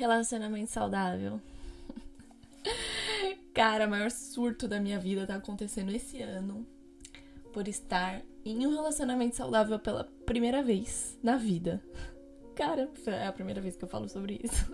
Relacionamento 0.00 0.70
saudável. 0.70 1.38
Cara, 3.52 3.86
o 3.86 3.90
maior 3.90 4.10
surto 4.10 4.66
da 4.66 4.80
minha 4.80 4.98
vida 4.98 5.26
tá 5.26 5.34
acontecendo 5.34 5.94
esse 5.94 6.22
ano 6.22 6.66
por 7.52 7.68
estar 7.68 8.22
em 8.42 8.66
um 8.66 8.70
relacionamento 8.70 9.36
saudável 9.36 9.78
pela 9.78 10.04
primeira 10.24 10.62
vez 10.62 11.18
na 11.22 11.36
vida. 11.36 11.82
Cara, 12.56 12.88
é 13.08 13.26
a 13.26 13.32
primeira 13.32 13.60
vez 13.60 13.76
que 13.76 13.84
eu 13.84 13.88
falo 13.90 14.08
sobre 14.08 14.40
isso. 14.42 14.72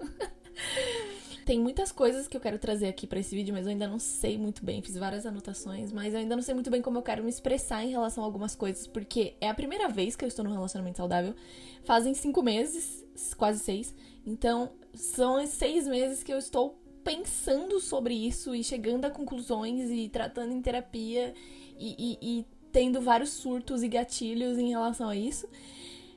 Tem 1.45 1.58
muitas 1.58 1.90
coisas 1.90 2.29
que 2.29 2.37
eu 2.37 2.40
quero 2.40 2.56
trazer 2.61 2.87
aqui 2.87 3.04
para 3.04 3.19
esse 3.19 3.35
vídeo, 3.35 3.53
mas 3.53 3.67
eu 3.67 3.72
ainda 3.72 3.88
não 3.88 3.99
sei 3.99 4.38
muito 4.38 4.65
bem. 4.65 4.81
Fiz 4.81 4.97
várias 4.97 5.27
anotações, 5.27 5.90
mas 5.90 6.15
eu 6.15 6.21
ainda 6.21 6.37
não 6.37 6.43
sei 6.43 6.54
muito 6.54 6.71
bem 6.71 6.81
como 6.81 6.99
eu 6.99 7.03
quero 7.03 7.24
me 7.24 7.31
expressar 7.31 7.83
em 7.83 7.90
relação 7.90 8.22
a 8.22 8.27
algumas 8.27 8.54
coisas, 8.54 8.87
porque 8.87 9.35
é 9.40 9.49
a 9.49 9.54
primeira 9.54 9.88
vez 9.88 10.15
que 10.15 10.24
eu 10.24 10.29
estou 10.29 10.45
num 10.45 10.53
relacionamento 10.53 10.99
saudável. 10.99 11.35
Fazem 11.83 12.15
cinco 12.15 12.45
meses, 12.45 13.06
quase 13.37 13.60
seis. 13.60 13.94
Então, 14.24 14.71
são 14.94 15.44
seis 15.46 15.87
meses 15.87 16.23
que 16.23 16.33
eu 16.33 16.38
estou 16.38 16.79
pensando 17.05 17.79
sobre 17.79 18.15
isso 18.15 18.55
e 18.55 18.65
chegando 18.65 19.05
a 19.05 19.11
conclusões 19.11 19.91
e 19.91 20.09
tratando 20.09 20.52
em 20.52 20.61
terapia 20.61 21.34
e, 21.79 22.19
e, 22.21 22.38
e 22.41 22.47
tendo 22.73 23.01
vários 23.01 23.30
surtos 23.30 23.83
e 23.83 23.88
gatilhos 23.88 24.59
em 24.59 24.71
relação 24.71 25.09
a 25.09 25.16
isso. 25.16 25.48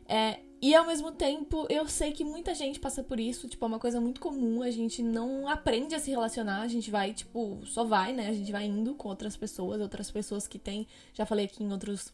É, 0.07 0.39
e 0.61 0.75
ao 0.75 0.85
mesmo 0.85 1.11
tempo, 1.11 1.65
eu 1.69 1.87
sei 1.87 2.11
que 2.11 2.25
muita 2.25 2.53
gente 2.53 2.81
passa 2.81 3.01
por 3.01 3.17
isso, 3.17 3.47
tipo, 3.47 3.63
é 3.63 3.67
uma 3.67 3.79
coisa 3.79 4.01
muito 4.01 4.19
comum, 4.19 4.61
a 4.61 4.69
gente 4.69 5.01
não 5.01 5.47
aprende 5.47 5.95
a 5.95 5.99
se 5.99 6.09
relacionar, 6.09 6.61
a 6.61 6.67
gente 6.67 6.91
vai, 6.91 7.13
tipo, 7.13 7.61
só 7.65 7.85
vai, 7.85 8.11
né? 8.11 8.27
A 8.27 8.33
gente 8.33 8.51
vai 8.51 8.65
indo 8.65 8.93
com 8.93 9.07
outras 9.07 9.37
pessoas, 9.37 9.79
outras 9.79 10.11
pessoas 10.11 10.47
que 10.47 10.59
têm, 10.59 10.85
já 11.13 11.25
falei 11.25 11.45
aqui 11.45 11.63
em 11.63 11.71
outros 11.71 12.11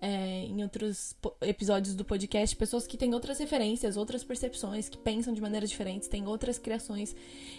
é, 0.00 0.44
em 0.44 0.62
outros 0.62 1.16
episódios 1.40 1.94
do 1.94 2.04
podcast, 2.04 2.54
pessoas 2.54 2.86
que 2.86 2.96
têm 2.96 3.14
outras 3.14 3.38
referências, 3.38 3.96
outras 3.96 4.22
percepções, 4.22 4.88
que 4.88 4.98
pensam 4.98 5.32
de 5.32 5.40
maneiras 5.40 5.70
diferentes, 5.70 6.08
têm 6.08 6.26
outras 6.26 6.58
criações, 6.58 7.14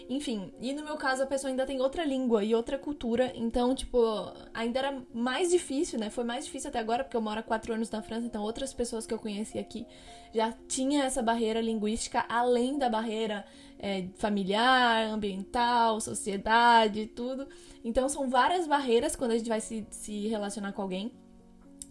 enfim. 0.07 0.53
E 0.61 0.73
no 0.73 0.83
meu 0.83 0.97
caso, 0.97 1.23
a 1.23 1.25
pessoa 1.25 1.49
ainda 1.49 1.65
tem 1.65 1.81
outra 1.81 2.05
língua 2.05 2.43
e 2.43 2.53
outra 2.53 2.77
cultura, 2.77 3.31
então, 3.35 3.73
tipo, 3.73 3.99
ainda 4.53 4.79
era 4.79 5.01
mais 5.13 5.49
difícil, 5.49 5.99
né? 5.99 6.09
Foi 6.09 6.23
mais 6.23 6.45
difícil 6.45 6.69
até 6.69 6.79
agora, 6.79 7.03
porque 7.03 7.17
eu 7.17 7.21
moro 7.21 7.39
há 7.39 7.43
quatro 7.43 7.73
anos 7.73 7.89
na 7.89 8.01
França, 8.01 8.27
então 8.27 8.43
outras 8.43 8.71
pessoas 8.71 9.07
que 9.07 9.13
eu 9.13 9.19
conheci 9.19 9.57
aqui 9.57 9.85
já 10.33 10.53
tinha 10.67 11.03
essa 11.03 11.23
barreira 11.23 11.59
linguística, 11.59 12.23
além 12.29 12.77
da 12.77 12.89
barreira 12.89 13.45
é, 13.79 14.07
familiar, 14.17 15.07
ambiental, 15.07 15.99
sociedade, 15.99 17.07
tudo. 17.07 17.47
Então, 17.83 18.07
são 18.09 18.29
várias 18.29 18.67
barreiras 18.67 19.15
quando 19.15 19.31
a 19.31 19.37
gente 19.37 19.49
vai 19.49 19.61
se, 19.61 19.87
se 19.89 20.27
relacionar 20.27 20.73
com 20.73 20.81
alguém. 20.81 21.11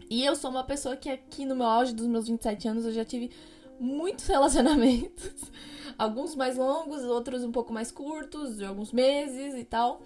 E 0.09 0.25
eu 0.25 0.37
sou 0.37 0.51
uma 0.51 0.65
pessoa 0.65 0.97
que 0.97 1.11
aqui 1.11 1.45
no 1.45 1.57
meu 1.57 1.67
auge 1.67 1.95
dos 1.95 2.07
meus 2.07 2.29
27 2.29 2.69
anos 2.69 2.85
eu 2.85 2.93
já 2.93 3.05
tive 3.05 3.31
muitos 3.79 4.27
relacionamentos. 4.29 5.51
Alguns 5.99 6.35
mais 6.35 6.57
longos, 6.57 7.03
outros 7.05 7.43
um 7.43 7.53
pouco 7.53 7.73
mais 7.73 7.91
curtos, 7.91 8.59
de 8.59 8.65
alguns 8.65 8.93
meses 8.93 9.55
e 9.55 9.65
tal 9.65 10.01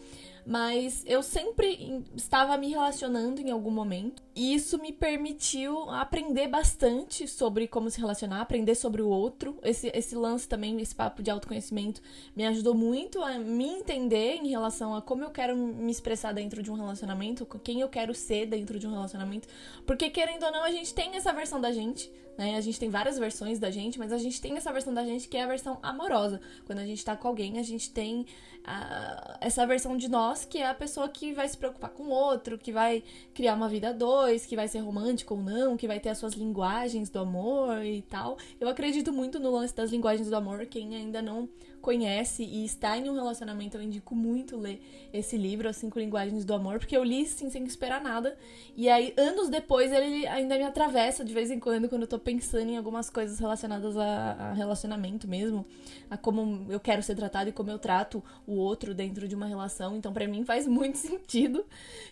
mas 0.46 1.02
eu 1.06 1.22
sempre 1.22 2.04
estava 2.16 2.56
me 2.56 2.68
relacionando 2.68 3.40
em 3.40 3.50
algum 3.50 3.70
momento. 3.70 4.22
E 4.34 4.54
isso 4.54 4.78
me 4.78 4.92
permitiu 4.92 5.90
aprender 5.90 6.48
bastante 6.48 7.28
sobre 7.28 7.68
como 7.68 7.90
se 7.90 7.98
relacionar, 7.98 8.40
aprender 8.40 8.74
sobre 8.74 9.02
o 9.02 9.08
outro. 9.08 9.58
Esse, 9.62 9.90
esse 9.94 10.14
lance 10.14 10.48
também, 10.48 10.80
esse 10.80 10.94
papo 10.94 11.22
de 11.22 11.30
autoconhecimento, 11.30 12.00
me 12.34 12.46
ajudou 12.46 12.74
muito 12.74 13.22
a 13.22 13.38
me 13.38 13.66
entender 13.66 14.36
em 14.36 14.48
relação 14.48 14.94
a 14.94 15.02
como 15.02 15.24
eu 15.24 15.30
quero 15.30 15.56
me 15.56 15.90
expressar 15.90 16.32
dentro 16.32 16.62
de 16.62 16.70
um 16.70 16.74
relacionamento, 16.74 17.46
quem 17.62 17.80
eu 17.80 17.88
quero 17.88 18.14
ser 18.14 18.46
dentro 18.46 18.78
de 18.78 18.86
um 18.86 18.92
relacionamento. 18.92 19.48
Porque, 19.86 20.08
querendo 20.10 20.44
ou 20.44 20.52
não, 20.52 20.64
a 20.64 20.70
gente 20.70 20.94
tem 20.94 21.14
essa 21.16 21.32
versão 21.32 21.60
da 21.60 21.72
gente, 21.72 22.10
né? 22.40 22.56
A 22.56 22.60
gente 22.60 22.80
tem 22.80 22.88
várias 22.88 23.18
versões 23.18 23.58
da 23.58 23.70
gente, 23.70 23.98
mas 23.98 24.12
a 24.12 24.18
gente 24.18 24.40
tem 24.40 24.56
essa 24.56 24.72
versão 24.72 24.94
da 24.94 25.04
gente 25.04 25.28
que 25.28 25.36
é 25.36 25.42
a 25.42 25.46
versão 25.46 25.78
amorosa. 25.82 26.40
Quando 26.64 26.78
a 26.78 26.86
gente 26.86 27.04
tá 27.04 27.14
com 27.14 27.28
alguém, 27.28 27.58
a 27.58 27.62
gente 27.62 27.90
tem 27.90 28.24
a, 28.64 29.36
essa 29.40 29.66
versão 29.66 29.96
de 29.96 30.08
nós 30.08 30.29
que 30.34 30.58
é 30.58 30.68
a 30.68 30.74
pessoa 30.74 31.08
que 31.08 31.32
vai 31.32 31.48
se 31.48 31.56
preocupar 31.56 31.90
com 31.90 32.04
o 32.04 32.10
outro, 32.10 32.58
que 32.58 32.72
vai 32.72 33.02
criar 33.34 33.54
uma 33.54 33.68
vida 33.68 33.90
a 33.90 33.92
dois, 33.92 34.46
que 34.46 34.56
vai 34.56 34.68
ser 34.68 34.78
romântico 34.80 35.34
ou 35.34 35.42
não, 35.42 35.76
que 35.76 35.86
vai 35.86 36.00
ter 36.00 36.08
as 36.10 36.18
suas 36.18 36.34
linguagens 36.34 37.08
do 37.10 37.18
amor 37.18 37.84
e 37.84 38.02
tal. 38.02 38.36
Eu 38.58 38.68
acredito 38.68 39.12
muito 39.12 39.38
no 39.38 39.50
lance 39.50 39.74
das 39.74 39.90
linguagens 39.90 40.28
do 40.28 40.36
amor. 40.36 40.64
Quem 40.66 40.94
ainda 40.94 41.20
não 41.20 41.48
conhece 41.80 42.42
e 42.42 42.64
está 42.64 42.96
em 42.96 43.08
um 43.08 43.14
relacionamento, 43.14 43.76
eu 43.76 43.82
indico 43.82 44.14
muito 44.14 44.56
ler 44.56 44.80
esse 45.12 45.36
livro, 45.36 45.68
As 45.68 45.76
Cinco 45.76 45.98
Linguagens 45.98 46.44
do 46.44 46.54
Amor, 46.54 46.78
porque 46.78 46.96
eu 46.96 47.02
li 47.02 47.26
sim 47.26 47.50
sem 47.50 47.64
esperar 47.64 48.00
nada. 48.02 48.36
E 48.76 48.88
aí, 48.88 49.12
anos 49.16 49.48
depois, 49.48 49.90
ele 49.92 50.26
ainda 50.26 50.56
me 50.56 50.64
atravessa 50.64 51.24
de 51.24 51.32
vez 51.32 51.50
em 51.50 51.58
quando, 51.58 51.88
quando 51.88 52.02
eu 52.02 52.08
tô 52.08 52.18
pensando 52.18 52.68
em 52.68 52.76
algumas 52.76 53.10
coisas 53.10 53.38
relacionadas 53.38 53.96
a, 53.96 54.32
a 54.32 54.52
relacionamento 54.52 55.26
mesmo, 55.26 55.66
a 56.10 56.16
como 56.16 56.66
eu 56.68 56.78
quero 56.78 57.02
ser 57.02 57.16
tratado 57.16 57.50
e 57.50 57.52
como 57.52 57.70
eu 57.70 57.78
trato 57.78 58.22
o 58.46 58.54
outro 58.54 58.94
dentro 58.94 59.26
de 59.26 59.34
uma 59.34 59.46
relação. 59.46 59.96
Então, 59.96 60.12
para 60.12 60.26
mim, 60.28 60.44
faz 60.44 60.66
muito 60.66 60.96
sentido. 60.98 61.64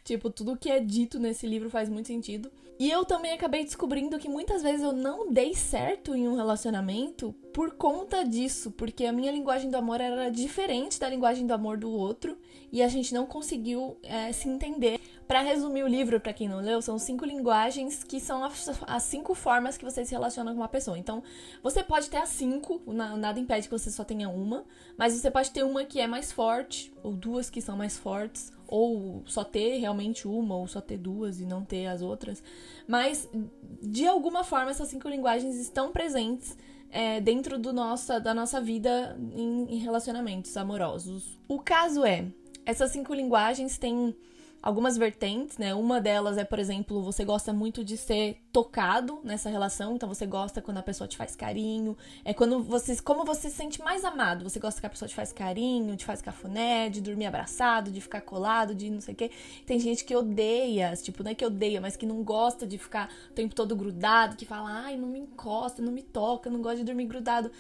Tipo, 0.05 0.31
tudo 0.31 0.57
que 0.57 0.71
é 0.71 0.81
dito 0.81 1.19
nesse 1.19 1.47
livro 1.47 1.71
faz 1.71 1.89
muito 1.89 2.07
sentido. 2.09 2.51
E 2.79 2.89
eu 2.89 3.05
também 3.05 3.33
acabei 3.33 3.65
descobrindo 3.65 4.21
que 4.21 4.29
muitas 4.29 4.63
vezes 4.63 4.83
eu 4.83 4.93
não 4.93 5.33
dei 5.33 5.53
certo 5.53 6.15
em 6.15 6.29
um 6.29 6.37
relacionamento 6.37 7.35
por 7.53 7.73
conta 7.73 8.25
disso, 8.25 8.71
porque 8.71 9.05
a 9.05 9.13
minha 9.13 9.33
linguagem 9.33 9.69
do 9.69 9.77
amor 9.77 10.01
era 10.01 10.31
diferente 10.31 11.01
da 11.01 11.09
linguagem 11.09 11.45
do 11.45 11.53
amor 11.53 11.77
do 11.77 11.91
outro 11.91 12.39
e 12.71 12.81
a 12.81 12.87
gente 12.87 13.13
não 13.13 13.27
conseguiu 13.27 13.97
é, 14.03 14.31
se 14.31 14.49
entender. 14.49 15.01
Para 15.27 15.43
resumir 15.43 15.83
o 15.83 15.89
livro, 15.89 16.21
para 16.21 16.33
quem 16.33 16.49
não 16.49 16.61
leu, 16.61 16.81
são 16.81 16.99
cinco 16.99 17.25
linguagens 17.25 18.03
que 18.05 18.21
são 18.21 18.45
as, 18.45 18.71
as, 18.87 19.03
cinco 19.03 19.35
formas 19.35 19.77
que 19.77 19.85
você 19.85 20.05
se 20.05 20.13
relaciona 20.13 20.53
com 20.53 20.59
uma 20.59 20.69
pessoa. 20.69 20.97
Então, 20.97 21.23
você 21.63 21.83
pode 21.83 22.09
ter 22.09 22.17
as 22.17 22.31
cinco, 22.31 22.81
nada 22.87 23.39
impede 23.39 23.69
que 23.69 23.79
você 23.79 23.91
só 23.91 24.05
tenha 24.05 24.29
uma, 24.29 24.65
mas 24.97 25.13
você 25.13 25.31
pode 25.31 25.51
ter 25.51 25.65
uma 25.65 25.85
que 25.85 26.01
é 26.01 26.07
mais 26.07 26.33
forte, 26.33 26.95
ou 27.03 27.13
duas 27.13 27.51
que 27.51 27.61
são 27.61 27.77
mais 27.77 27.99
fortes, 27.99 28.53
ou 28.69 29.23
só 29.27 29.43
ter 29.43 29.79
realmente 29.79 30.29
uma, 30.29 30.55
ou 30.57 30.69
só 30.69 30.81
ter 30.81 30.99
duas 30.99 31.41
e 31.41 31.47
não 31.47 31.65
ter 31.65 31.87
as 31.87 32.03
outras. 32.03 32.43
Mas, 32.87 33.29
de 33.83 34.07
alguma 34.07 34.45
forma, 34.45 34.71
essas 34.71 34.89
cinco 34.89 35.09
linguagens 35.09 35.57
estão 35.57 35.91
presentes 35.91 36.57
é, 36.91 37.21
dentro 37.21 37.59
do 37.59 37.73
nossa, 37.73 38.21
da 38.21 38.35
nossa 38.35 38.61
vida 38.61 39.19
em, 39.35 39.77
em 39.77 39.79
relacionamentos 39.79 40.57
amorosos. 40.57 41.39
O 41.49 41.59
caso 41.59 42.05
é, 42.05 42.27
essas 42.65 42.91
cinco 42.91 43.15
linguagens 43.15 43.79
têm 43.79 44.15
algumas 44.63 44.97
vertentes, 44.97 45.57
né? 45.57 45.75
Uma 45.75 46.01
delas 46.01 46.37
é, 46.37 46.45
por 46.45 46.59
exemplo, 46.59 47.03
você 47.03 47.25
gosta 47.25 47.53
muito 47.53 47.85
de 47.85 47.97
ser 47.97 48.39
tocado 48.53 49.21
nessa 49.23 49.49
relação, 49.49 49.95
então 49.95 50.09
você 50.09 50.27
gosta 50.27 50.61
quando 50.61 50.79
a 50.79 50.83
pessoa 50.83 51.07
te 51.07 51.17
faz 51.17 51.37
carinho, 51.37 51.97
é 52.25 52.35
quando 52.35 52.63
você, 52.63 53.01
como 53.01 53.25
você 53.25 53.49
se 53.49 53.57
sente 53.57 53.81
mais 53.81 54.05
amado, 54.05 54.49
você 54.49 54.59
gosta 54.59 54.81
que 54.81 54.87
a 54.87 54.91
pessoa 54.91 55.09
te 55.09 55.15
faz 55.15 55.33
carinho, 55.33 55.97
te 55.97 56.05
faz 56.05 56.21
cafuné, 56.21 56.89
de 56.89 57.01
dormir 57.01 57.27
abraçado, 57.27 57.91
de 57.91 58.01
ficar 58.01 58.21
colado, 58.21 58.75
de 58.75 58.91
não 58.91 59.01
sei 59.01 59.15
o 59.15 59.17
quê. 59.17 59.31
Tem 59.65 59.79
gente 59.79 60.05
que 60.05 60.15
odeia, 60.15 60.95
tipo, 60.97 61.23
não 61.23 61.31
é 61.31 61.35
que 61.35 61.47
odeia, 61.47 61.81
mas 61.81 61.97
que 61.97 62.07
não 62.07 62.23
gosta 62.23 62.67
de 62.67 62.79
ficar 62.79 63.09
o 63.31 63.35
tempo 63.35 63.55
todo 63.55 63.77
grudado, 63.77 64.37
que 64.37 64.45
fala, 64.45 64.71
ai, 64.71 64.97
não 64.97 65.09
me 65.09 65.21
encosta, 65.21 65.81
não 65.81 65.93
me 65.93 66.03
toca, 66.03 66.51
não 66.51 66.61
gosta 66.61 66.79
de 66.79 66.85
dormir 66.85 67.07
grudado 67.07 67.51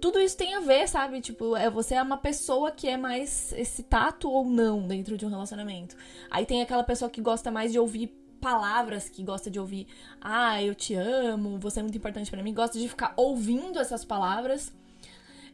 tudo 0.00 0.20
isso 0.20 0.36
tem 0.36 0.54
a 0.54 0.60
ver, 0.60 0.88
sabe? 0.88 1.20
Tipo, 1.20 1.56
é, 1.56 1.68
você 1.68 1.94
é 1.94 2.02
uma 2.02 2.16
pessoa 2.16 2.70
que 2.70 2.88
é 2.88 2.96
mais 2.96 3.52
esse 3.52 3.82
tato 3.82 4.30
ou 4.30 4.44
não 4.44 4.86
dentro 4.86 5.16
de 5.16 5.26
um 5.26 5.28
relacionamento. 5.28 5.96
Aí 6.30 6.46
tem 6.46 6.62
aquela 6.62 6.84
pessoa 6.84 7.10
que 7.10 7.20
gosta 7.20 7.50
mais 7.50 7.72
de 7.72 7.78
ouvir 7.78 8.08
palavras, 8.40 9.08
que 9.08 9.22
gosta 9.22 9.50
de 9.50 9.60
ouvir, 9.60 9.86
ah, 10.20 10.62
eu 10.62 10.74
te 10.74 10.94
amo, 10.94 11.58
você 11.58 11.80
é 11.80 11.82
muito 11.82 11.98
importante 11.98 12.30
para 12.30 12.42
mim, 12.42 12.54
gosta 12.54 12.78
de 12.78 12.88
ficar 12.88 13.12
ouvindo 13.16 13.78
essas 13.78 14.04
palavras 14.04 14.72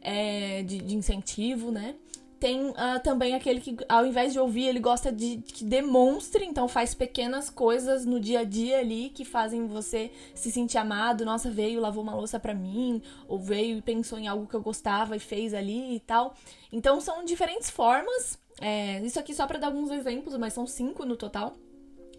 é, 0.01 0.63
de, 0.63 0.79
de 0.79 0.95
incentivo, 0.95 1.71
né? 1.71 1.95
Tem 2.39 2.69
uh, 2.69 2.75
também 3.03 3.33
aquele 3.33 3.59
que, 3.59 3.75
ao 3.89 4.05
invés 4.05 4.31
de 4.31 4.39
ouvir, 4.39 4.67
ele 4.67 4.79
gosta 4.79 5.11
de 5.11 5.37
que 5.37 5.63
demonstre, 5.63 6.45
então 6.45 6.67
faz 6.67 6.93
pequenas 6.93 7.49
coisas 7.49 8.05
no 8.05 8.19
dia 8.19 8.41
a 8.41 8.43
dia 8.43 8.79
ali 8.79 9.09
que 9.09 9.25
fazem 9.25 9.65
você 9.65 10.11
se 10.35 10.51
sentir 10.51 10.77
amado. 10.77 11.25
Nossa, 11.25 11.49
veio, 11.49 11.81
lavou 11.81 12.03
uma 12.03 12.13
louça 12.13 12.39
pra 12.39 12.53
mim, 12.53 13.01
ou 13.27 13.39
veio 13.39 13.79
e 13.79 13.81
pensou 13.81 14.19
em 14.19 14.27
algo 14.27 14.45
que 14.45 14.55
eu 14.55 14.61
gostava 14.61 15.15
e 15.15 15.19
fez 15.19 15.53
ali 15.53 15.95
e 15.95 15.99
tal. 15.99 16.35
Então 16.71 17.01
são 17.01 17.25
diferentes 17.25 17.71
formas. 17.71 18.37
É, 18.61 18.99
isso 19.01 19.19
aqui 19.19 19.33
só 19.33 19.47
para 19.47 19.57
dar 19.57 19.67
alguns 19.67 19.89
exemplos, 19.89 20.37
mas 20.37 20.53
são 20.53 20.67
cinco 20.67 21.05
no 21.05 21.15
total. 21.15 21.55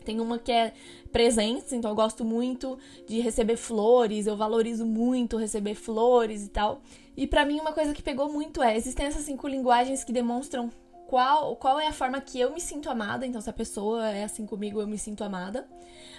Tem 0.05 0.21
uma 0.21 0.39
que 0.39 0.51
é 0.51 0.73
presentes, 1.13 1.73
então 1.73 1.91
eu 1.91 1.95
gosto 1.95 2.25
muito 2.25 2.79
de 3.07 3.21
receber 3.21 3.57
flores, 3.57 4.27
eu 4.27 4.37
valorizo 4.37 4.87
muito 4.87 5.37
receber 5.37 5.75
flores 5.75 6.47
e 6.47 6.49
tal. 6.49 6.81
E 7.19 7.27
para 7.27 7.45
mim 7.45 7.59
uma 7.59 7.73
coisa 7.73 7.93
que 7.93 8.01
pegou 8.01 8.33
muito 8.33 8.63
é, 8.63 8.77
existem 8.77 9.05
essas 9.05 9.25
cinco 9.25 9.49
linguagens 9.49 10.05
que 10.05 10.13
demonstram 10.13 10.71
qual, 11.09 11.57
qual 11.57 11.81
é 11.81 11.89
a 11.89 11.93
forma 11.93 12.21
que 12.21 12.39
eu 12.39 12.53
me 12.53 12.61
sinto 12.61 12.89
amada, 12.89 13.27
então 13.27 13.41
se 13.41 13.51
a 13.51 13.53
pessoa 13.53 14.09
é 14.09 14.23
assim 14.23 14.47
comigo, 14.47 14.81
eu 14.81 14.87
me 14.87 14.97
sinto 14.97 15.25
amada. 15.25 15.67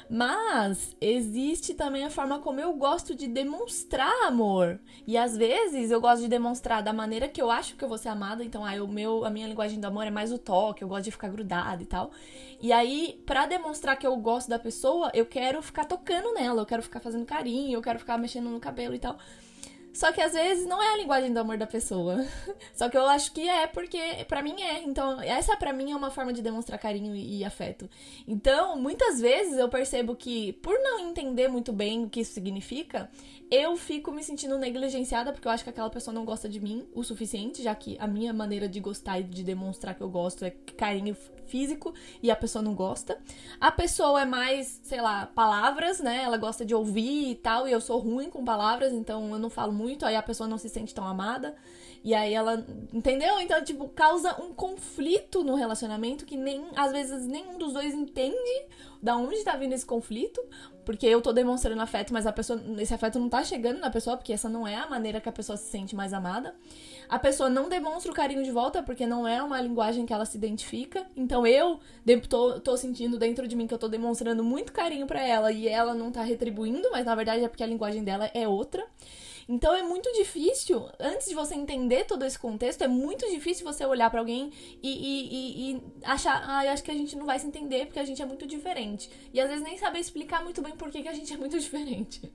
Mas 0.10 0.98
existe 1.00 1.74
também 1.74 2.04
a 2.04 2.10
forma 2.10 2.40
como 2.40 2.60
eu 2.60 2.74
gosto 2.74 3.16
de 3.16 3.28
demonstrar 3.28 4.12
amor. 4.26 4.78
E 5.08 5.18
às 5.18 5.38
vezes 5.38 5.90
eu 5.90 6.02
gosto 6.02 6.24
de 6.24 6.28
demonstrar 6.28 6.84
da 6.84 6.92
maneira 6.92 7.30
que 7.30 7.42
eu 7.42 7.50
acho 7.50 7.78
que 7.78 7.84
eu 7.86 7.88
vou 7.88 7.98
ser 7.98 8.10
amada. 8.10 8.44
Então, 8.44 8.66
ah, 8.66 8.84
o 8.84 8.88
meu, 8.88 9.24
a 9.24 9.30
minha 9.30 9.48
linguagem 9.48 9.80
do 9.80 9.86
amor 9.86 10.06
é 10.06 10.12
mais 10.12 10.34
o 10.34 10.38
toque, 10.38 10.84
eu 10.84 10.88
gosto 10.90 11.06
de 11.06 11.12
ficar 11.12 11.30
grudada 11.30 11.82
e 11.82 11.86
tal. 11.86 12.12
E 12.60 12.74
aí, 12.74 13.24
para 13.26 13.46
demonstrar 13.46 13.96
que 13.98 14.06
eu 14.06 14.18
gosto 14.18 14.50
da 14.50 14.60
pessoa, 14.60 15.12
eu 15.14 15.26
quero 15.26 15.62
ficar 15.62 15.86
tocando 15.86 16.34
nela, 16.34 16.64
eu 16.64 16.66
quero 16.66 16.84
ficar 16.84 17.00
fazendo 17.00 17.26
carinho, 17.26 17.78
eu 17.78 17.82
quero 17.82 18.00
ficar 18.00 18.18
mexendo 18.18 18.50
no 18.50 18.60
cabelo 18.60 18.96
e 18.96 19.00
tal. 19.00 19.18
Só 19.94 20.12
que 20.12 20.22
às 20.22 20.34
vezes 20.34 20.66
não 20.66 20.82
é 20.82 20.94
a 20.94 20.98
linguagem 20.98 21.34
do 21.34 21.40
amor 21.40 21.58
da 21.58 21.68
pessoa. 21.68 22.26
Só 22.74 22.90
que 22.90 22.98
eu 22.98 23.06
acho 23.08 23.32
que 23.32 23.48
é 23.48 23.68
porque 23.68 24.00
para 24.28 24.42
mim 24.42 24.62
é. 24.62 24.84
Então, 24.84 25.20
essa 25.22 25.58
para 25.58 25.74
mim 25.74 25.92
é 25.92 25.96
uma 25.96 26.12
forma 26.12 26.32
de 26.32 26.42
demonstrar 26.42 26.80
carinho 26.80 27.16
e, 27.16 27.40
e, 27.40 27.46
afeto. 27.46 27.90
Então, 28.28 28.78
muitas 28.78 29.20
vezes 29.20 29.58
eu 29.58 29.68
percebo 29.68 30.16
que 30.16 30.54
por 30.54 30.78
não 30.80 31.00
entender 31.00 31.48
muito 31.48 31.74
bem 31.74 32.06
o 32.06 32.10
que 32.10 32.22
isso 32.22 32.34
significa, 32.34 33.10
eu 33.52 33.76
fico 33.76 34.12
me 34.12 34.24
sentindo 34.24 34.58
negligenciada 34.58 35.32
porque 35.32 35.48
eu 35.48 35.52
acho 35.52 35.64
que 35.64 35.70
aquela 35.70 35.90
pessoa 35.90 36.14
não 36.14 36.24
gosta 36.24 36.48
de 36.48 36.60
mim 36.60 36.88
o 36.94 37.04
suficiente, 37.04 37.64
já 37.64 37.74
que 37.74 37.98
a 38.00 38.08
minha 38.08 38.32
maneira 38.32 38.68
de 38.70 38.80
gostar 38.80 39.20
e 39.20 39.24
de 39.24 39.44
demonstrar 39.44 39.96
que 39.96 40.02
eu 40.02 40.10
gosto 40.10 40.46
é 40.46 40.52
carinho 40.78 41.16
físico 41.48 41.94
e 42.22 42.30
a 42.30 42.36
pessoa 42.36 42.62
não 42.62 42.76
gosta. 42.76 43.18
A 43.60 43.72
pessoa 43.72 44.22
é 44.22 44.26
mais, 44.26 44.80
sei 44.84 45.02
lá, 45.02 45.26
palavras, 45.26 46.00
né? 46.00 46.22
Ela 46.24 46.38
gosta 46.38 46.64
de 46.64 46.76
ouvir 46.76 47.32
e 47.32 47.36
tal, 47.36 47.68
e 47.68 47.72
eu 47.72 47.82
sou 47.82 48.00
ruim 48.00 48.30
com 48.30 48.46
palavras, 48.46 48.94
então 48.94 49.32
eu 49.32 49.40
não 49.40 49.50
falo 49.50 49.74
muito, 49.74 50.06
aí 50.06 50.16
a 50.16 50.22
pessoa 50.22 50.48
não 50.48 50.58
se 50.58 50.70
sente 50.70 50.94
tão 50.94 51.08
amada. 51.08 51.56
E 52.04 52.14
aí 52.14 52.34
ela, 52.34 52.66
entendeu? 52.94 53.40
Então, 53.40 53.62
tipo, 53.64 53.90
causa 53.90 54.42
um 54.42 54.54
conflito 54.54 55.44
no 55.44 55.56
relacionamento 55.56 56.26
que 56.26 56.38
nem 56.38 56.66
às 56.76 56.92
vezes 56.92 57.26
nenhum 57.26 57.58
dos 57.58 57.74
dois 57.74 57.94
entende 57.94 58.38
da 59.02 59.16
onde 59.16 59.44
tá 59.44 59.56
vindo 59.56 59.74
esse 59.74 59.86
conflito, 59.86 60.42
porque 60.86 61.06
eu 61.06 61.22
tô 61.22 61.32
demonstrando 61.32 61.82
afeto, 61.82 62.12
mas 62.12 62.26
a 62.26 62.34
pessoa, 62.34 62.62
esse 62.80 62.94
afeto 62.94 63.20
não 63.20 63.30
tá 63.30 63.44
chegando 63.44 63.80
na 63.80 63.90
pessoa, 63.90 64.18
porque 64.18 64.34
essa 64.34 64.50
não 64.50 64.68
é 64.68 64.76
a 64.76 64.90
maneira 64.90 65.22
que 65.22 65.30
a 65.30 65.32
pessoa 65.32 65.58
se 65.58 65.70
sente 65.70 65.96
mais 65.96 66.14
amada. 66.14 66.56
A 67.08 67.20
pessoa 67.20 67.50
não 67.50 67.70
demonstra 67.70 68.12
o 68.12 68.16
carinho 68.16 68.44
de 68.44 68.52
volta, 68.52 68.82
porque 68.84 69.06
não 69.06 69.28
é 69.28 69.42
uma 69.42 69.62
linguagem 69.62 70.06
que 70.06 70.14
ela 70.14 70.26
se 70.26 70.38
identifica. 70.38 71.06
Então 71.16 71.46
eu 71.46 71.80
tô, 72.28 72.60
tô 72.60 72.76
sentindo 72.76 73.18
dentro 73.18 73.48
de 73.48 73.56
mim 73.56 73.68
que 73.68 73.74
eu 73.74 73.78
tô 73.78 73.88
demonstrando 73.88 74.44
muito 74.44 74.74
carinho 74.74 75.06
para 75.06 75.22
ela 75.26 75.52
e 75.52 75.68
ela 75.68 75.94
não 75.94 76.12
tá 76.12 76.24
retribuindo, 76.24 76.90
mas 76.92 77.06
na 77.06 77.16
verdade 77.16 77.44
é 77.44 77.48
porque 77.48 77.64
a 77.64 77.68
linguagem 77.68 78.04
dela 78.04 78.30
é 78.34 78.48
outra. 78.48 78.86
Então 79.52 79.74
é 79.74 79.82
muito 79.82 80.12
difícil, 80.14 80.88
antes 81.00 81.28
de 81.28 81.34
você 81.34 81.56
entender 81.56 82.06
todo 82.06 82.24
esse 82.24 82.38
contexto, 82.38 82.84
é 82.84 82.88
muito 82.88 83.28
difícil 83.32 83.66
você 83.66 83.84
olhar 83.84 84.08
para 84.12 84.20
alguém 84.20 84.52
e, 84.84 84.92
e, 84.92 85.72
e, 85.72 85.72
e, 85.72 85.84
achar, 86.04 86.48
ah, 86.48 86.72
acho 86.72 86.84
que 86.84 86.92
a 86.92 86.94
gente 86.94 87.16
não 87.16 87.26
vai 87.26 87.40
se 87.40 87.48
entender 87.48 87.88
porque 87.88 87.98
a 87.98 88.06
gente 88.06 88.22
é 88.22 88.26
muito 88.28 88.46
diferente. 88.46 89.10
E 89.34 89.42
às 89.42 89.50
vezes 89.50 89.64
nem 89.64 89.76
saber 89.76 89.98
explicar 89.98 90.44
muito 90.44 90.62
bem 90.62 90.76
por 90.76 90.92
que 90.92 91.00
a 91.08 91.14
gente 91.14 91.34
é 91.34 91.38
muito 91.38 91.58
diferente. 91.60 92.32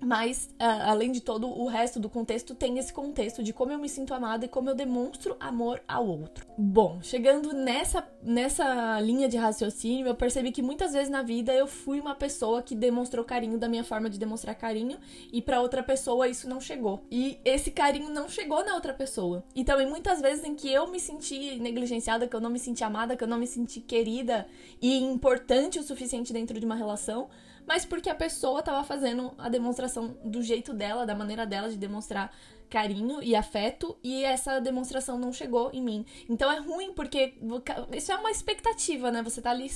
Mas, 0.00 0.48
uh, 0.54 0.86
além 0.86 1.10
de 1.10 1.20
todo, 1.20 1.48
o 1.48 1.66
resto 1.66 1.98
do 1.98 2.08
contexto 2.08 2.54
tem 2.54 2.78
esse 2.78 2.92
contexto 2.92 3.42
de 3.42 3.52
como 3.52 3.72
eu 3.72 3.78
me 3.78 3.88
sinto 3.88 4.14
amada 4.14 4.44
e 4.44 4.48
como 4.48 4.70
eu 4.70 4.74
demonstro 4.74 5.36
amor 5.40 5.82
ao 5.88 6.06
outro. 6.06 6.46
Bom, 6.56 7.00
chegando 7.02 7.52
nessa, 7.52 8.06
nessa 8.22 9.00
linha 9.00 9.28
de 9.28 9.36
raciocínio, 9.36 10.06
eu 10.06 10.14
percebi 10.14 10.52
que 10.52 10.62
muitas 10.62 10.92
vezes 10.92 11.08
na 11.08 11.22
vida 11.22 11.52
eu 11.52 11.66
fui 11.66 12.00
uma 12.00 12.14
pessoa 12.14 12.62
que 12.62 12.74
demonstrou 12.74 13.24
carinho 13.24 13.58
da 13.58 13.68
minha 13.68 13.84
forma 13.84 14.08
de 14.08 14.18
demonstrar 14.18 14.54
carinho 14.54 14.98
e 15.32 15.42
para 15.42 15.60
outra 15.60 15.82
pessoa 15.82 16.28
isso 16.28 16.48
não 16.48 16.60
chegou. 16.60 17.02
E 17.10 17.38
esse 17.44 17.70
carinho 17.70 18.10
não 18.10 18.28
chegou 18.28 18.64
na 18.64 18.74
outra 18.74 18.94
pessoa. 18.94 19.44
E 19.54 19.64
também 19.64 19.88
muitas 19.88 20.20
vezes 20.20 20.44
em 20.44 20.54
que 20.54 20.72
eu 20.72 20.86
me 20.90 21.00
senti 21.00 21.58
negligenciada, 21.58 22.28
que 22.28 22.36
eu 22.36 22.40
não 22.40 22.50
me 22.50 22.58
senti 22.58 22.84
amada, 22.84 23.16
que 23.16 23.24
eu 23.24 23.28
não 23.28 23.38
me 23.38 23.46
senti 23.46 23.80
querida 23.80 24.46
e 24.80 24.98
importante 24.98 25.78
o 25.78 25.82
suficiente 25.82 26.32
dentro 26.32 26.58
de 26.58 26.66
uma 26.66 26.74
relação 26.76 27.28
mas 27.68 27.84
porque 27.84 28.08
a 28.08 28.14
pessoa 28.14 28.60
estava 28.60 28.82
fazendo 28.82 29.34
a 29.36 29.50
demonstração 29.50 30.16
do 30.24 30.42
jeito 30.42 30.72
dela, 30.72 31.04
da 31.04 31.14
maneira 31.14 31.44
dela 31.44 31.68
de 31.68 31.76
demonstrar 31.76 32.34
carinho 32.68 33.22
e 33.22 33.34
afeto 33.34 33.96
e 34.02 34.24
essa 34.24 34.60
demonstração 34.60 35.18
não 35.18 35.32
chegou 35.32 35.70
em 35.72 35.82
mim. 35.82 36.06
Então 36.28 36.50
é 36.50 36.58
ruim 36.58 36.92
porque 36.92 37.34
isso 37.92 38.12
é 38.12 38.16
uma 38.16 38.30
expectativa, 38.30 39.10
né? 39.10 39.22
Você 39.22 39.40
tá 39.40 39.50
ali 39.50 39.70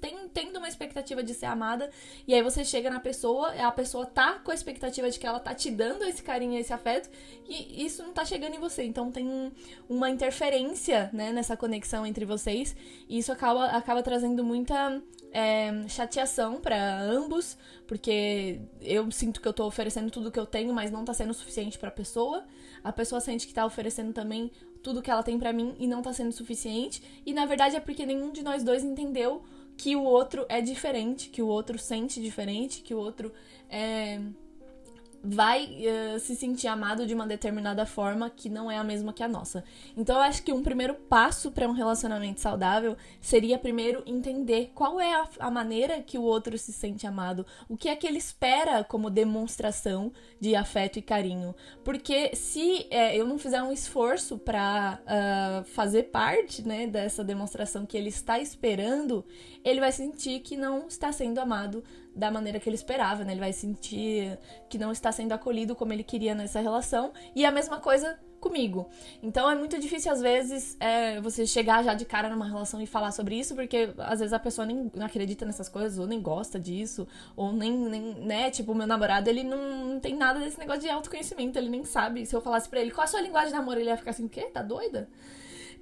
tem, 0.00 0.28
tendo 0.28 0.58
uma 0.58 0.68
expectativa 0.68 1.22
de 1.22 1.34
ser 1.34 1.46
amada 1.46 1.90
e 2.26 2.34
aí 2.34 2.42
você 2.42 2.64
chega 2.64 2.90
na 2.90 3.00
pessoa, 3.00 3.52
a 3.52 3.72
pessoa 3.72 4.04
tá 4.06 4.34
com 4.34 4.50
a 4.50 4.54
expectativa 4.54 5.10
de 5.10 5.18
que 5.18 5.26
ela 5.26 5.40
tá 5.40 5.54
te 5.54 5.70
dando 5.70 6.04
esse 6.04 6.22
carinho 6.22 6.54
e 6.54 6.58
esse 6.58 6.72
afeto 6.72 7.08
e 7.48 7.84
isso 7.84 8.02
não 8.02 8.12
tá 8.12 8.24
chegando 8.24 8.54
em 8.56 8.60
você. 8.60 8.82
Então 8.84 9.10
tem 9.10 9.52
uma 9.88 10.10
interferência, 10.10 11.10
né, 11.12 11.32
nessa 11.32 11.56
conexão 11.56 12.04
entre 12.06 12.24
vocês 12.24 12.76
e 13.08 13.18
isso 13.18 13.32
acaba, 13.32 13.66
acaba 13.66 14.02
trazendo 14.02 14.44
muita 14.44 15.02
é, 15.32 15.70
chateação 15.88 16.60
para 16.60 17.00
ambos, 17.00 17.56
porque 17.86 18.60
eu 18.80 19.10
sinto 19.10 19.40
que 19.40 19.48
eu 19.48 19.52
tô 19.52 19.66
oferecendo 19.66 20.10
tudo 20.10 20.30
que 20.30 20.38
eu 20.38 20.46
tenho, 20.46 20.72
mas 20.72 20.90
não 20.90 21.04
tá 21.04 21.14
sendo 21.14 21.34
suficiente 21.34 21.78
para 21.78 21.88
a 21.88 21.92
pessoa. 21.92 22.44
A 22.82 22.92
pessoa 22.92 23.20
sente 23.20 23.46
que 23.46 23.54
tá 23.54 23.64
oferecendo 23.66 24.12
também 24.12 24.50
tudo 24.82 25.02
que 25.02 25.10
ela 25.10 25.22
tem 25.22 25.38
para 25.38 25.52
mim 25.52 25.74
e 25.78 25.86
não 25.86 26.02
tá 26.02 26.12
sendo 26.12 26.32
suficiente. 26.32 27.02
E 27.26 27.32
na 27.32 27.46
verdade 27.46 27.76
é 27.76 27.80
porque 27.80 28.06
nenhum 28.06 28.32
de 28.32 28.42
nós 28.42 28.62
dois 28.62 28.84
entendeu 28.84 29.42
que 29.76 29.94
o 29.94 30.02
outro 30.02 30.44
é 30.48 30.60
diferente, 30.60 31.28
que 31.28 31.42
o 31.42 31.46
outro 31.46 31.78
sente 31.78 32.20
diferente, 32.20 32.82
que 32.82 32.94
o 32.94 32.98
outro 32.98 33.32
é 33.70 34.20
vai 35.22 35.64
uh, 35.64 36.20
se 36.20 36.36
sentir 36.36 36.68
amado 36.68 37.06
de 37.06 37.14
uma 37.14 37.26
determinada 37.26 37.84
forma 37.84 38.30
que 38.30 38.48
não 38.48 38.70
é 38.70 38.78
a 38.78 38.84
mesma 38.84 39.12
que 39.12 39.22
a 39.22 39.28
nossa. 39.28 39.64
Então 39.96 40.16
eu 40.16 40.22
acho 40.22 40.42
que 40.42 40.52
um 40.52 40.62
primeiro 40.62 40.94
passo 40.94 41.50
para 41.50 41.68
um 41.68 41.72
relacionamento 41.72 42.40
saudável 42.40 42.96
seria 43.20 43.58
primeiro 43.58 44.02
entender 44.06 44.70
qual 44.74 45.00
é 45.00 45.14
a, 45.14 45.28
a, 45.40 45.50
maneira 45.50 46.00
que 46.02 46.16
o 46.16 46.22
outro 46.22 46.56
se 46.56 46.72
sente 46.72 47.06
amado, 47.06 47.44
o 47.68 47.76
que 47.76 47.88
é 47.88 47.96
que 47.96 48.06
ele 48.06 48.18
espera 48.18 48.84
como 48.84 49.10
demonstração 49.10 50.12
de 50.40 50.54
afeto 50.54 50.98
e 50.98 51.02
carinho. 51.02 51.54
Porque 51.84 52.34
se 52.36 52.86
é, 52.90 53.16
eu 53.16 53.26
não 53.26 53.38
fizer 53.38 53.62
um 53.62 53.72
esforço 53.72 54.38
para 54.38 55.00
uh, 55.00 55.04
ah, 55.06 55.64
fazer 55.66 56.04
parte 56.04 56.66
né, 56.66 56.86
dessa 56.86 57.24
demonstração 57.24 57.84
que 57.84 57.96
ele 57.96 58.08
está 58.08 58.38
esperando, 58.38 59.24
ele 59.64 59.80
vai 59.80 59.92
sentir 59.92 60.40
que 60.40 60.56
não 60.56 60.86
está 60.86 61.10
sendo 61.12 61.38
amado 61.38 61.82
da 62.18 62.30
maneira 62.30 62.58
que 62.58 62.68
ele 62.68 62.76
esperava, 62.76 63.24
né? 63.24 63.32
Ele 63.32 63.40
vai 63.40 63.52
sentir 63.52 64.38
que 64.68 64.76
não 64.76 64.90
está 64.90 65.12
sendo 65.12 65.32
acolhido 65.32 65.76
como 65.76 65.92
ele 65.92 66.02
queria 66.02 66.34
nessa 66.34 66.60
relação. 66.60 67.12
E 67.34 67.44
a 67.46 67.50
mesma 67.50 67.78
coisa 67.78 68.18
comigo. 68.40 68.88
Então 69.22 69.50
é 69.50 69.54
muito 69.54 69.78
difícil, 69.80 70.12
às 70.12 70.20
vezes, 70.20 70.76
é, 70.80 71.20
você 71.20 71.46
chegar 71.46 71.82
já 71.82 71.94
de 71.94 72.04
cara 72.04 72.28
numa 72.28 72.46
relação 72.46 72.80
e 72.80 72.86
falar 72.86 73.12
sobre 73.12 73.38
isso, 73.38 73.54
porque 73.54 73.92
às 73.98 74.20
vezes 74.20 74.32
a 74.32 74.38
pessoa 74.38 74.66
nem 74.66 74.90
acredita 75.00 75.44
nessas 75.44 75.68
coisas, 75.68 75.98
ou 75.98 76.06
nem 76.06 76.20
gosta 76.20 76.58
disso, 76.58 77.06
ou 77.36 77.52
nem, 77.52 77.72
nem 77.72 78.14
né? 78.20 78.50
Tipo, 78.50 78.74
meu 78.74 78.86
namorado, 78.86 79.28
ele 79.28 79.42
não, 79.42 79.86
não, 79.86 80.00
tem 80.00 80.14
nada 80.16 80.40
desse 80.40 80.58
negócio 80.58 80.82
de 80.82 80.88
autoconhecimento, 80.88 81.58
ele 81.58 81.68
nem 81.68 81.84
sabe. 81.84 82.26
Se 82.26 82.34
eu 82.34 82.40
falasse 82.40 82.68
pra 82.68 82.80
ele 82.80 82.90
qual 82.90 83.04
a 83.04 83.08
sua 83.08 83.20
linguagem 83.20 83.50
de 83.50 83.56
amor, 83.56 83.76
ele 83.76 83.90
ia 83.90 83.96
ficar 83.96 84.10
assim, 84.10 84.26
o 84.26 84.28
quê? 84.28 84.42
Tá 84.42 84.62
doida? 84.62 85.08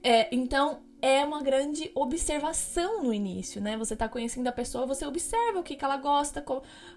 É, 0.03 0.35
então, 0.35 0.81
é 1.01 1.25
uma 1.25 1.43
grande 1.43 1.91
observação 1.95 3.03
no 3.03 3.13
início, 3.13 3.61
né? 3.61 3.77
Você 3.77 3.95
tá 3.95 4.09
conhecendo 4.09 4.47
a 4.49 4.53
pessoa, 4.53 4.87
você 4.87 5.07
observa 5.07 5.59
o 5.59 5.63
que, 5.63 5.77
que 5.77 5.85
ela 5.85 5.97
gosta, 5.97 6.45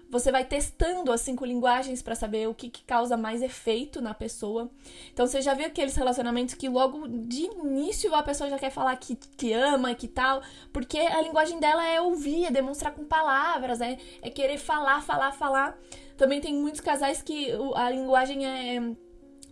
você 0.08 0.32
vai 0.32 0.44
testando 0.44 1.12
as 1.12 1.20
cinco 1.20 1.44
linguagens 1.44 2.02
para 2.02 2.14
saber 2.14 2.48
o 2.48 2.54
que, 2.54 2.70
que 2.70 2.82
causa 2.82 3.16
mais 3.16 3.42
efeito 3.42 4.00
na 4.00 4.14
pessoa. 4.14 4.70
Então 5.12 5.26
você 5.26 5.42
já 5.42 5.54
viu 5.54 5.66
aqueles 5.66 5.94
relacionamentos 5.94 6.54
que 6.54 6.68
logo 6.68 7.06
de 7.06 7.42
início 7.42 8.14
a 8.14 8.22
pessoa 8.22 8.48
já 8.48 8.58
quer 8.58 8.70
falar 8.70 8.96
que, 8.96 9.14
que 9.14 9.52
ama 9.52 9.92
e 9.92 9.94
que 9.94 10.08
tal, 10.08 10.42
porque 10.72 10.98
a 10.98 11.20
linguagem 11.20 11.60
dela 11.60 11.86
é 11.86 12.00
ouvir, 12.00 12.46
é 12.46 12.50
demonstrar 12.50 12.94
com 12.94 13.04
palavras, 13.04 13.80
é, 13.80 13.98
é 14.22 14.30
querer 14.30 14.58
falar, 14.58 15.02
falar, 15.02 15.32
falar. 15.32 15.78
Também 16.16 16.40
tem 16.40 16.54
muitos 16.54 16.80
casais 16.80 17.22
que 17.22 17.50
a 17.74 17.90
linguagem 17.90 18.46
é 18.46 18.94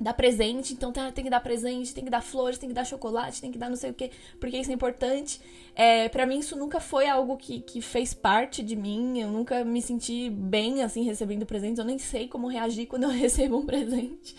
dar 0.00 0.14
presente, 0.14 0.72
então 0.72 0.92
tem 0.92 1.24
que 1.24 1.30
dar 1.30 1.40
presente, 1.40 1.92
tem 1.92 2.04
que 2.04 2.10
dar 2.10 2.20
flores, 2.20 2.58
tem 2.58 2.68
que 2.68 2.74
dar 2.74 2.84
chocolate, 2.84 3.40
tem 3.40 3.50
que 3.50 3.58
dar 3.58 3.68
não 3.68 3.76
sei 3.76 3.90
o 3.90 3.94
que, 3.94 4.10
porque 4.38 4.56
isso 4.56 4.70
é 4.70 4.74
importante. 4.74 5.40
É, 5.74 6.08
para 6.08 6.24
mim 6.24 6.38
isso 6.38 6.56
nunca 6.56 6.78
foi 6.80 7.08
algo 7.08 7.36
que, 7.36 7.60
que 7.60 7.80
fez 7.80 8.14
parte 8.14 8.62
de 8.62 8.76
mim, 8.76 9.20
eu 9.20 9.28
nunca 9.30 9.64
me 9.64 9.82
senti 9.82 10.30
bem 10.30 10.82
assim 10.82 11.02
recebendo 11.02 11.44
presentes, 11.44 11.78
eu 11.78 11.84
nem 11.84 11.98
sei 11.98 12.28
como 12.28 12.48
reagir 12.48 12.86
quando 12.86 13.04
eu 13.04 13.10
recebo 13.10 13.58
um 13.58 13.66
presente. 13.66 14.36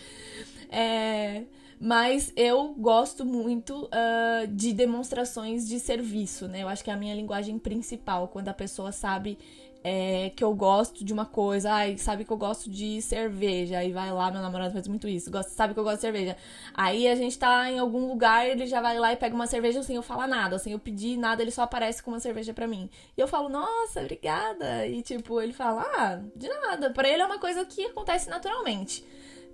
É, 0.71 1.43
mas 1.79 2.33
eu 2.35 2.73
gosto 2.73 3.25
muito 3.25 3.85
uh, 3.85 4.47
de 4.47 4.73
demonstrações 4.73 5.67
de 5.67 5.79
serviço, 5.79 6.45
né? 6.47 6.63
Eu 6.63 6.67
acho 6.67 6.83
que 6.83 6.89
é 6.89 6.93
a 6.93 6.97
minha 6.97 7.15
linguagem 7.15 7.57
principal, 7.57 8.27
quando 8.27 8.49
a 8.49 8.53
pessoa 8.53 8.91
sabe 8.91 9.37
é, 9.83 10.31
que 10.35 10.43
eu 10.43 10.53
gosto 10.53 11.05
de 11.05 11.13
uma 11.13 11.25
coisa, 11.25 11.71
ai, 11.71 11.97
sabe 11.97 12.25
que 12.25 12.31
eu 12.31 12.37
gosto 12.37 12.69
de 12.69 13.01
cerveja, 13.01 13.77
aí 13.77 13.91
vai 13.91 14.11
lá, 14.11 14.29
meu 14.29 14.41
namorado 14.41 14.73
faz 14.73 14.87
muito 14.87 15.07
isso, 15.07 15.31
gosta, 15.31 15.51
sabe 15.51 15.73
que 15.73 15.79
eu 15.79 15.83
gosto 15.83 15.97
de 15.97 16.01
cerveja. 16.01 16.37
Aí 16.73 17.07
a 17.07 17.15
gente 17.15 17.37
tá 17.37 17.71
em 17.71 17.79
algum 17.79 18.07
lugar, 18.07 18.47
ele 18.47 18.65
já 18.67 18.81
vai 18.81 18.99
lá 18.99 19.13
e 19.13 19.15
pega 19.15 19.33
uma 19.33 19.47
cerveja 19.47 19.81
sem 19.83 19.95
eu 19.95 20.01
falar 20.01 20.27
nada, 20.27 20.57
sem 20.59 20.73
eu 20.73 20.79
pedir 20.79 21.17
nada, 21.17 21.41
ele 21.41 21.51
só 21.51 21.63
aparece 21.63 22.03
com 22.03 22.11
uma 22.11 22.19
cerveja 22.19 22.53
pra 22.53 22.67
mim. 22.67 22.89
E 23.17 23.21
eu 23.21 23.27
falo, 23.27 23.49
nossa, 23.49 24.01
obrigada. 24.01 24.85
E 24.87 25.01
tipo, 25.01 25.39
ele 25.41 25.53
fala, 25.53 25.81
ah, 25.95 26.19
de 26.35 26.47
nada. 26.47 26.89
Pra 26.91 27.07
ele 27.07 27.21
é 27.21 27.25
uma 27.25 27.39
coisa 27.39 27.65
que 27.65 27.85
acontece 27.85 28.29
naturalmente. 28.29 29.03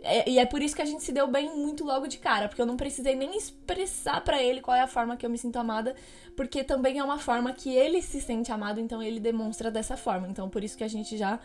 É, 0.05 0.29
e 0.29 0.39
é 0.39 0.45
por 0.45 0.62
isso 0.62 0.75
que 0.75 0.81
a 0.81 0.85
gente 0.85 1.03
se 1.03 1.12
deu 1.12 1.27
bem 1.27 1.57
muito 1.57 1.83
logo 1.83 2.07
de 2.07 2.17
cara, 2.17 2.47
porque 2.47 2.62
eu 2.62 2.65
não 2.65 2.77
precisei 2.77 3.15
nem 3.15 3.35
expressar 3.35 4.21
para 4.21 4.41
ele 4.41 4.62
qual 4.62 4.77
é 4.77 4.81
a 4.81 4.88
forma 4.88 5.17
que 5.17 5.25
eu 5.25 5.29
me 5.29 5.38
sinto 5.38 5.57
amada, 5.57 5.95
porque 6.35 6.63
também 6.63 7.00
é 7.00 7.03
uma 7.03 7.17
forma 7.17 7.51
que 7.51 7.74
ele 7.74 8.01
se 8.01 8.21
sente 8.21 8.51
amado, 8.51 8.79
então 8.79 9.01
ele 9.01 9.19
demonstra 9.19 9.71
dessa 9.71 9.97
forma. 9.97 10.27
Então 10.27 10.47
por 10.47 10.63
isso 10.63 10.77
que 10.77 10.83
a 10.83 10.88
gente 10.88 11.17
já 11.17 11.39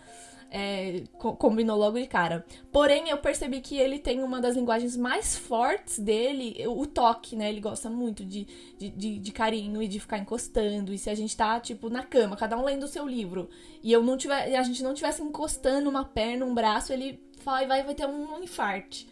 é, 0.50 1.04
combinou 1.12 1.78
logo 1.78 1.98
de 1.98 2.06
cara. 2.06 2.44
Porém, 2.72 3.08
eu 3.08 3.18
percebi 3.18 3.60
que 3.60 3.76
ele 3.76 3.98
tem 3.98 4.22
uma 4.22 4.40
das 4.40 4.56
linguagens 4.56 4.96
mais 4.96 5.36
fortes 5.36 5.98
dele, 5.98 6.56
o 6.66 6.86
toque, 6.86 7.36
né? 7.36 7.48
Ele 7.48 7.60
gosta 7.60 7.88
muito 7.88 8.24
de, 8.24 8.46
de, 8.76 8.90
de, 8.90 9.18
de 9.18 9.32
carinho 9.32 9.80
e 9.80 9.86
de 9.86 10.00
ficar 10.00 10.18
encostando. 10.18 10.92
E 10.92 10.98
se 10.98 11.08
a 11.08 11.14
gente 11.14 11.36
tá, 11.36 11.60
tipo, 11.60 11.88
na 11.88 12.02
cama, 12.02 12.36
cada 12.36 12.58
um 12.58 12.64
lendo 12.64 12.82
o 12.82 12.88
seu 12.88 13.06
livro, 13.06 13.48
e 13.82 13.92
eu 13.92 14.02
não 14.02 14.16
tiver, 14.16 14.56
a 14.56 14.62
gente 14.62 14.82
não 14.82 14.92
tivesse 14.92 15.22
encostando 15.22 15.88
uma 15.88 16.04
perna, 16.04 16.44
um 16.44 16.52
braço, 16.54 16.92
ele 16.92 17.20
vai, 17.44 17.66
vai, 17.66 17.82
vai 17.82 17.94
ter 17.94 18.06
um 18.06 18.42
infarte. 18.42 19.08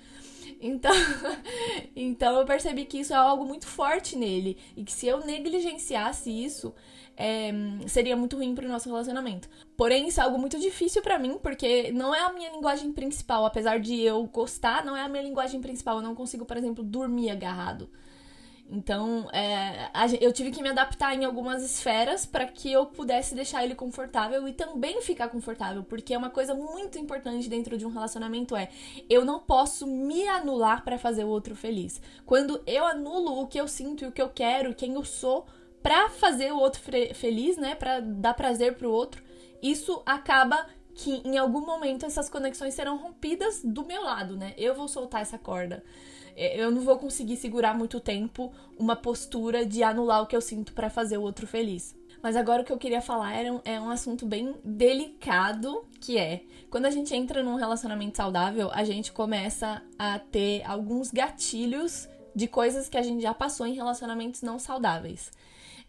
Então, 0.61 0.93
então 1.95 2.39
eu 2.39 2.45
percebi 2.45 2.85
que 2.85 3.01
isso 3.01 3.13
é 3.13 3.17
algo 3.17 3.45
muito 3.45 3.67
forte 3.67 4.17
nele. 4.17 4.57
E 4.77 4.85
que 4.85 4.93
se 4.93 5.07
eu 5.07 5.25
negligenciasse 5.25 6.31
isso, 6.31 6.75
é, 7.17 7.51
seria 7.87 8.17
muito 8.17 8.37
ruim 8.37 8.55
pro 8.55 8.69
nosso 8.69 8.89
relacionamento. 8.89 9.49
Porém, 9.77 10.09
isso 10.09 10.21
é 10.21 10.25
algo 10.25 10.39
muito 10.39 10.59
difícil 10.59 11.03
para 11.03 11.19
mim, 11.19 11.39
porque 11.43 11.91
não 11.93 12.15
é 12.15 12.21
a 12.21 12.33
minha 12.33 12.51
linguagem 12.51 12.93
principal. 12.93 13.45
Apesar 13.45 13.79
de 13.79 14.01
eu 14.01 14.25
gostar, 14.27 14.85
não 14.85 14.97
é 14.97 15.03
a 15.03 15.09
minha 15.09 15.23
linguagem 15.23 15.61
principal. 15.61 15.97
Eu 15.97 16.03
não 16.03 16.15
consigo, 16.15 16.45
por 16.45 16.57
exemplo, 16.57 16.85
dormir 16.85 17.31
agarrado. 17.31 17.91
Então, 18.71 19.29
é, 19.33 19.91
eu 20.21 20.31
tive 20.31 20.51
que 20.51 20.63
me 20.63 20.69
adaptar 20.69 21.15
em 21.15 21.25
algumas 21.25 21.65
esferas 21.65 22.27
para 22.27 22.47
que 22.47 22.71
eu 22.71 22.85
pudesse 22.85 23.35
deixar 23.35 23.65
ele 23.65 23.75
confortável 23.75 24.47
e 24.47 24.53
também 24.53 25.01
ficar 25.01 25.29
confortável, 25.29 25.83
porque 25.83 26.13
é 26.13 26.19
uma 26.19 26.29
coisa 26.29 26.55
muito 26.55 26.99
importante 26.99 27.49
dentro 27.49 27.79
de 27.79 27.87
um 27.87 27.89
relacionamento 27.89 28.55
é 28.55 28.69
eu 29.09 29.25
não 29.25 29.41
posso 29.41 29.87
me 29.87 30.29
anular 30.29 30.85
para 30.85 30.99
fazer 30.99 31.25
o 31.25 31.29
outro 31.29 31.57
feliz. 31.57 32.01
Quando 32.27 32.63
eu 32.67 32.85
anulo 32.85 33.41
o 33.41 33.47
que 33.47 33.59
eu 33.59 33.67
sinto 33.67 34.05
e 34.05 34.09
o 34.09 34.13
que 34.13 34.21
eu 34.21 34.29
quero, 34.29 34.75
quem 34.75 34.95
eu 34.95 35.05
sou, 35.05 35.47
para 35.83 36.11
fazer 36.11 36.53
o 36.53 36.59
outro 36.59 36.83
feliz, 37.15 37.57
né, 37.57 37.75
para 37.75 38.01
dar 38.01 38.35
prazer 38.35 38.75
pro 38.75 38.91
outro, 38.91 39.23
isso 39.63 40.03
acaba 40.05 40.67
que 40.95 41.23
em 41.25 41.39
algum 41.39 41.65
momento 41.65 42.05
essas 42.05 42.29
conexões 42.29 42.75
serão 42.75 42.99
rompidas 42.99 43.63
do 43.63 43.85
meu 43.85 44.03
lado, 44.03 44.37
né? 44.37 44.53
Eu 44.59 44.75
vou 44.75 44.89
soltar 44.89 45.23
essa 45.23 45.39
corda. 45.39 45.85
É, 46.39 46.63
eu 46.63 46.71
não 46.71 46.83
vou 46.83 46.97
conseguir 46.97 47.37
segurar 47.37 47.77
muito 47.77 47.99
tempo 47.99 48.53
uma 48.79 48.95
postura 48.95 49.67
de 49.67 49.83
anular 49.83 50.23
o 50.23 50.27
que 50.27 50.37
eu 50.37 50.41
sinto 50.41 50.73
para 50.73 50.89
fazer 50.89 51.19
o 51.19 51.23
outro 51.23 51.47
feliz. 51.47 51.97
Mas 52.23 52.37
agora 52.37 52.63
o 52.63 52.65
que 52.65 52.73
eu 52.73 52.79
queria 52.79 53.01
falar 53.01 53.35
era 53.35 53.53
um, 53.53 53.61
é 53.65 53.81
um 53.81 53.91
assunto 53.91 54.25
bem 54.25 54.55
delicado, 54.65 55.85
que 56.01 56.17
é 56.17 56.43
quando 56.71 56.87
a 56.87 56.91
gente 56.91 57.15
entra 57.15 57.43
num 57.43 57.57
relacionamento 57.57 58.17
saudável, 58.17 58.71
a 58.73 58.85
gente 58.85 59.11
começa 59.13 59.83
a 59.99 60.19
ter 60.19 60.63
alguns 60.65 61.11
gatilhos 61.11 62.09
de 62.35 62.47
coisas 62.47 62.89
que 62.89 62.97
a 62.97 63.03
gente 63.03 63.23
já 63.23 63.35
passou 63.35 63.67
em 63.67 63.75
relacionamentos 63.75 64.43
não 64.43 64.59
saudáveis. 64.59 65.33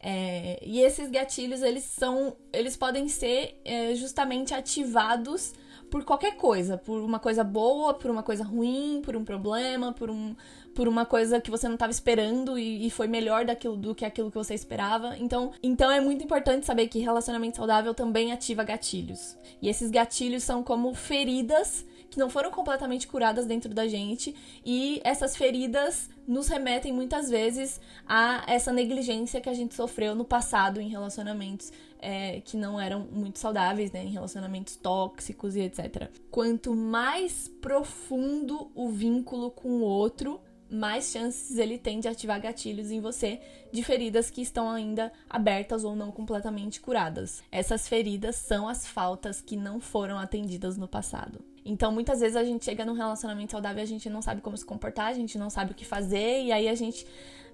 É, 0.02 0.60
e 0.64 0.80
esses 0.80 1.10
gatilhos, 1.10 1.62
eles 1.62 1.84
são. 1.84 2.36
Eles 2.54 2.78
podem 2.78 3.10
ser 3.10 3.60
é, 3.66 3.94
justamente 3.96 4.54
ativados 4.54 5.54
por 5.90 6.04
qualquer 6.04 6.36
coisa, 6.36 6.78
por 6.78 7.02
uma 7.02 7.20
coisa 7.20 7.44
boa, 7.44 7.94
por 7.94 8.10
uma 8.12 8.24
coisa 8.24 8.44
ruim, 8.44 9.02
por 9.04 9.16
um 9.16 9.24
problema, 9.24 9.92
por, 9.92 10.10
um, 10.10 10.36
por 10.76 10.88
uma 10.88 11.06
coisa 11.06 11.42
que 11.42 11.50
você 11.50 11.68
não 11.68 11.76
estava 11.76 11.92
esperando 11.92 12.58
e, 12.58 12.86
e, 12.88 12.90
foi 12.90 13.08
melhor 13.08 13.46
daquilo, 13.46 13.76
do 13.76 13.96
que 13.96 14.06
aquilo 14.06 14.30
que 14.30 14.38
você 14.38 14.54
esperava. 14.54 15.18
Então, 15.18 15.52
então 15.62 15.92
é 15.92 16.00
muito 16.00 16.24
importante 16.24 16.66
saber 16.66 16.88
que 16.88 17.00
relacionamento 17.00 17.58
saudável 17.58 17.94
também 17.94 18.32
ativa 18.32 18.64
gatilhos. 18.64 19.38
E 19.62 19.68
esses 19.68 19.90
gatilhos 19.90 20.44
são 20.44 20.64
como 20.64 20.94
feridas 20.94 21.86
que 22.10 22.20
não 22.20 22.30
foram 22.30 22.52
completamente 22.52 23.08
curadas 23.08 23.46
dentro 23.46 23.74
da 23.74 23.88
gente 23.88 24.36
e 24.66 25.02
essas 25.04 25.36
feridas 25.36 26.10
nos 26.28 26.48
remetem 26.48 26.92
muitas 26.94 27.30
vezes 27.30 27.80
a 28.08 28.44
essa 28.48 28.72
negligência 28.72 29.42
que 29.42 29.50
a 29.50 29.54
gente 29.54 29.74
sofreu 29.76 30.16
no 30.16 30.26
passado 30.26 30.80
em 30.80 30.90
relacionamentos 30.90 31.72
é, 32.00 32.42
que 32.42 32.56
não 32.56 32.80
eram 32.80 33.02
muito 33.12 33.40
saudáveis, 33.40 33.92
né, 33.92 34.04
em 34.04 34.12
relacionamentos 34.12 34.76
tóxicos 34.76 35.56
e 35.56 35.62
etc. 35.62 36.10
Quanto 36.32 36.76
mais 36.76 37.48
profundo 37.62 38.72
o 38.74 38.90
vínculo 38.90 39.52
com 39.52 39.70
o 39.70 39.82
outro, 39.82 40.40
mais 40.70 41.12
chances 41.12 41.58
ele 41.58 41.78
tem 41.78 42.00
de 42.00 42.08
ativar 42.08 42.40
gatilhos 42.40 42.92
em 42.92 43.02
você 43.02 43.42
de 43.72 43.84
feridas 43.84 44.30
que 44.30 44.42
estão 44.42 44.70
ainda 44.70 45.12
abertas 45.30 45.84
ou 45.84 45.96
não 45.96 46.12
completamente 46.12 46.80
curadas. 46.80 47.44
Essas 47.52 47.88
feridas 47.88 48.36
são 48.36 48.68
as 48.68 48.86
faltas 48.86 49.42
que 49.42 49.58
não 49.58 49.80
foram 49.80 50.18
atendidas 50.18 50.78
no 50.78 50.88
passado. 50.88 51.44
Então, 51.70 51.92
muitas 51.92 52.20
vezes 52.20 52.36
a 52.36 52.44
gente 52.44 52.66
chega 52.66 52.84
num 52.84 52.94
relacionamento 52.94 53.52
saudável 53.52 53.80
e 53.80 53.84
a 53.84 53.88
gente 53.88 54.10
não 54.10 54.24
sabe 54.24 54.42
como 54.42 54.58
se 54.58 54.66
comportar, 54.66 55.06
a 55.06 55.14
gente 55.14 55.38
não 55.38 55.52
sabe 55.52 55.72
o 55.72 55.76
que 55.76 55.86
fazer, 55.86 56.44
e 56.44 56.52
aí 56.52 56.68
a 56.68 56.74
gente 56.74 57.06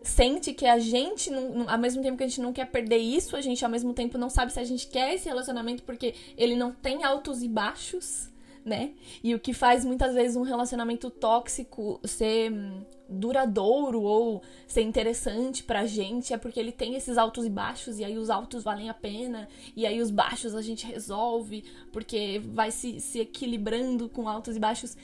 sente 0.02 0.54
que 0.54 0.66
a 0.66 0.80
gente, 0.80 1.30
não, 1.30 1.70
ao 1.70 1.78
mesmo 1.78 2.02
tempo 2.02 2.18
que 2.18 2.24
a 2.24 2.28
gente 2.28 2.40
não 2.40 2.54
quer 2.54 2.66
perder 2.66 2.98
isso, 2.98 3.36
a 3.36 3.42
gente 3.42 3.66
ao 3.66 3.70
mesmo 3.70 3.94
tempo 3.94 4.18
não 4.18 4.30
sabe 4.30 4.54
se 4.54 4.60
a 4.60 4.64
gente 4.64 4.88
quer 4.88 5.16
esse 5.16 5.28
relacionamento 5.28 5.84
porque 5.84 6.16
ele 6.38 6.56
não 6.56 6.72
tem 6.72 7.04
altos 7.04 7.44
e 7.44 7.50
baixos, 7.50 8.30
né? 8.66 8.94
E 9.24 9.36
o 9.36 9.40
que 9.40 9.54
faz 9.54 9.86
muitas 9.86 10.16
vezes 10.16 10.36
um 10.36 10.42
relacionamento 10.42 11.12
tóxico 11.12 12.00
ser 12.04 12.52
hum, 12.52 12.84
duradouro 13.08 14.02
ou 14.02 14.42
ser 14.68 14.82
interessante 14.82 15.64
pra 15.64 15.86
gente 15.86 16.34
é 16.34 16.38
porque 16.38 16.60
ele 16.60 16.72
tem 16.72 16.96
esses 16.96 17.16
altos 17.16 17.46
e 17.46 17.50
baixos, 17.50 18.00
e 18.00 18.04
aí 18.04 18.18
os 18.18 18.32
altos 18.32 18.64
valem 18.64 18.90
a 18.90 18.94
pena, 18.94 19.48
e 19.76 19.86
aí 19.86 20.02
os 20.02 20.10
baixos 20.10 20.56
a 20.56 20.64
gente 20.64 20.88
resolve, 20.88 21.64
porque 21.94 22.42
vai 22.44 22.72
se, 22.72 23.00
se 23.00 23.20
equilibrando 23.20 24.10
com 24.10 24.28
altos 24.28 24.56
e 24.56 24.60
baixos. 24.60 24.98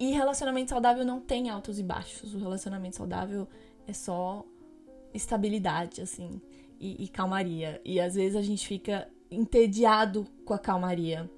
E 0.00 0.10
relacionamento 0.10 0.70
saudável 0.70 1.04
não 1.04 1.20
tem 1.20 1.50
altos 1.50 1.78
e 1.78 1.82
baixos. 1.82 2.34
O 2.34 2.38
relacionamento 2.38 2.96
saudável 2.96 3.48
é 3.86 3.92
só 3.92 4.44
estabilidade, 5.14 6.00
assim, 6.00 6.40
e, 6.80 7.04
e 7.04 7.08
calmaria. 7.08 7.80
E 7.84 8.00
às 8.00 8.14
vezes 8.14 8.36
a 8.36 8.42
gente 8.42 8.66
fica 8.66 9.08
entediado 9.30 10.26
com 10.44 10.54
a 10.54 10.58
calmaria. 10.58 11.30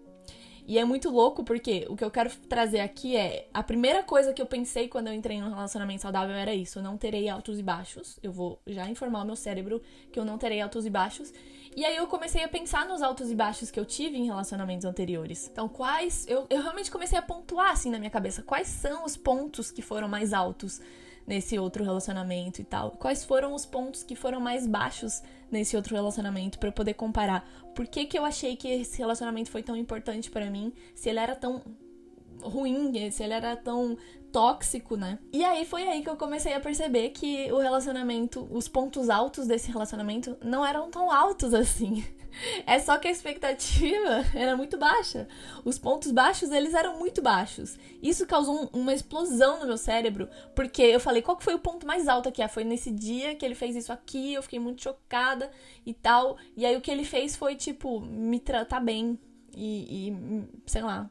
E 0.70 0.78
é 0.78 0.84
muito 0.84 1.10
louco 1.10 1.42
porque 1.42 1.84
o 1.90 1.96
que 1.96 2.04
eu 2.04 2.12
quero 2.12 2.30
trazer 2.48 2.78
aqui 2.78 3.16
é 3.16 3.48
a 3.52 3.60
primeira 3.60 4.04
coisa 4.04 4.32
que 4.32 4.40
eu 4.40 4.46
pensei 4.46 4.86
quando 4.86 5.08
eu 5.08 5.12
entrei 5.12 5.40
num 5.40 5.48
relacionamento 5.48 6.02
saudável 6.02 6.36
era 6.36 6.54
isso, 6.54 6.78
eu 6.78 6.82
não 6.84 6.96
terei 6.96 7.28
altos 7.28 7.58
e 7.58 7.62
baixos. 7.64 8.20
Eu 8.22 8.30
vou 8.30 8.60
já 8.64 8.88
informar 8.88 9.22
o 9.22 9.26
meu 9.26 9.34
cérebro 9.34 9.82
que 10.12 10.20
eu 10.20 10.24
não 10.24 10.38
terei 10.38 10.60
altos 10.60 10.86
e 10.86 10.90
baixos. 10.90 11.32
E 11.74 11.84
aí 11.84 11.96
eu 11.96 12.06
comecei 12.06 12.44
a 12.44 12.48
pensar 12.48 12.86
nos 12.86 13.02
altos 13.02 13.32
e 13.32 13.34
baixos 13.34 13.68
que 13.68 13.80
eu 13.80 13.84
tive 13.84 14.16
em 14.16 14.26
relacionamentos 14.26 14.84
anteriores. 14.84 15.50
Então, 15.52 15.68
quais 15.68 16.24
eu, 16.28 16.46
eu 16.48 16.62
realmente 16.62 16.88
comecei 16.88 17.18
a 17.18 17.22
pontuar 17.22 17.72
assim 17.72 17.90
na 17.90 17.98
minha 17.98 18.08
cabeça, 18.08 18.40
quais 18.40 18.68
são 18.68 19.04
os 19.04 19.16
pontos 19.16 19.72
que 19.72 19.82
foram 19.82 20.08
mais 20.08 20.32
altos 20.32 20.80
nesse 21.26 21.58
outro 21.58 21.82
relacionamento 21.82 22.60
e 22.60 22.64
tal. 22.64 22.92
Quais 22.92 23.24
foram 23.24 23.54
os 23.54 23.66
pontos 23.66 24.04
que 24.04 24.14
foram 24.14 24.38
mais 24.38 24.68
baixos 24.68 25.20
nesse 25.50 25.76
outro 25.76 25.94
relacionamento 25.94 26.58
para 26.58 26.72
poder 26.72 26.94
comparar? 26.94 27.48
Por 27.74 27.86
que, 27.86 28.06
que 28.06 28.18
eu 28.18 28.24
achei 28.24 28.56
que 28.56 28.68
esse 28.68 28.98
relacionamento 28.98 29.50
foi 29.50 29.62
tão 29.62 29.76
importante 29.76 30.30
para 30.30 30.50
mim? 30.50 30.72
Se 30.94 31.08
ele 31.08 31.18
era 31.18 31.34
tão 31.34 31.62
ruim, 32.42 33.10
se 33.10 33.22
ele 33.22 33.34
era 33.34 33.56
tão 33.56 33.96
tóxico, 34.32 34.96
né? 34.96 35.18
E 35.32 35.44
aí 35.44 35.64
foi 35.64 35.86
aí 35.88 36.02
que 36.02 36.08
eu 36.10 36.16
comecei 36.16 36.54
a 36.54 36.60
perceber 36.60 37.10
que 37.10 37.50
o 37.52 37.58
relacionamento, 37.58 38.48
os 38.50 38.68
pontos 38.68 39.10
altos 39.10 39.46
desse 39.46 39.70
relacionamento 39.70 40.36
não 40.42 40.64
eram 40.64 40.90
tão 40.90 41.10
altos 41.10 41.52
assim. 41.54 42.04
É 42.66 42.78
só 42.78 42.98
que 42.98 43.08
a 43.08 43.10
expectativa 43.10 44.24
era 44.34 44.56
muito 44.56 44.78
baixa. 44.78 45.28
Os 45.64 45.78
pontos 45.78 46.10
baixos, 46.10 46.50
eles 46.50 46.74
eram 46.74 46.98
muito 46.98 47.22
baixos. 47.22 47.78
Isso 48.02 48.26
causou 48.26 48.64
um, 48.64 48.80
uma 48.80 48.94
explosão 48.94 49.60
no 49.60 49.66
meu 49.66 49.76
cérebro, 49.76 50.28
porque 50.54 50.82
eu 50.82 51.00
falei, 51.00 51.22
qual 51.22 51.36
que 51.36 51.44
foi 51.44 51.54
o 51.54 51.58
ponto 51.58 51.86
mais 51.86 52.08
alto 52.08 52.28
aqui? 52.28 52.42
Ah, 52.42 52.48
foi 52.48 52.64
nesse 52.64 52.90
dia 52.90 53.34
que 53.34 53.44
ele 53.44 53.54
fez 53.54 53.76
isso 53.76 53.92
aqui, 53.92 54.34
eu 54.34 54.42
fiquei 54.42 54.58
muito 54.58 54.82
chocada 54.82 55.50
e 55.84 55.94
tal. 55.94 56.36
E 56.56 56.64
aí 56.64 56.76
o 56.76 56.80
que 56.80 56.90
ele 56.90 57.04
fez 57.04 57.36
foi, 57.36 57.56
tipo, 57.56 58.00
me 58.00 58.38
tratar 58.40 58.80
bem 58.80 59.18
e, 59.54 60.08
e 60.08 60.48
sei 60.66 60.82
lá, 60.82 61.10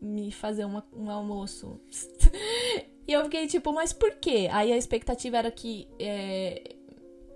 me 0.00 0.30
fazer 0.32 0.64
uma, 0.64 0.84
um 0.92 1.10
almoço. 1.10 1.80
e 3.06 3.12
eu 3.12 3.24
fiquei 3.24 3.46
tipo, 3.46 3.72
mas 3.72 3.92
por 3.92 4.12
quê? 4.16 4.48
Aí 4.52 4.72
a 4.72 4.76
expectativa 4.76 5.36
era 5.36 5.50
que 5.50 5.88
é, 5.98 6.76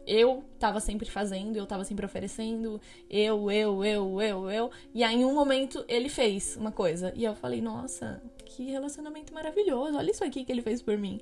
eu 0.07 0.45
tava 0.59 0.81
sempre 0.81 1.11
fazendo, 1.11 1.57
eu 1.57 1.67
tava 1.67 1.85
sempre 1.85 2.05
oferecendo, 2.05 2.81
eu, 3.09 3.51
eu, 3.51 3.85
eu, 3.85 4.21
eu, 4.21 4.51
eu. 4.51 4.71
E 4.95 5.03
aí, 5.03 5.17
em 5.17 5.25
um 5.25 5.35
momento, 5.35 5.85
ele 5.89 6.09
fez 6.09 6.57
uma 6.57 6.73
coisa. 6.73 7.13
E 7.17 7.25
eu 7.25 7.35
falei, 7.35 7.61
nossa, 7.61 8.23
que 8.45 8.65
relacionamento 8.71 9.33
maravilhoso, 9.33 9.97
olha 9.97 10.11
isso 10.11 10.25
aqui 10.25 10.45
que 10.45 10.53
ele 10.53 10.63
fez 10.63 10.83
por 10.83 10.97
mim. 10.97 11.21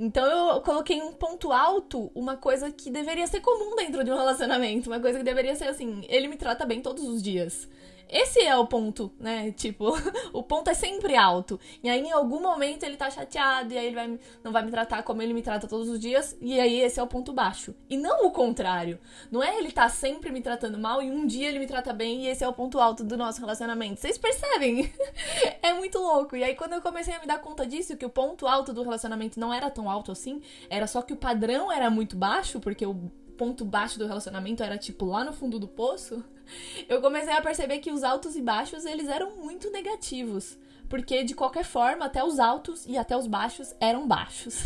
Então 0.00 0.54
eu 0.54 0.60
coloquei 0.60 1.02
um 1.02 1.12
ponto 1.12 1.50
alto, 1.50 2.10
uma 2.14 2.36
coisa 2.36 2.70
que 2.70 2.88
deveria 2.88 3.26
ser 3.26 3.40
comum 3.40 3.74
dentro 3.74 4.04
de 4.04 4.10
um 4.12 4.16
relacionamento, 4.16 4.88
uma 4.88 5.00
coisa 5.00 5.18
que 5.18 5.24
deveria 5.24 5.56
ser 5.56 5.64
assim, 5.64 6.04
ele 6.08 6.28
me 6.28 6.36
trata 6.36 6.64
bem 6.64 6.80
todos 6.80 7.02
os 7.02 7.20
dias. 7.20 7.68
Esse 8.08 8.40
é 8.40 8.56
o 8.56 8.66
ponto, 8.66 9.12
né? 9.20 9.52
Tipo, 9.52 9.92
o 10.32 10.42
ponto 10.42 10.70
é 10.70 10.74
sempre 10.74 11.14
alto. 11.14 11.60
E 11.82 11.90
aí, 11.90 12.00
em 12.00 12.10
algum 12.10 12.40
momento, 12.40 12.84
ele 12.84 12.96
tá 12.96 13.10
chateado, 13.10 13.72
e 13.72 13.78
aí 13.78 13.86
ele 13.86 13.94
vai, 13.94 14.18
não 14.42 14.50
vai 14.50 14.64
me 14.64 14.70
tratar 14.70 15.02
como 15.02 15.20
ele 15.20 15.34
me 15.34 15.42
trata 15.42 15.68
todos 15.68 15.88
os 15.88 16.00
dias, 16.00 16.36
e 16.40 16.58
aí 16.58 16.80
esse 16.80 16.98
é 16.98 17.02
o 17.02 17.06
ponto 17.06 17.32
baixo. 17.32 17.74
E 17.88 17.96
não 17.96 18.26
o 18.26 18.30
contrário. 18.30 18.98
Não 19.30 19.42
é 19.42 19.58
ele 19.58 19.70
tá 19.70 19.88
sempre 19.88 20.30
me 20.30 20.40
tratando 20.40 20.78
mal 20.78 21.02
e 21.02 21.10
um 21.10 21.26
dia 21.26 21.48
ele 21.48 21.58
me 21.58 21.66
trata 21.66 21.92
bem, 21.92 22.24
e 22.24 22.28
esse 22.28 22.42
é 22.42 22.48
o 22.48 22.52
ponto 22.52 22.80
alto 22.80 23.04
do 23.04 23.16
nosso 23.16 23.40
relacionamento. 23.40 24.00
Vocês 24.00 24.16
percebem? 24.16 24.90
é 25.62 25.72
muito 25.74 25.98
louco. 25.98 26.36
E 26.36 26.42
aí, 26.42 26.54
quando 26.54 26.72
eu 26.72 26.80
comecei 26.80 27.14
a 27.14 27.20
me 27.20 27.26
dar 27.26 27.38
conta 27.38 27.66
disso, 27.66 27.96
que 27.96 28.06
o 28.06 28.10
ponto 28.10 28.46
alto 28.46 28.72
do 28.72 28.82
relacionamento 28.82 29.38
não 29.38 29.52
era 29.52 29.70
tão 29.70 29.90
alto 29.90 30.12
assim, 30.12 30.40
era 30.70 30.86
só 30.86 31.02
que 31.02 31.12
o 31.12 31.16
padrão 31.16 31.70
era 31.70 31.90
muito 31.90 32.16
baixo, 32.16 32.58
porque 32.60 32.86
o 32.86 33.10
ponto 33.38 33.64
baixo 33.64 33.98
do 33.98 34.06
relacionamento 34.06 34.62
era 34.62 34.76
tipo 34.76 35.06
lá 35.06 35.24
no 35.24 35.32
fundo 35.32 35.58
do 35.58 35.68
poço, 35.68 36.22
eu 36.88 37.00
comecei 37.00 37.32
a 37.32 37.40
perceber 37.40 37.78
que 37.78 37.90
os 37.90 38.02
altos 38.02 38.36
e 38.36 38.42
baixos 38.42 38.84
eles 38.84 39.08
eram 39.08 39.36
muito 39.36 39.70
negativos, 39.70 40.58
porque 40.88 41.22
de 41.22 41.34
qualquer 41.34 41.64
forma, 41.64 42.04
até 42.04 42.22
os 42.22 42.38
altos 42.38 42.84
e 42.86 42.98
até 42.98 43.16
os 43.16 43.26
baixos 43.26 43.74
eram 43.80 44.06
baixos. 44.06 44.64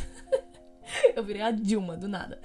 eu 1.15 1.23
virei 1.23 1.43
a 1.43 1.51
Dilma 1.51 1.97
do 1.97 2.09
nada. 2.09 2.41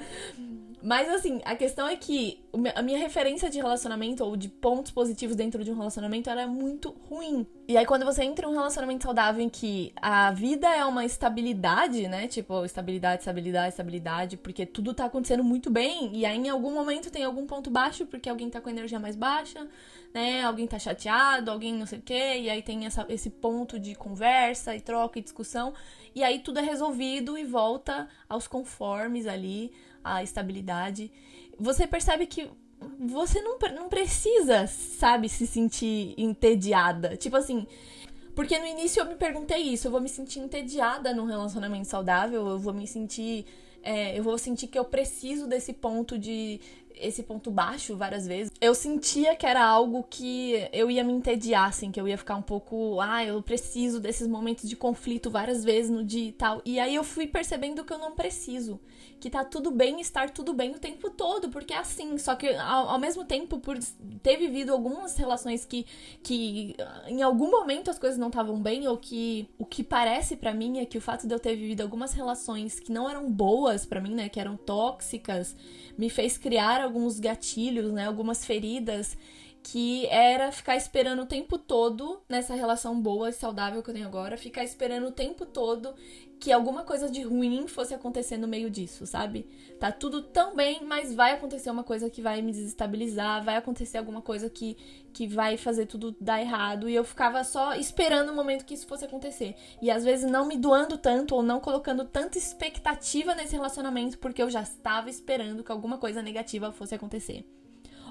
Mas 0.87 1.09
assim, 1.09 1.41
a 1.43 1.53
questão 1.53 1.85
é 1.85 1.97
que 1.97 2.39
a 2.73 2.81
minha 2.81 2.97
referência 2.97 3.49
de 3.49 3.57
relacionamento 3.57 4.23
ou 4.23 4.37
de 4.37 4.47
pontos 4.47 4.89
positivos 4.89 5.35
dentro 5.35 5.61
de 5.61 5.69
um 5.69 5.75
relacionamento 5.75 6.29
era 6.29 6.47
muito 6.47 6.95
ruim. 7.09 7.45
E 7.67 7.75
aí, 7.75 7.85
quando 7.85 8.05
você 8.05 8.23
entra 8.23 8.45
em 8.45 8.49
um 8.49 8.53
relacionamento 8.53 9.03
saudável 9.03 9.43
em 9.43 9.49
que 9.49 9.91
a 9.97 10.31
vida 10.31 10.73
é 10.73 10.85
uma 10.85 11.03
estabilidade, 11.03 12.07
né? 12.07 12.25
Tipo, 12.29 12.63
estabilidade, 12.63 13.19
estabilidade, 13.19 13.67
estabilidade, 13.67 14.37
porque 14.37 14.65
tudo 14.65 14.93
tá 14.93 15.03
acontecendo 15.03 15.43
muito 15.43 15.69
bem, 15.69 16.15
e 16.15 16.25
aí 16.25 16.37
em 16.37 16.47
algum 16.47 16.73
momento 16.73 17.11
tem 17.11 17.25
algum 17.25 17.45
ponto 17.45 17.69
baixo, 17.69 18.05
porque 18.05 18.29
alguém 18.29 18.49
tá 18.49 18.61
com 18.61 18.69
energia 18.69 18.97
mais 18.97 19.17
baixa, 19.17 19.67
né? 20.13 20.41
Alguém 20.43 20.65
tá 20.67 20.79
chateado, 20.79 21.51
alguém 21.51 21.73
não 21.73 21.85
sei 21.85 21.99
o 21.99 22.01
quê, 22.01 22.39
e 22.39 22.49
aí 22.49 22.61
tem 22.61 22.85
essa, 22.85 23.05
esse 23.09 23.29
ponto 23.29 23.77
de 23.77 23.93
conversa 23.93 24.73
e 24.73 24.79
troca 24.79 25.19
e 25.19 25.21
discussão, 25.21 25.73
e 26.15 26.23
aí 26.23 26.39
tudo 26.39 26.59
é 26.59 26.63
resolvido 26.63 27.37
e 27.37 27.43
volta 27.43 28.07
aos 28.29 28.47
conformes 28.47 29.27
ali, 29.27 29.73
à 30.15 30.23
estabilidade. 30.23 31.11
Você 31.59 31.87
percebe 31.87 32.25
que 32.27 32.49
você 32.99 33.41
não, 33.41 33.57
não 33.75 33.89
precisa, 33.89 34.67
sabe, 34.67 35.29
se 35.29 35.47
sentir 35.47 36.13
entediada. 36.17 37.17
Tipo 37.17 37.37
assim. 37.37 37.65
Porque 38.35 38.59
no 38.59 38.67
início 38.67 39.01
eu 39.01 39.05
me 39.07 39.15
perguntei 39.15 39.57
isso, 39.57 39.87
eu 39.87 39.91
vou 39.91 39.99
me 39.99 40.07
sentir 40.07 40.37
entediada 40.37 41.11
num 41.11 41.25
relacionamento 41.25 41.87
saudável, 41.87 42.47
eu 42.47 42.59
vou 42.59 42.73
me 42.73 42.85
sentir. 42.85 43.45
É, 43.81 44.17
eu 44.17 44.23
vou 44.23 44.37
sentir 44.37 44.67
que 44.67 44.77
eu 44.77 44.85
preciso 44.85 45.47
desse 45.47 45.73
ponto 45.73 46.19
de 46.19 46.59
esse 46.99 47.23
ponto 47.23 47.51
baixo 47.51 47.95
várias 47.95 48.27
vezes, 48.27 48.51
eu 48.59 48.73
sentia 48.73 49.35
que 49.35 49.45
era 49.45 49.63
algo 49.63 50.03
que 50.09 50.67
eu 50.71 50.89
ia 50.89 51.03
me 51.03 51.13
entediar, 51.13 51.69
assim, 51.69 51.91
que 51.91 51.99
eu 51.99 52.07
ia 52.07 52.17
ficar 52.17 52.35
um 52.35 52.41
pouco, 52.41 52.99
ah, 53.01 53.23
eu 53.23 53.41
preciso 53.41 53.99
desses 53.99 54.27
momentos 54.27 54.67
de 54.69 54.75
conflito 54.75 55.29
várias 55.29 55.63
vezes 55.63 55.89
no 55.89 56.03
dia 56.03 56.29
e 56.29 56.31
tal. 56.31 56.61
E 56.65 56.79
aí 56.79 56.95
eu 56.95 57.03
fui 57.03 57.27
percebendo 57.27 57.83
que 57.83 57.93
eu 57.93 57.97
não 57.97 58.11
preciso, 58.11 58.79
que 59.19 59.29
tá 59.29 59.43
tudo 59.43 59.71
bem 59.71 59.99
estar 59.99 60.29
tudo 60.29 60.53
bem 60.53 60.71
o 60.71 60.79
tempo 60.79 61.09
todo, 61.09 61.49
porque 61.49 61.73
é 61.73 61.77
assim. 61.77 62.17
Só 62.17 62.35
que 62.35 62.47
ao, 62.55 62.89
ao 62.89 62.99
mesmo 62.99 63.25
tempo, 63.25 63.59
por 63.59 63.77
ter 64.21 64.37
vivido 64.37 64.71
algumas 64.71 65.15
relações 65.17 65.65
que, 65.65 65.85
que 66.23 66.75
em 67.07 67.21
algum 67.21 67.49
momento 67.49 67.89
as 67.89 67.97
coisas 67.97 68.17
não 68.17 68.27
estavam 68.27 68.61
bem, 68.61 68.87
ou 68.87 68.97
que 68.97 69.49
o 69.57 69.65
que 69.65 69.83
parece 69.83 70.35
para 70.35 70.53
mim 70.53 70.79
é 70.79 70.85
que 70.85 70.97
o 70.97 71.01
fato 71.01 71.27
de 71.27 71.33
eu 71.33 71.39
ter 71.39 71.55
vivido 71.55 71.81
algumas 71.81 72.13
relações 72.13 72.79
que 72.79 72.91
não 72.91 73.09
eram 73.09 73.31
boas 73.31 73.85
para 73.85 74.01
mim, 74.01 74.13
né, 74.13 74.29
que 74.29 74.39
eram 74.39 74.55
tóxicas, 74.57 75.55
me 75.97 76.09
fez 76.09 76.37
criar 76.37 76.81
alguns 76.81 77.19
gatilhos, 77.19 77.91
né, 77.91 78.05
algumas 78.05 78.45
feridas 78.45 79.17
que 79.69 80.07
era 80.07 80.49
ficar 80.49 80.77
esperando 80.77 81.23
o 81.23 81.25
tempo 81.25 81.57
todo 81.57 82.21
nessa 82.29 82.55
relação 82.55 83.01
boa 83.01 83.29
e 83.29 83.33
saudável 83.33 83.83
que 83.83 83.89
eu 83.89 83.93
tenho 83.93 84.07
agora, 84.07 84.37
ficar 84.37 84.63
esperando 84.63 85.07
o 85.07 85.11
tempo 85.11 85.45
todo 85.45 85.93
que 86.39 86.53
alguma 86.53 86.83
coisa 86.83 87.09
de 87.09 87.21
ruim 87.23 87.67
fosse 87.67 87.93
acontecer 87.93 88.37
no 88.37 88.47
meio 88.47 88.69
disso, 88.69 89.05
sabe? 89.05 89.45
Tá 89.77 89.91
tudo 89.91 90.21
tão 90.21 90.55
bem, 90.55 90.85
mas 90.85 91.13
vai 91.13 91.33
acontecer 91.33 91.69
uma 91.69 91.83
coisa 91.83 92.09
que 92.09 92.21
vai 92.21 92.41
me 92.41 92.53
desestabilizar, 92.53 93.43
vai 93.43 93.57
acontecer 93.57 93.97
alguma 93.97 94.21
coisa 94.21 94.49
que, 94.49 94.77
que 95.11 95.27
vai 95.27 95.57
fazer 95.57 95.85
tudo 95.85 96.15
dar 96.21 96.39
errado. 96.39 96.87
E 96.87 96.95
eu 96.95 97.03
ficava 97.03 97.43
só 97.43 97.75
esperando 97.75 98.29
o 98.29 98.35
momento 98.35 98.63
que 98.63 98.73
isso 98.73 98.87
fosse 98.87 99.03
acontecer. 99.03 99.53
E 99.81 99.91
às 99.91 100.05
vezes 100.05 100.31
não 100.31 100.47
me 100.47 100.57
doando 100.57 100.97
tanto 100.97 101.35
ou 101.35 101.43
não 101.43 101.59
colocando 101.59 102.05
tanta 102.05 102.37
expectativa 102.37 103.35
nesse 103.35 103.53
relacionamento 103.53 104.17
porque 104.17 104.41
eu 104.41 104.49
já 104.49 104.61
estava 104.61 105.09
esperando 105.09 105.61
que 105.61 105.71
alguma 105.73 105.97
coisa 105.97 106.21
negativa 106.21 106.71
fosse 106.71 106.95
acontecer. 106.95 107.45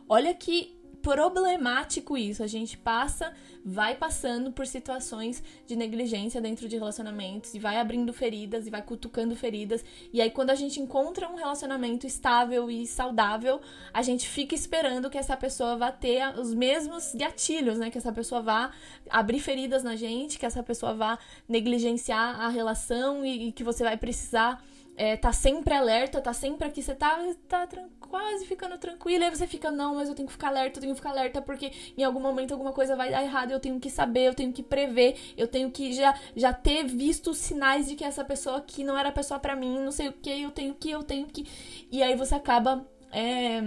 Olha 0.08 0.32
que 0.34 0.75
problemático 1.06 2.18
isso. 2.18 2.42
A 2.42 2.48
gente 2.48 2.76
passa, 2.76 3.32
vai 3.64 3.94
passando 3.94 4.50
por 4.50 4.66
situações 4.66 5.40
de 5.64 5.76
negligência 5.76 6.40
dentro 6.40 6.68
de 6.68 6.76
relacionamentos 6.76 7.54
e 7.54 7.60
vai 7.60 7.78
abrindo 7.78 8.12
feridas 8.12 8.66
e 8.66 8.70
vai 8.70 8.82
cutucando 8.82 9.36
feridas. 9.36 9.84
E 10.12 10.20
aí, 10.20 10.32
quando 10.32 10.50
a 10.50 10.56
gente 10.56 10.80
encontra 10.80 11.28
um 11.28 11.36
relacionamento 11.36 12.08
estável 12.08 12.68
e 12.68 12.88
saudável, 12.88 13.60
a 13.94 14.02
gente 14.02 14.28
fica 14.28 14.52
esperando 14.52 15.08
que 15.08 15.16
essa 15.16 15.36
pessoa 15.36 15.76
vá 15.76 15.92
ter 15.92 16.36
os 16.40 16.52
mesmos 16.52 17.14
gatilhos, 17.14 17.78
né? 17.78 17.88
Que 17.88 17.98
essa 17.98 18.12
pessoa 18.12 18.42
vá 18.42 18.72
abrir 19.08 19.38
feridas 19.38 19.84
na 19.84 19.94
gente, 19.94 20.40
que 20.40 20.46
essa 20.46 20.60
pessoa 20.60 20.92
vá 20.92 21.20
negligenciar 21.48 22.40
a 22.40 22.48
relação 22.48 23.24
e, 23.24 23.48
e 23.48 23.52
que 23.52 23.62
você 23.62 23.84
vai 23.84 23.96
precisar 23.96 24.60
é, 24.96 25.16
tá 25.16 25.32
sempre 25.32 25.74
alerta, 25.74 26.20
tá 26.20 26.32
sempre 26.32 26.66
aqui, 26.66 26.82
você 26.82 26.94
tá, 26.94 27.18
tá 27.48 27.68
quase 28.00 28.46
ficando 28.46 28.78
tranquila, 28.78 29.24
aí 29.24 29.30
você 29.30 29.46
fica, 29.46 29.70
não, 29.70 29.96
mas 29.96 30.08
eu 30.08 30.14
tenho 30.14 30.26
que 30.26 30.32
ficar 30.32 30.48
alerta, 30.48 30.78
eu 30.78 30.80
tenho 30.80 30.94
que 30.94 31.00
ficar 31.00 31.10
alerta, 31.10 31.42
porque 31.42 31.72
em 31.96 32.02
algum 32.02 32.20
momento 32.20 32.52
alguma 32.52 32.72
coisa 32.72 32.96
vai 32.96 33.10
dar 33.10 33.22
errado, 33.22 33.50
eu 33.50 33.60
tenho 33.60 33.78
que 33.78 33.90
saber, 33.90 34.28
eu 34.28 34.34
tenho 34.34 34.52
que 34.52 34.62
prever, 34.62 35.16
eu 35.36 35.46
tenho 35.46 35.70
que 35.70 35.92
já, 35.92 36.18
já 36.34 36.52
ter 36.52 36.84
visto 36.84 37.30
os 37.30 37.38
sinais 37.38 37.88
de 37.88 37.94
que 37.94 38.04
essa 38.04 38.24
pessoa 38.24 38.56
aqui 38.58 38.82
não 38.82 38.96
era 38.96 39.10
a 39.10 39.12
pessoa 39.12 39.38
para 39.38 39.54
mim, 39.54 39.78
não 39.78 39.92
sei 39.92 40.08
o 40.08 40.12
que, 40.12 40.42
eu 40.42 40.50
tenho 40.50 40.74
que, 40.74 40.90
eu 40.90 41.02
tenho 41.02 41.26
que. 41.26 41.46
E 41.90 42.02
aí 42.02 42.16
você 42.16 42.34
acaba. 42.34 42.86
É, 43.12 43.60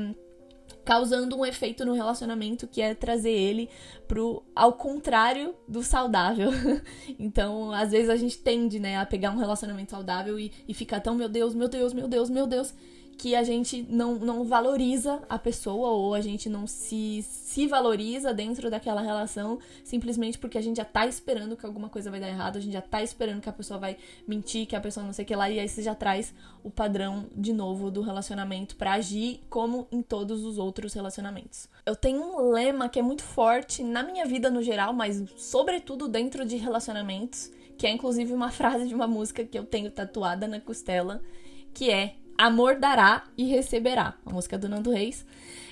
causando 0.89 1.38
um 1.38 1.45
efeito 1.45 1.86
no 1.86 1.93
relacionamento 1.93 2.65
que 2.67 2.82
é 2.82 2.95
trazer 2.95 3.30
ele 3.30 3.69
pro 4.08 4.41
ao 4.56 4.73
contrário 4.73 5.54
do 5.67 5.84
saudável. 5.84 6.49
então, 7.19 7.71
às 7.71 7.91
vezes 7.91 8.10
a 8.10 8.15
gente 8.15 8.39
tende, 8.39 8.80
né, 8.80 8.97
a 8.97 9.06
pegar 9.06 9.30
um 9.30 9.38
relacionamento 9.38 9.91
saudável 9.91 10.39
e, 10.39 10.52
e 10.67 10.73
ficar 10.73 10.99
tão, 10.99 11.13
meu 11.13 11.30
Deus, 11.30 11.54
meu 11.54 11.67
Deus, 11.67 11.93
meu 11.93 12.08
Deus, 12.08 12.28
meu 12.28 12.47
Deus, 12.47 12.73
que 13.19 13.36
a 13.36 13.43
gente 13.43 13.86
não, 13.89 14.15
não 14.15 14.45
valoriza 14.45 15.21
a 15.27 15.38
pessoa 15.38 15.89
ou 15.89 16.15
a 16.15 16.21
gente 16.21 16.47
não 16.47 16.65
se, 16.65 17.21
se 17.21 17.67
valoriza 17.67 18.34
dentro 18.34 18.69
daquela 18.69 19.01
relação 19.01 19.60
simplesmente 19.84 20.38
porque 20.39 20.58
a 20.58 20.62
gente 20.62 20.77
já 20.77 20.86
tá 20.86 21.05
esperando 21.05 21.58
que 21.58 21.65
alguma 21.65 21.89
coisa 21.89 22.10
vai 22.10 22.21
dar 22.21 22.29
errado, 22.29 22.55
a 22.55 22.62
gente 22.62 22.71
já 22.71 22.82
tá 22.82 23.03
esperando 23.03 23.41
que 23.41 23.49
a 23.49 23.51
pessoa 23.51 23.77
vai 23.77 23.97
mentir, 24.25 24.65
que 24.65 24.73
a 24.73 24.79
pessoa 24.79 25.05
não 25.05 25.12
sei 25.12 25.25
o 25.25 25.27
que 25.27 25.36
lá, 25.36 25.49
e 25.49 25.60
aí 25.60 25.67
você 25.67 25.84
já 25.84 25.93
traz 25.93 26.34
o 26.63 26.71
padrão 26.71 27.25
de 27.36 27.51
novo 27.51 27.91
do 27.91 28.01
relacionamento 28.01 28.77
para 28.77 28.93
agir 28.93 29.41
como 29.49 29.86
em 29.91 30.01
todos 30.01 30.45
os 30.45 30.58
outros 30.58 30.93
relacionamentos. 30.93 31.67
Eu 31.86 31.97
tenho 31.97 32.21
um 32.21 32.51
lema 32.51 32.88
que 32.88 32.99
é 32.99 33.01
muito 33.01 33.23
forte 33.23 33.84
na 33.84 34.01
minha 34.01 34.25
vida 34.25 34.49
no 34.49 34.62
geral, 34.62 34.93
mas 34.93 35.21
sobretudo 35.36 36.08
dentro 36.08 36.45
de 36.45 36.55
relacionamentos, 36.55 37.51
que 37.77 37.86
é 37.86 37.91
inclusive 37.91 38.32
uma 38.32 38.47
frase 38.49 38.88
de 38.88 38.95
uma 38.95 39.08
música 39.08 39.43
que 39.43 39.60
eu 39.60 39.65
tenho 39.65 39.91
tatuada 39.91 40.47
na 40.47 40.62
costela, 40.62 41.21
que 41.73 41.91
é 41.91 42.15
Amor 42.39 42.80
dará 42.80 43.25
e 43.38 43.43
receberá, 43.43 44.13
a 44.25 44.32
música 44.32 44.58
do 44.58 44.69
Nando 44.69 44.91
Reis. 44.91 45.25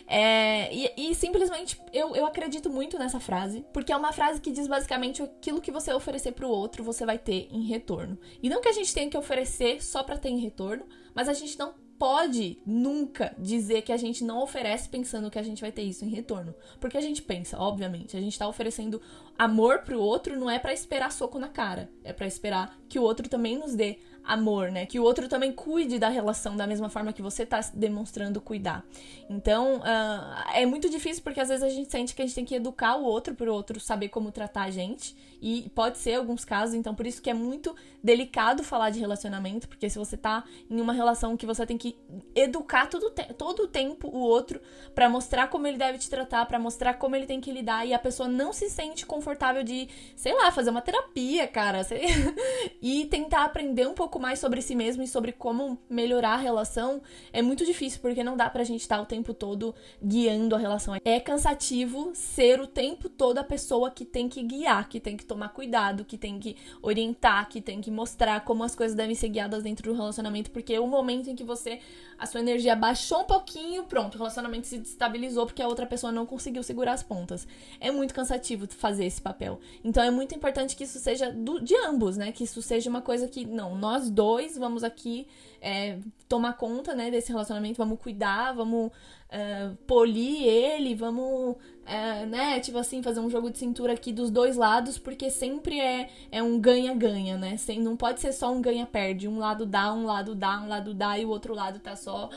É, 0.05 0.73
e, 0.73 0.91
e, 0.97 1.15
simplesmente 1.15 1.79
eu, 1.93 2.13
eu 2.13 2.25
acredito 2.25 2.69
muito 2.69 2.99
nessa 2.99 3.21
frase, 3.21 3.65
porque 3.71 3.89
é 3.91 3.95
uma 3.95 4.11
frase 4.11 4.41
que 4.41 4.51
diz 4.51 4.67
basicamente 4.67 5.21
aquilo 5.21 5.61
que 5.61 5.71
você 5.71 5.93
oferecer 5.93 6.33
pro 6.33 6.49
outro, 6.49 6.83
você 6.83 7.05
vai 7.05 7.17
ter 7.17 7.47
em 7.51 7.63
retorno. 7.63 8.17
E 8.43 8.49
não 8.49 8.59
que 8.59 8.67
a 8.67 8.73
gente 8.73 8.93
tenha 8.93 9.09
que 9.09 9.17
oferecer 9.17 9.81
só 9.81 10.03
para 10.03 10.17
ter 10.17 10.27
em 10.27 10.39
retorno, 10.39 10.85
mas 11.15 11.29
a 11.29 11.33
gente 11.33 11.57
não 11.57 11.73
pode 11.97 12.59
nunca 12.65 13.33
dizer 13.39 13.81
que 13.81 13.91
a 13.91 13.97
gente 13.97 14.23
não 14.23 14.41
oferece 14.41 14.89
pensando 14.89 15.31
que 15.31 15.39
a 15.39 15.43
gente 15.43 15.61
vai 15.61 15.71
ter 15.71 15.83
isso 15.83 16.05
em 16.05 16.09
retorno. 16.09 16.53
Porque 16.79 16.97
a 16.97 17.01
gente 17.01 17.21
pensa, 17.21 17.57
obviamente, 17.57 18.15
a 18.15 18.21
gente 18.21 18.37
tá 18.37 18.47
oferecendo 18.47 19.01
amor 19.37 19.79
pro 19.79 19.99
outro 20.01 20.37
não 20.37 20.49
é 20.49 20.59
para 20.59 20.73
esperar 20.73 21.11
soco 21.11 21.39
na 21.39 21.47
cara, 21.47 21.89
é 22.03 22.11
para 22.11 22.27
esperar 22.27 22.77
que 22.89 22.99
o 22.99 23.03
outro 23.03 23.29
também 23.29 23.57
nos 23.57 23.75
dê 23.75 23.99
amor, 24.27 24.69
né? 24.69 24.85
Que 24.85 24.99
o 24.99 25.03
outro 25.03 25.29
também 25.29 25.53
cuide 25.53 25.97
da 25.97 26.09
relação 26.09 26.55
da 26.57 26.67
mesma 26.67 26.89
forma 26.89 27.13
que 27.13 27.21
você 27.21 27.45
tá 27.45 27.61
demonstrando 27.73 28.41
cuidar. 28.41 28.85
Então, 29.29 29.77
uh, 29.77 30.51
é 30.53 30.65
muito 30.65 30.89
difícil 30.89 31.23
porque 31.23 31.39
às 31.39 31.47
vezes 31.47 31.63
a 31.63 31.69
gente 31.69 31.89
sente 31.89 32.13
que 32.13 32.21
a 32.21 32.25
gente 32.25 32.35
tem 32.35 32.45
que 32.45 32.55
educar 32.55 32.97
o 32.97 33.03
outro 33.03 33.33
para 33.33 33.49
o 33.49 33.53
outro 33.53 33.79
saber 33.79 34.09
como 34.09 34.31
tratar 34.31 34.63
a 34.63 34.69
gente. 34.69 35.15
E 35.41 35.69
pode 35.75 35.99
ser 35.99 36.15
alguns 36.15 36.43
casos, 36.43 36.73
então 36.73 36.95
por 36.95 37.05
isso 37.05 37.21
que 37.21 37.29
é 37.29 37.33
muito 37.33 37.75
delicado 38.03 38.63
falar 38.63 38.89
de 38.89 38.99
relacionamento, 38.99 39.67
porque 39.67 39.87
se 39.87 39.99
você 39.99 40.17
tá 40.17 40.43
em 40.67 40.81
uma 40.81 40.93
relação 40.93 41.37
que 41.37 41.45
você 41.45 41.63
tem 41.65 41.77
que 41.77 41.95
educar 42.33 42.87
todo, 42.87 43.11
todo 43.37 43.63
o 43.63 43.67
tempo 43.67 44.07
o 44.07 44.19
outro 44.19 44.59
para 44.95 45.07
mostrar 45.07 45.47
como 45.47 45.67
ele 45.67 45.77
deve 45.77 45.99
te 45.99 46.09
tratar, 46.09 46.45
para 46.47 46.57
mostrar 46.57 46.95
como 46.95 47.15
ele 47.15 47.27
tem 47.27 47.39
que 47.39 47.51
lidar, 47.51 47.85
e 47.85 47.93
a 47.93 47.99
pessoa 47.99 48.27
não 48.27 48.51
se 48.51 48.67
sente 48.67 49.05
confortável 49.05 49.63
de, 49.63 49.87
sei 50.15 50.33
lá, 50.33 50.51
fazer 50.51 50.71
uma 50.71 50.81
terapia, 50.81 51.47
cara, 51.47 51.85
e 52.81 53.05
tentar 53.05 53.43
aprender 53.43 53.87
um 53.87 53.93
pouco 53.93 54.16
mais 54.19 54.39
sobre 54.39 54.61
si 54.61 54.75
mesmo 54.75 55.03
e 55.03 55.07
sobre 55.07 55.31
como 55.31 55.77
melhorar 55.89 56.33
a 56.33 56.37
relação, 56.37 57.01
é 57.31 57.41
muito 57.41 57.65
difícil, 57.65 57.99
porque 58.01 58.23
não 58.23 58.37
dá 58.37 58.49
pra 58.49 58.63
gente 58.63 58.81
estar 58.81 58.97
tá 58.97 59.01
o 59.01 59.05
tempo 59.05 59.33
todo 59.33 59.73
guiando 60.03 60.55
a 60.55 60.57
relação. 60.57 60.95
É 61.03 61.19
cansativo 61.19 62.11
ser 62.13 62.59
o 62.59 62.67
tempo 62.67 63.09
todo 63.09 63.37
a 63.37 63.43
pessoa 63.43 63.91
que 63.91 64.05
tem 64.05 64.27
que 64.27 64.43
guiar, 64.43 64.87
que 64.89 64.99
tem 64.99 65.17
que 65.17 65.25
tomar 65.25 65.49
cuidado, 65.49 66.05
que 66.05 66.17
tem 66.17 66.39
que 66.39 66.55
orientar, 66.81 67.49
que 67.49 67.61
tem 67.61 67.81
que 67.81 67.91
mostrar 67.91 68.43
como 68.43 68.63
as 68.63 68.75
coisas 68.75 68.95
devem 68.95 69.15
ser 69.15 69.29
guiadas 69.29 69.63
dentro 69.63 69.91
do 69.91 69.97
relacionamento, 69.97 70.51
porque 70.51 70.77
o 70.79 70.87
momento 70.87 71.29
em 71.29 71.35
que 71.35 71.43
você 71.43 71.79
a 72.17 72.25
sua 72.25 72.39
energia 72.39 72.75
baixou 72.75 73.21
um 73.21 73.25
pouquinho, 73.25 73.83
pronto, 73.83 74.15
o 74.15 74.17
relacionamento 74.17 74.67
se 74.67 74.77
destabilizou 74.77 75.45
porque 75.45 75.61
a 75.61 75.67
outra 75.67 75.85
pessoa 75.85 76.11
não 76.11 76.25
conseguiu 76.25 76.63
segurar 76.63 76.93
as 76.93 77.03
pontas. 77.03 77.47
É 77.79 77.91
muito 77.91 78.13
cansativo 78.13 78.67
fazer 78.67 79.05
esse 79.05 79.21
papel. 79.21 79.59
Então 79.83 80.03
é 80.03 80.09
muito 80.09 80.35
importante 80.35 80.75
que 80.75 80.83
isso 80.83 80.99
seja 80.99 81.31
do, 81.31 81.59
de 81.59 81.75
ambos, 81.75 82.17
né? 82.17 82.31
Que 82.31 82.43
isso 82.43 82.61
seja 82.61 82.89
uma 82.89 83.01
coisa 83.01 83.27
que, 83.27 83.45
não, 83.45 83.75
nós 83.75 84.09
dois 84.09 84.57
vamos 84.57 84.83
aqui 84.83 85.27
é, 85.61 85.97
tomar 86.27 86.53
conta, 86.53 86.93
né, 86.93 87.09
desse 87.09 87.31
relacionamento, 87.31 87.77
vamos 87.77 87.99
cuidar, 87.99 88.53
vamos 88.53 88.91
uh, 89.31 89.75
polir 89.87 90.43
ele, 90.43 90.95
vamos, 90.95 91.55
uh, 91.55 92.25
né, 92.27 92.59
tipo 92.59 92.77
assim, 92.77 93.01
fazer 93.01 93.19
um 93.19 93.29
jogo 93.29 93.49
de 93.49 93.57
cintura 93.57 93.93
aqui 93.93 94.11
dos 94.11 94.29
dois 94.29 94.55
lados, 94.55 94.97
porque 94.97 95.29
sempre 95.29 95.79
é, 95.79 96.09
é 96.31 96.41
um 96.41 96.59
ganha-ganha, 96.59 97.37
né? 97.37 97.57
Sem, 97.57 97.79
não 97.79 97.95
pode 97.95 98.21
ser 98.21 98.33
só 98.33 98.51
um 98.51 98.61
ganha-perde. 98.61 99.27
Um 99.27 99.39
lado 99.39 99.65
dá, 99.65 99.93
um 99.93 100.05
lado 100.05 100.35
dá, 100.35 100.59
um 100.59 100.67
lado 100.67 100.93
dá 100.93 101.17
e 101.17 101.25
o 101.25 101.29
outro 101.29 101.53
lado 101.53 101.79
tá 101.79 101.95
só 101.95 102.29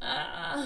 Ah, 0.00 0.56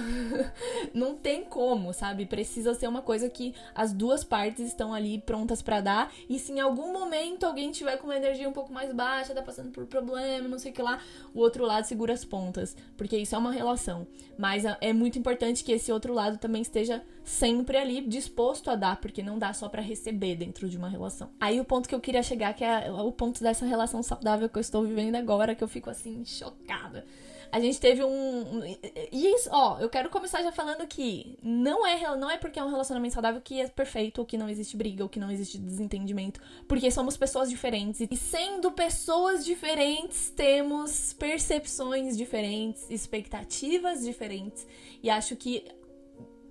não 0.92 1.14
tem 1.14 1.44
como, 1.44 1.92
sabe? 1.92 2.26
Precisa 2.26 2.74
ser 2.74 2.88
uma 2.88 3.02
coisa 3.02 3.28
que 3.30 3.54
as 3.74 3.92
duas 3.92 4.24
partes 4.24 4.66
estão 4.66 4.92
ali 4.92 5.18
prontas 5.18 5.62
para 5.62 5.80
dar. 5.80 6.12
E 6.28 6.38
se 6.38 6.52
em 6.52 6.60
algum 6.60 6.92
momento 6.92 7.44
alguém 7.44 7.70
tiver 7.70 7.96
com 7.96 8.06
uma 8.08 8.16
energia 8.16 8.48
um 8.48 8.52
pouco 8.52 8.72
mais 8.72 8.92
baixa, 8.92 9.34
tá 9.34 9.42
passando 9.42 9.70
por 9.70 9.86
problema, 9.86 10.48
não 10.48 10.58
sei 10.58 10.72
o 10.72 10.74
que 10.74 10.82
lá, 10.82 11.00
o 11.34 11.40
outro 11.40 11.64
lado 11.64 11.84
segura 11.84 12.12
as 12.12 12.24
pontas. 12.24 12.76
Porque 12.96 13.16
isso 13.16 13.34
é 13.34 13.38
uma 13.38 13.52
relação. 13.52 14.06
Mas 14.36 14.64
é, 14.64 14.76
é 14.80 14.92
muito 14.92 15.18
importante 15.18 15.62
que 15.62 15.72
esse 15.72 15.92
outro 15.92 16.12
lado 16.12 16.38
também 16.38 16.62
esteja 16.62 17.02
sempre 17.22 17.76
ali 17.76 18.00
disposto 18.00 18.70
a 18.70 18.74
dar, 18.74 19.00
porque 19.00 19.22
não 19.22 19.38
dá 19.38 19.52
só 19.52 19.68
para 19.68 19.80
receber 19.80 20.34
dentro 20.34 20.68
de 20.68 20.76
uma 20.76 20.88
relação. 20.88 21.30
Aí 21.38 21.60
o 21.60 21.64
ponto 21.64 21.88
que 21.88 21.94
eu 21.94 22.00
queria 22.00 22.22
chegar, 22.22 22.52
que 22.54 22.64
é 22.64 22.90
o 22.90 23.12
ponto 23.12 23.40
dessa 23.42 23.64
relação 23.64 24.02
saudável 24.02 24.48
que 24.48 24.58
eu 24.58 24.60
estou 24.60 24.82
vivendo 24.82 25.14
agora, 25.14 25.54
que 25.54 25.62
eu 25.62 25.68
fico 25.68 25.88
assim, 25.88 26.24
chocada. 26.24 27.04
A 27.52 27.58
gente 27.58 27.80
teve 27.80 28.04
um. 28.04 28.62
E 29.10 29.34
isso, 29.34 29.48
ó, 29.52 29.78
eu 29.80 29.88
quero 29.88 30.08
começar 30.08 30.42
já 30.42 30.52
falando 30.52 30.86
que 30.86 31.36
não 31.42 31.86
é, 31.86 32.16
não 32.16 32.30
é 32.30 32.36
porque 32.36 32.58
é 32.58 32.64
um 32.64 32.70
relacionamento 32.70 33.14
saudável 33.14 33.40
que 33.40 33.60
é 33.60 33.68
perfeito, 33.68 34.20
ou 34.20 34.26
que 34.26 34.38
não 34.38 34.48
existe 34.48 34.76
briga, 34.76 35.02
ou 35.02 35.08
que 35.08 35.18
não 35.18 35.30
existe 35.30 35.58
desentendimento. 35.58 36.40
Porque 36.68 36.90
somos 36.90 37.16
pessoas 37.16 37.50
diferentes. 37.50 38.00
E 38.08 38.16
sendo 38.16 38.70
pessoas 38.70 39.44
diferentes, 39.44 40.30
temos 40.30 41.12
percepções 41.14 42.16
diferentes, 42.16 42.88
expectativas 42.88 44.02
diferentes. 44.02 44.66
E 45.02 45.10
acho 45.10 45.34
que 45.34 45.64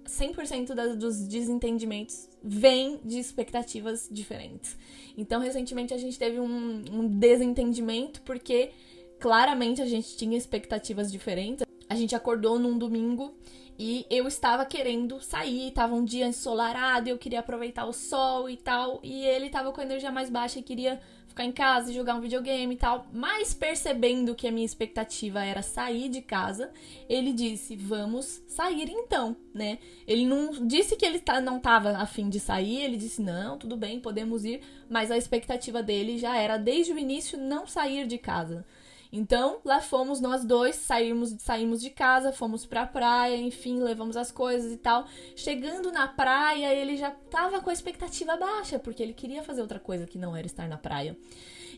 100% 0.10 0.74
das, 0.74 0.98
dos 0.98 1.28
desentendimentos 1.28 2.28
vem 2.44 3.00
de 3.06 3.20
expectativas 3.20 4.08
diferentes. 4.12 4.78
Então, 5.18 5.40
recentemente 5.40 5.94
a 5.94 5.98
gente 5.98 6.18
teve 6.18 6.40
um, 6.40 6.84
um 6.92 7.08
desentendimento 7.08 8.22
porque 8.24 8.72
claramente 9.20 9.82
a 9.82 9.86
gente 9.86 10.16
tinha 10.16 10.38
expectativas 10.38 11.12
diferentes. 11.12 11.66
A 11.90 11.96
gente 11.96 12.16
acordou 12.16 12.58
num 12.58 12.78
domingo 12.78 13.36
e 13.78 14.06
eu 14.10 14.28
estava 14.28 14.66
querendo 14.66 15.22
sair, 15.22 15.72
tava 15.72 15.96
um 15.96 16.04
dia 16.04 16.28
ensolarado, 16.28 17.10
eu 17.10 17.18
queria 17.18 17.40
aproveitar 17.40 17.86
o 17.86 17.94
sol 17.94 18.50
e 18.50 18.58
tal, 18.58 19.00
e 19.02 19.24
ele 19.24 19.50
tava 19.50 19.72
com 19.72 19.80
a 19.80 19.86
energia 19.86 20.12
mais 20.12 20.30
baixa 20.30 20.60
e 20.60 20.64
queria 20.64 21.00
ficar 21.28 21.46
em 21.46 21.52
casa 21.52 21.90
e 21.90 21.96
jogar 21.96 22.16
um 22.16 22.20
videogame 22.20 22.76
e 22.76 22.78
tal. 22.78 23.08
Mas 23.14 23.54
percebendo 23.54 24.36
que 24.36 24.48
a 24.48 24.52
minha 24.52 24.66
expectativa 24.66 25.44
era 25.44 25.62
sair 25.62 26.10
de 26.10 26.22
casa, 26.22 26.70
ele 27.08 27.32
disse: 27.32 27.76
"Vamos 27.78 28.42
sair 28.48 28.90
então", 28.90 29.36
né? 29.54 29.80
Ele 30.06 30.26
não 30.26 30.52
disse 30.68 30.98
que 30.98 31.06
ele 31.06 31.20
tá, 31.20 31.40
não 31.40 31.60
tava 31.60 31.92
afim 31.92 32.30
de 32.30 32.40
sair, 32.40 32.84
ele 32.84 32.98
disse: 32.98 33.22
"Não, 33.22 33.58
tudo 33.58 33.78
bem, 33.78 34.00
podemos 34.02 34.44
ir", 34.44 34.62
mas 34.90 35.10
a 35.10 35.18
expectativa 35.18 35.82
dele 35.82 36.18
já 36.18 36.38
era 36.38 36.58
desde 36.58 36.92
o 36.92 37.00
início 37.00 37.40
não 37.40 37.66
sair 37.66 38.06
de 38.06 38.18
casa. 38.18 38.66
Então, 39.12 39.60
lá 39.66 39.82
fomos 39.82 40.22
nós 40.22 40.46
dois, 40.46 40.76
saímos, 40.76 41.36
saímos 41.40 41.82
de 41.82 41.90
casa, 41.90 42.32
fomos 42.32 42.66
pra 42.66 42.86
praia, 42.86 43.36
enfim, 43.38 43.82
levamos 43.82 44.16
as 44.16 44.32
coisas 44.32 44.72
e 44.72 44.78
tal. 44.78 45.08
Chegando 45.36 45.92
na 45.92 46.08
praia, 46.08 46.74
ele 46.74 46.96
já 46.96 47.10
tava 47.10 47.60
com 47.60 47.72
a 47.72 47.74
expectativa 47.74 48.38
baixa, 48.38 48.78
porque 48.78 49.02
ele 49.02 49.14
queria 49.14 49.42
fazer 49.42 49.62
outra 49.62 49.80
coisa 49.80 50.06
que 50.06 50.18
não 50.18 50.36
era 50.36 50.46
estar 50.46 50.68
na 50.68 50.78
praia. 50.78 51.18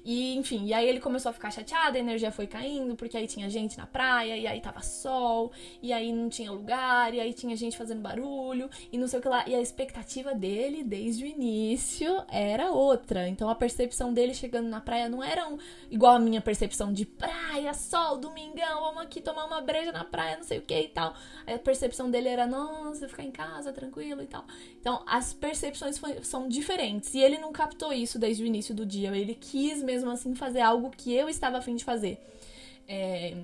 E, 0.03 0.35
enfim, 0.35 0.65
e 0.65 0.73
aí 0.73 0.87
ele 0.87 0.99
começou 0.99 1.29
a 1.29 1.33
ficar 1.33 1.51
chateado, 1.51 1.95
a 1.95 1.99
energia 1.99 2.31
foi 2.31 2.47
caindo, 2.47 2.95
porque 2.95 3.15
aí 3.15 3.27
tinha 3.27 3.49
gente 3.49 3.77
na 3.77 3.85
praia, 3.85 4.35
e 4.35 4.47
aí 4.47 4.59
tava 4.59 4.81
sol, 4.81 5.51
e 5.81 5.93
aí 5.93 6.11
não 6.11 6.27
tinha 6.27 6.51
lugar, 6.51 7.13
e 7.13 7.19
aí 7.19 7.33
tinha 7.33 7.55
gente 7.55 7.77
fazendo 7.77 8.01
barulho, 8.01 8.69
e 8.91 8.97
não 8.97 9.07
sei 9.07 9.19
o 9.19 9.21
que 9.21 9.27
lá. 9.27 9.43
E 9.47 9.53
a 9.53 9.61
expectativa 9.61 10.33
dele, 10.33 10.83
desde 10.83 11.23
o 11.23 11.27
início, 11.27 12.23
era 12.29 12.71
outra. 12.71 13.27
Então 13.27 13.49
a 13.49 13.55
percepção 13.55 14.13
dele 14.13 14.33
chegando 14.33 14.67
na 14.67 14.81
praia 14.81 15.07
não 15.07 15.23
era 15.23 15.47
um, 15.47 15.57
igual 15.89 16.15
a 16.15 16.19
minha 16.19 16.41
percepção 16.41 16.91
de 16.91 17.05
praia, 17.05 17.73
sol, 17.73 18.17
domingão, 18.17 18.81
vamos 18.81 19.03
aqui 19.03 19.21
tomar 19.21 19.45
uma 19.45 19.61
breja 19.61 19.91
na 19.91 20.03
praia, 20.03 20.37
não 20.37 20.43
sei 20.43 20.57
o 20.57 20.63
que 20.63 20.79
e 20.79 20.87
tal. 20.87 21.13
A 21.45 21.57
percepção 21.59 22.09
dele 22.09 22.29
era, 22.29 22.47
nossa, 22.47 23.07
ficar 23.07 23.23
em 23.23 23.31
casa, 23.31 23.71
tranquilo 23.71 24.23
e 24.23 24.27
tal. 24.27 24.45
Então 24.79 25.03
as 25.05 25.31
percepções 25.31 25.97
foi, 25.97 26.23
são 26.23 26.47
diferentes. 26.47 27.13
E 27.13 27.19
ele 27.19 27.37
não 27.37 27.51
captou 27.51 27.93
isso 27.93 28.17
desde 28.17 28.43
o 28.43 28.45
início 28.45 28.73
do 28.73 28.85
dia. 28.85 29.15
Ele 29.15 29.35
quis 29.35 29.83
mesmo 29.83 29.90
assim 30.11 30.35
fazer 30.35 30.61
algo 30.61 30.89
que 30.89 31.13
eu 31.13 31.29
estava 31.29 31.57
afim 31.57 31.75
de 31.75 31.83
fazer. 31.83 32.19
É... 32.87 33.35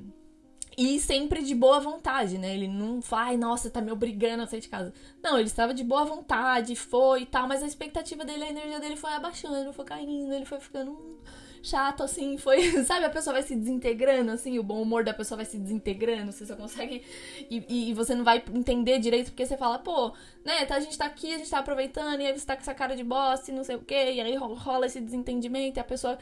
E 0.77 0.99
sempre 0.99 1.43
de 1.43 1.55
boa 1.55 1.79
vontade, 1.79 2.37
né? 2.37 2.53
Ele 2.53 2.67
não 2.67 3.01
vai, 3.01 3.35
nossa, 3.35 3.69
tá 3.69 3.81
me 3.81 3.91
obrigando 3.91 4.43
a 4.43 4.47
sair 4.47 4.59
de 4.59 4.69
casa. 4.69 4.93
Não, 5.23 5.39
ele 5.39 5.47
estava 5.47 5.73
de 5.73 5.83
boa 5.83 6.05
vontade, 6.05 6.75
foi 6.75 7.23
e 7.23 7.25
tal, 7.25 7.47
mas 7.47 7.63
a 7.63 7.67
expectativa 7.67 8.23
dele, 8.23 8.43
a 8.43 8.49
energia 8.49 8.79
dele 8.79 8.95
foi 8.95 9.11
abaixando, 9.11 9.73
foi 9.73 9.85
caindo, 9.85 10.31
ele 10.31 10.45
foi 10.45 10.59
ficando 10.59 11.19
chato, 11.61 12.03
assim, 12.03 12.37
foi, 12.37 12.61
sabe, 12.85 13.05
a 13.05 13.09
pessoa 13.09 13.33
vai 13.33 13.43
se 13.43 13.55
desintegrando, 13.55 14.31
assim, 14.31 14.57
o 14.59 14.63
bom 14.63 14.81
humor 14.81 15.03
da 15.03 15.13
pessoa 15.13 15.37
vai 15.37 15.45
se 15.45 15.57
desintegrando, 15.57 16.31
você 16.31 16.45
só 16.45 16.55
consegue, 16.55 17.03
e, 17.49 17.89
e 17.89 17.93
você 17.93 18.15
não 18.15 18.23
vai 18.23 18.43
entender 18.53 18.99
direito, 18.99 19.31
porque 19.31 19.45
você 19.45 19.57
fala, 19.57 19.79
pô, 19.79 20.13
né, 20.45 20.65
tá, 20.65 20.75
a 20.75 20.79
gente 20.79 20.97
tá 20.97 21.05
aqui, 21.05 21.33
a 21.33 21.37
gente 21.37 21.49
tá 21.49 21.59
aproveitando, 21.59 22.21
e 22.21 22.27
aí 22.27 22.37
você 22.37 22.45
tá 22.45 22.55
com 22.55 22.61
essa 22.61 22.73
cara 22.73 22.95
de 22.95 23.03
bosta 23.03 23.51
e 23.51 23.53
não 23.53 23.63
sei 23.63 23.75
o 23.75 23.81
quê, 23.81 24.13
e 24.13 24.21
aí 24.21 24.35
rola 24.35 24.85
esse 24.85 24.99
desentendimento, 24.99 25.77
e 25.77 25.79
a 25.79 25.83
pessoa, 25.83 26.17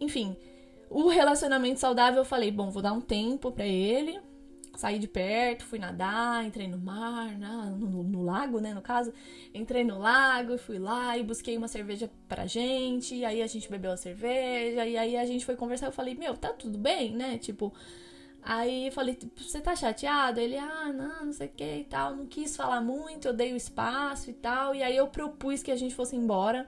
enfim, 0.00 0.36
o 0.90 1.08
relacionamento 1.08 1.80
saudável, 1.80 2.20
eu 2.20 2.24
falei, 2.24 2.50
bom, 2.50 2.70
vou 2.70 2.82
dar 2.82 2.92
um 2.92 3.00
tempo 3.00 3.52
para 3.52 3.66
ele, 3.66 4.18
saí 4.78 5.00
de 5.00 5.08
perto, 5.08 5.64
fui 5.64 5.80
nadar, 5.80 6.44
entrei 6.46 6.68
no 6.68 6.78
mar, 6.78 7.36
no, 7.36 7.76
no, 7.76 8.02
no, 8.04 8.22
lago, 8.22 8.60
né, 8.60 8.72
no 8.72 8.80
caso. 8.80 9.12
Entrei 9.52 9.82
no 9.82 9.98
lago 9.98 10.54
e 10.54 10.58
fui 10.58 10.78
lá 10.78 11.18
e 11.18 11.24
busquei 11.24 11.56
uma 11.56 11.66
cerveja 11.66 12.08
pra 12.28 12.46
gente, 12.46 13.16
e 13.16 13.24
aí 13.24 13.42
a 13.42 13.46
gente 13.48 13.68
bebeu 13.68 13.90
a 13.90 13.96
cerveja, 13.96 14.86
e 14.86 14.96
aí 14.96 15.16
a 15.16 15.26
gente 15.26 15.44
foi 15.44 15.56
conversar, 15.56 15.86
eu 15.86 15.92
falei, 15.92 16.14
meu, 16.14 16.36
tá 16.36 16.52
tudo 16.52 16.78
bem, 16.78 17.10
né, 17.12 17.38
tipo... 17.38 17.74
Aí 18.40 18.86
eu 18.86 18.92
falei, 18.92 19.18
você 19.36 19.60
tá 19.60 19.74
chateado? 19.74 20.38
Ele, 20.40 20.56
ah, 20.56 20.92
não, 20.92 21.26
não 21.26 21.32
sei 21.32 21.48
o 21.48 21.50
que 21.50 21.64
e 21.80 21.84
tal. 21.84 22.14
Não 22.16 22.24
quis 22.24 22.56
falar 22.56 22.80
muito, 22.80 23.28
eu 23.28 23.34
dei 23.34 23.52
o 23.52 23.56
espaço 23.56 24.30
e 24.30 24.32
tal. 24.32 24.74
E 24.74 24.82
aí 24.82 24.96
eu 24.96 25.08
propus 25.08 25.62
que 25.62 25.72
a 25.72 25.76
gente 25.76 25.94
fosse 25.94 26.16
embora. 26.16 26.66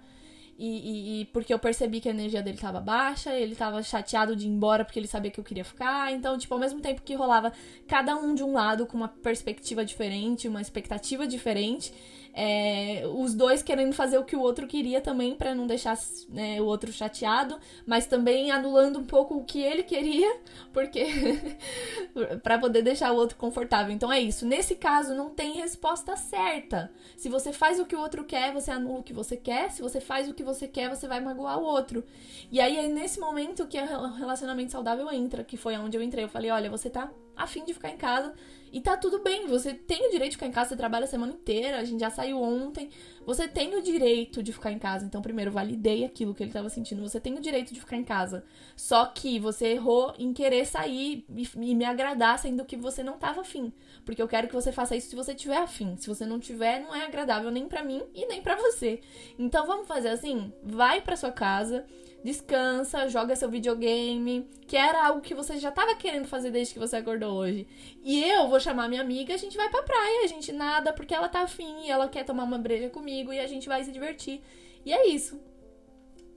E, 0.62 0.66
e, 0.66 1.20
e, 1.22 1.24
porque 1.24 1.54
eu 1.54 1.58
percebi 1.58 2.02
que 2.02 2.08
a 2.08 2.12
energia 2.12 2.42
dele 2.42 2.58
tava 2.58 2.80
baixa, 2.80 3.34
ele 3.34 3.56
tava 3.56 3.82
chateado 3.82 4.36
de 4.36 4.44
ir 4.44 4.50
embora 4.50 4.84
porque 4.84 4.98
ele 4.98 5.06
sabia 5.06 5.30
que 5.30 5.40
eu 5.40 5.44
queria 5.44 5.64
ficar. 5.64 6.12
Então, 6.12 6.36
tipo, 6.36 6.52
ao 6.52 6.60
mesmo 6.60 6.80
tempo 6.80 7.00
que 7.00 7.14
rolava 7.14 7.50
cada 7.88 8.14
um 8.14 8.34
de 8.34 8.44
um 8.44 8.52
lado 8.52 8.86
com 8.86 8.94
uma 8.94 9.08
perspectiva 9.08 9.86
diferente, 9.86 10.48
uma 10.48 10.60
expectativa 10.60 11.26
diferente, 11.26 11.94
é, 12.32 13.02
os 13.06 13.34
dois 13.34 13.62
querendo 13.62 13.92
fazer 13.92 14.18
o 14.18 14.24
que 14.24 14.36
o 14.36 14.40
outro 14.40 14.66
queria 14.66 15.00
também 15.00 15.34
para 15.34 15.54
não 15.54 15.66
deixar 15.66 15.98
né, 16.28 16.60
o 16.60 16.64
outro 16.64 16.92
chateado, 16.92 17.58
mas 17.86 18.06
também 18.06 18.50
anulando 18.50 18.98
um 18.98 19.04
pouco 19.04 19.36
o 19.36 19.44
que 19.44 19.60
ele 19.60 19.82
queria, 19.82 20.38
porque 20.72 21.04
para 22.42 22.58
poder 22.58 22.82
deixar 22.82 23.12
o 23.12 23.16
outro 23.16 23.36
confortável. 23.36 23.92
Então 23.92 24.12
é 24.12 24.20
isso. 24.20 24.46
Nesse 24.46 24.74
caso 24.74 25.14
não 25.14 25.30
tem 25.30 25.54
resposta 25.54 26.16
certa. 26.16 26.90
Se 27.16 27.28
você 27.28 27.52
faz 27.52 27.80
o 27.80 27.86
que 27.86 27.96
o 27.96 28.00
outro 28.00 28.24
quer, 28.24 28.52
você 28.52 28.70
anula 28.70 29.00
o 29.00 29.02
que 29.02 29.12
você 29.12 29.36
quer. 29.36 29.70
Se 29.70 29.82
você 29.82 30.00
faz 30.00 30.28
o 30.28 30.34
que 30.34 30.42
você 30.42 30.68
quer, 30.68 30.88
você 30.88 31.08
vai 31.08 31.20
magoar 31.20 31.58
o 31.58 31.64
outro. 31.64 32.04
E 32.50 32.60
aí 32.60 32.76
é 32.76 32.88
nesse 32.88 33.18
momento 33.18 33.66
que 33.66 33.78
o 33.78 34.12
relacionamento 34.14 34.72
saudável 34.72 35.10
entra, 35.12 35.44
que 35.44 35.56
foi 35.56 35.76
onde 35.76 35.96
eu 35.96 36.02
entrei. 36.02 36.24
Eu 36.24 36.28
falei, 36.28 36.50
olha, 36.50 36.70
você 36.70 36.88
tá 36.88 37.10
afim 37.36 37.64
de 37.64 37.74
ficar 37.74 37.90
em 37.90 37.96
casa 37.96 38.32
e 38.72 38.80
tá 38.80 38.96
tudo 38.96 39.20
bem, 39.20 39.46
você 39.46 39.74
tem 39.74 40.06
o 40.06 40.10
direito 40.10 40.32
de 40.32 40.36
ficar 40.36 40.46
em 40.46 40.52
casa, 40.52 40.70
você 40.70 40.76
trabalha 40.76 41.04
a 41.04 41.08
semana 41.08 41.32
inteira, 41.32 41.78
a 41.78 41.84
gente 41.84 42.00
já 42.00 42.10
saiu 42.10 42.40
ontem. 42.40 42.88
Você 43.26 43.46
tem 43.46 43.74
o 43.74 43.82
direito 43.82 44.42
de 44.42 44.52
ficar 44.52 44.72
em 44.72 44.78
casa. 44.78 45.04
Então, 45.04 45.20
primeiro, 45.20 45.50
validei 45.50 46.04
aquilo 46.04 46.34
que 46.34 46.42
ele 46.42 46.52
tava 46.52 46.68
sentindo. 46.68 47.02
Você 47.02 47.20
tem 47.20 47.34
o 47.34 47.40
direito 47.40 47.74
de 47.74 47.80
ficar 47.80 47.96
em 47.96 48.04
casa. 48.04 48.44
Só 48.76 49.06
que 49.06 49.38
você 49.38 49.68
errou 49.68 50.14
em 50.18 50.32
querer 50.32 50.64
sair 50.64 51.24
e, 51.28 51.74
me 51.74 51.84
agradar, 51.84 52.38
sendo 52.38 52.64
que 52.64 52.76
você 52.76 53.02
não 53.02 53.18
tava 53.18 53.42
afim. 53.42 53.72
Porque 54.04 54.22
eu 54.22 54.28
quero 54.28 54.48
que 54.48 54.54
você 54.54 54.72
faça 54.72 54.96
isso 54.96 55.10
se 55.10 55.16
você 55.16 55.34
tiver 55.34 55.58
afim. 55.58 55.96
Se 55.96 56.08
você 56.08 56.24
não 56.24 56.38
tiver, 56.40 56.80
não 56.80 56.94
é 56.94 57.04
agradável 57.04 57.50
nem 57.50 57.68
para 57.68 57.84
mim 57.84 58.02
e 58.14 58.26
nem 58.26 58.40
para 58.40 58.56
você. 58.56 59.00
Então, 59.38 59.66
vamos 59.66 59.86
fazer 59.86 60.08
assim? 60.08 60.52
Vai 60.62 61.00
para 61.00 61.16
sua 61.16 61.32
casa 61.32 61.84
descansa, 62.22 63.08
joga 63.08 63.36
seu 63.36 63.48
videogame, 63.48 64.46
que 64.66 64.76
era 64.76 65.06
algo 65.06 65.20
que 65.20 65.34
você 65.34 65.58
já 65.58 65.70
tava 65.70 65.94
querendo 65.94 66.26
fazer 66.26 66.50
desde 66.50 66.74
que 66.74 66.80
você 66.80 66.96
acordou 66.96 67.34
hoje. 67.34 67.66
E 68.02 68.22
eu 68.24 68.48
vou 68.48 68.60
chamar 68.60 68.88
minha 68.88 69.00
amiga, 69.00 69.34
a 69.34 69.38
gente 69.38 69.56
vai 69.56 69.68
pra 69.68 69.82
praia, 69.82 70.24
a 70.24 70.28
gente 70.28 70.52
nada 70.52 70.92
porque 70.92 71.14
ela 71.14 71.28
tá 71.28 71.42
afim 71.42 71.86
e 71.86 71.90
ela 71.90 72.08
quer 72.08 72.24
tomar 72.24 72.44
uma 72.44 72.58
breja 72.58 72.88
comigo 72.90 73.32
e 73.32 73.40
a 73.40 73.46
gente 73.46 73.68
vai 73.68 73.82
se 73.84 73.92
divertir. 73.92 74.40
E 74.84 74.92
é 74.92 75.08
isso. 75.08 75.40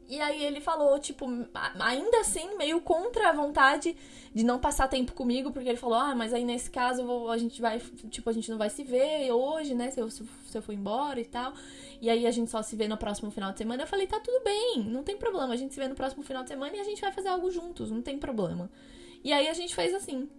E 0.07 0.19
aí 0.19 0.43
ele 0.43 0.59
falou, 0.59 0.99
tipo, 0.99 1.25
ainda 1.79 2.19
assim, 2.19 2.57
meio 2.57 2.81
contra 2.81 3.29
a 3.29 3.33
vontade 3.33 3.95
de 4.33 4.43
não 4.43 4.59
passar 4.59 4.87
tempo 4.87 5.13
comigo, 5.13 5.51
porque 5.51 5.69
ele 5.69 5.77
falou, 5.77 5.97
ah, 5.97 6.13
mas 6.13 6.33
aí 6.33 6.43
nesse 6.43 6.69
caso 6.69 7.05
vou, 7.05 7.31
a 7.31 7.37
gente 7.37 7.61
vai, 7.61 7.79
tipo, 8.09 8.29
a 8.29 8.33
gente 8.33 8.51
não 8.51 8.57
vai 8.57 8.69
se 8.69 8.83
ver 8.83 9.31
hoje, 9.31 9.73
né, 9.73 9.91
se 9.91 9.99
eu, 9.99 10.09
se 10.09 10.23
eu 10.53 10.61
for 10.61 10.73
embora 10.73 11.19
e 11.19 11.25
tal. 11.25 11.53
E 12.01 12.09
aí 12.09 12.27
a 12.27 12.31
gente 12.31 12.51
só 12.51 12.61
se 12.61 12.75
vê 12.75 12.87
no 12.87 12.97
próximo 12.97 13.31
final 13.31 13.53
de 13.53 13.57
semana. 13.57 13.83
Eu 13.83 13.87
falei, 13.87 14.05
tá 14.05 14.19
tudo 14.19 14.43
bem, 14.43 14.83
não 14.83 15.03
tem 15.03 15.17
problema, 15.17 15.53
a 15.53 15.57
gente 15.57 15.73
se 15.73 15.79
vê 15.79 15.87
no 15.87 15.95
próximo 15.95 16.21
final 16.21 16.43
de 16.43 16.49
semana 16.49 16.75
e 16.75 16.79
a 16.79 16.83
gente 16.83 16.99
vai 16.99 17.11
fazer 17.11 17.29
algo 17.29 17.49
juntos, 17.49 17.89
não 17.89 18.01
tem 18.01 18.17
problema. 18.17 18.69
E 19.23 19.31
aí 19.31 19.47
a 19.47 19.53
gente 19.53 19.73
fez 19.73 19.93
assim. 19.93 20.29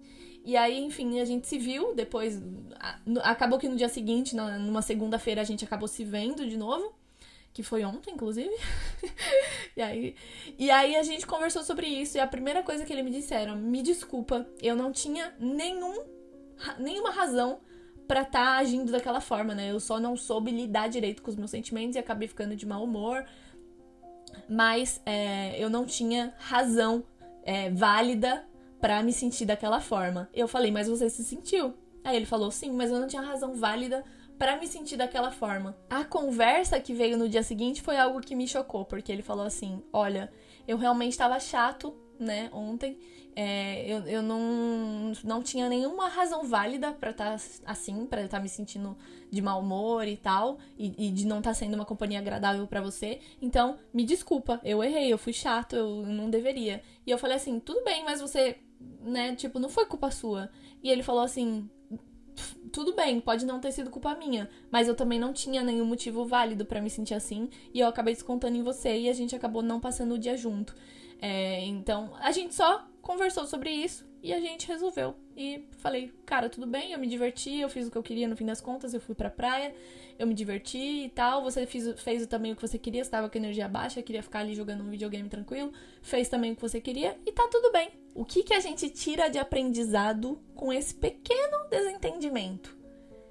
E 0.45 0.59
aí, 0.59 0.79
enfim, 0.79 1.21
a 1.21 1.25
gente 1.25 1.49
se 1.49 1.57
viu, 1.57 1.95
depois, 1.95 2.39
acabou 3.23 3.59
que 3.59 3.67
no 3.67 3.77
dia 3.77 3.89
seguinte, 3.89 4.37
numa 4.37 4.83
segunda-feira, 4.83 5.41
a 5.41 5.45
gente 5.45 5.65
acabou 5.65 5.89
se 5.89 6.05
vendo 6.05 6.47
de 6.47 6.59
novo 6.59 6.95
que 7.55 7.63
foi 7.63 7.85
ontem, 7.85 8.13
inclusive. 8.13 8.51
e, 9.77 9.81
aí, 9.81 10.17
e 10.59 10.71
aí 10.73 10.97
a 10.97 11.05
gente 11.05 11.25
conversou 11.25 11.63
sobre 11.63 11.87
isso. 11.87 12.19
E 12.19 12.21
a 12.21 12.27
primeira 12.27 12.65
coisa 12.65 12.85
que 12.85 12.93
ele 12.93 13.05
me 13.05 13.13
disseram: 13.13 13.55
me 13.55 13.81
desculpa, 13.81 14.45
eu 14.61 14.75
não 14.75 14.91
tinha 14.91 15.33
nenhum 15.39 16.13
nenhuma 16.79 17.11
razão 17.11 17.61
para 18.07 18.23
estar 18.23 18.45
tá 18.45 18.57
agindo 18.57 18.91
daquela 18.91 19.21
forma, 19.21 19.55
né? 19.55 19.71
Eu 19.71 19.79
só 19.79 20.01
não 20.01 20.17
soube 20.17 20.51
lidar 20.51 20.89
direito 20.89 21.23
com 21.23 21.31
os 21.31 21.37
meus 21.37 21.51
sentimentos 21.51 21.95
e 21.95 21.99
acabei 21.99 22.27
ficando 22.27 22.57
de 22.57 22.67
mau 22.67 22.83
humor. 22.83 23.25
Mas 24.49 25.01
é, 25.07 25.57
eu 25.63 25.71
não 25.71 25.87
tinha 25.87 26.35
razão 26.39 27.05
é, 27.45 27.71
válida 27.71 28.45
para 28.81 29.01
me 29.03 29.13
sentir 29.13 29.47
daquela 29.47 29.81
forma. 29.81 30.29
Eu 30.35 30.49
falei, 30.49 30.73
mas 30.73 30.89
você 30.89 31.09
se 31.09 31.25
sentiu? 31.25 31.73
Aí 32.03 32.17
ele 32.17 32.27
falou, 32.27 32.51
sim, 32.51 32.73
mas 32.73 32.91
eu 32.91 32.99
não 32.99 33.07
tinha 33.07 33.23
razão 33.23 33.55
válida 33.55 34.05
para 34.39 34.57
me 34.59 34.67
sentir 34.67 34.97
daquela 34.97 35.31
forma. 35.31 35.77
A 35.89 36.05
conversa 36.05 36.81
que 36.81 36.93
veio 36.93 37.17
no 37.17 37.29
dia 37.29 37.43
seguinte 37.43 37.83
foi 37.83 37.97
algo 37.97 38.21
que 38.21 38.35
me 38.35 38.49
chocou, 38.49 38.85
porque 38.85 39.11
ele 39.13 39.23
falou 39.23 39.47
assim: 39.47 39.83
Olha, 39.93 40.33
eu 40.67 40.77
realmente 40.77 41.13
estava 41.13 41.39
chato, 41.39 41.95
né, 42.19 42.51
ontem. 42.53 42.99
É, 43.37 43.85
eu, 43.91 44.07
eu 44.07 44.23
não, 44.23 45.13
não 45.25 45.43
tinha 45.43 45.69
nenhuma 45.69 46.09
razão 46.09 46.45
válida 46.45 46.93
para 46.93 47.11
estar 47.11 47.37
tá 47.37 47.45
assim, 47.67 48.07
para 48.07 48.23
estar 48.23 48.37
tá 48.37 48.43
me 48.43 48.49
sentindo 48.49 48.97
de 49.29 49.43
mau 49.43 49.61
humor 49.61 50.07
e 50.07 50.17
tal, 50.17 50.59
e, 50.79 51.09
e 51.09 51.11
de 51.11 51.27
não 51.27 51.39
estar 51.39 51.51
tá 51.51 51.55
sendo 51.55 51.75
uma 51.75 51.85
companhia 51.85 52.21
agradável 52.21 52.65
para 52.69 52.81
você. 52.81 53.21
Então, 53.43 53.77
me 53.93 54.05
desculpa, 54.05 54.61
eu 54.63 54.85
errei, 54.85 55.13
eu 55.13 55.19
fui 55.19 55.33
chato, 55.33 55.75
eu 55.75 56.07
não 56.07 56.31
deveria. 56.31 56.81
E 57.05 57.11
eu 57.11 57.19
falei 57.19 57.37
assim: 57.37 57.59
tudo 57.59 57.83
bem, 57.85 58.05
mas 58.05 58.21
você, 58.21 58.59
né, 59.03 59.35
tipo, 59.35 59.59
não 59.59 59.69
foi 59.69 59.87
culpa 59.87 60.13
sua. 60.13 60.49
E 60.81 60.89
ele 60.89 61.03
falou 61.03 61.23
assim: 61.23 61.69
tudo 62.75 62.93
bem, 62.93 63.21
pode 63.21 63.47
não 63.47 63.61
ter 63.61 63.71
sido 63.71 63.89
culpa 63.89 64.17
minha, 64.17 64.51
mas 64.69 64.89
eu 64.89 64.97
também 64.97 65.17
não 65.17 65.33
tinha 65.33 65.63
nenhum 65.63 65.85
motivo 65.85 66.25
válido 66.25 66.67
para 66.67 66.81
me 66.81 66.91
sentir 66.91 67.15
assim 67.15 67.49
e 67.73 67.79
eu 67.79 67.87
acabei 67.87 68.13
descontando 68.13 68.57
em 68.57 68.65
você 68.65 68.99
e 68.99 69.09
a 69.09 69.13
gente 69.13 69.37
acabou 69.37 69.63
não 69.63 69.79
passando 69.79 70.15
o 70.15 70.19
dia 70.19 70.37
junto. 70.37 70.75
É, 71.23 71.65
então, 71.67 72.13
a 72.19 72.33
gente 72.33 72.53
só 72.53 72.85
conversou 73.01 73.47
sobre 73.47 73.71
isso 73.71 74.05
e 74.21 74.33
a 74.33 74.41
gente 74.41 74.67
resolveu. 74.67 75.15
E 75.37 75.69
falei, 75.79 76.13
cara, 76.27 76.49
tudo 76.49 76.67
bem, 76.67 76.91
eu 76.91 76.99
me 76.99 77.07
diverti, 77.07 77.61
eu 77.61 77.69
fiz 77.69 77.87
o 77.87 77.93
que 77.93 77.97
eu 77.97 78.03
queria 78.03 78.27
no 78.27 78.37
fim 78.37 78.45
das 78.45 78.61
contas, 78.61 78.93
eu 78.93 79.01
fui 79.01 79.15
pra 79.15 79.31
praia, 79.31 79.73
eu 80.19 80.27
me 80.27 80.35
diverti 80.35 81.05
e 81.05 81.09
tal. 81.11 81.43
Você 81.43 81.67
fez, 81.67 82.01
fez 82.01 82.27
também 82.27 82.53
o 82.53 82.57
que 82.57 82.63
você 82.63 82.79
queria, 82.79 83.03
estava 83.03 83.29
com 83.29 83.39
energia 83.39 83.69
baixa, 83.69 84.03
queria 84.03 84.23
ficar 84.23 84.41
ali 84.41 84.55
jogando 84.55 84.83
um 84.83 84.91
videogame 84.91 85.29
tranquilo, 85.29 85.73
fez 86.03 86.29
também 86.29 86.53
o 86.53 86.57
que 86.57 86.63
você 86.63 86.81
queria 86.81 87.17
e 87.27 87.33
tá 87.33 87.49
tudo 87.51 87.73
bem. 87.73 87.91
O 88.15 88.25
que, 88.25 88.43
que 88.43 88.55
a 88.55 88.61
gente 88.61 88.89
tira 88.89 89.29
de 89.29 89.39
aprendizado 89.39 90.41
com 90.55 90.73
esse 90.73 90.95
pequeno 90.95 91.69
desentendimento? 91.69 92.77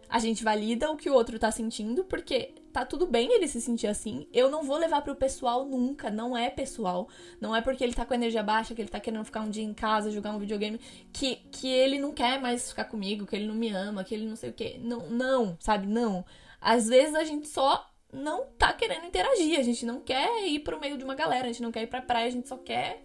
A 0.09 0.19
gente 0.19 0.43
valida 0.43 0.91
o 0.91 0.95
que 0.97 1.09
o 1.09 1.13
outro 1.13 1.39
tá 1.39 1.49
sentindo, 1.49 2.03
porque 2.03 2.53
tá 2.71 2.85
tudo 2.85 3.07
bem 3.07 3.33
ele 3.33 3.47
se 3.47 3.61
sentir 3.61 3.87
assim. 3.87 4.27
Eu 4.31 4.49
não 4.49 4.63
vou 4.63 4.77
levar 4.77 5.01
pro 5.01 5.15
pessoal 5.15 5.65
nunca, 5.65 6.11
não 6.11 6.37
é 6.37 6.49
pessoal. 6.49 7.07
Não 7.41 7.55
é 7.55 7.61
porque 7.61 7.83
ele 7.83 7.93
tá 7.93 8.05
com 8.05 8.13
energia 8.13 8.43
baixa, 8.43 8.75
que 8.75 8.81
ele 8.81 8.89
tá 8.89 8.99
querendo 8.99 9.25
ficar 9.25 9.41
um 9.41 9.49
dia 9.49 9.63
em 9.63 9.73
casa, 9.73 10.11
jogar 10.11 10.31
um 10.31 10.37
videogame, 10.37 10.79
que, 11.11 11.37
que 11.51 11.67
ele 11.67 11.97
não 11.97 12.11
quer 12.11 12.39
mais 12.39 12.69
ficar 12.69 12.85
comigo, 12.85 13.25
que 13.25 13.35
ele 13.35 13.47
não 13.47 13.55
me 13.55 13.69
ama, 13.69 14.03
que 14.03 14.13
ele 14.13 14.27
não 14.27 14.35
sei 14.35 14.49
o 14.49 14.53
quê. 14.53 14.79
Não, 14.83 15.09
não, 15.09 15.57
sabe? 15.59 15.87
Não. 15.87 16.25
Às 16.63 16.87
vezes 16.87 17.13
a 17.13 17.25
gente 17.25 17.47
só 17.47 17.85
não 18.11 18.45
tá 18.57 18.71
querendo 18.71 19.05
interagir, 19.05 19.59
a 19.59 19.63
gente 19.63 19.85
não 19.85 19.99
quer 19.99 20.47
ir 20.47 20.59
pro 20.59 20.79
meio 20.79 20.97
de 20.97 21.03
uma 21.03 21.13
galera, 21.13 21.45
a 21.45 21.51
gente 21.51 21.61
não 21.61 21.71
quer 21.71 21.83
ir 21.83 21.87
pra 21.87 22.01
praia, 22.01 22.27
a 22.27 22.31
gente 22.31 22.47
só 22.47 22.57
quer 22.57 23.03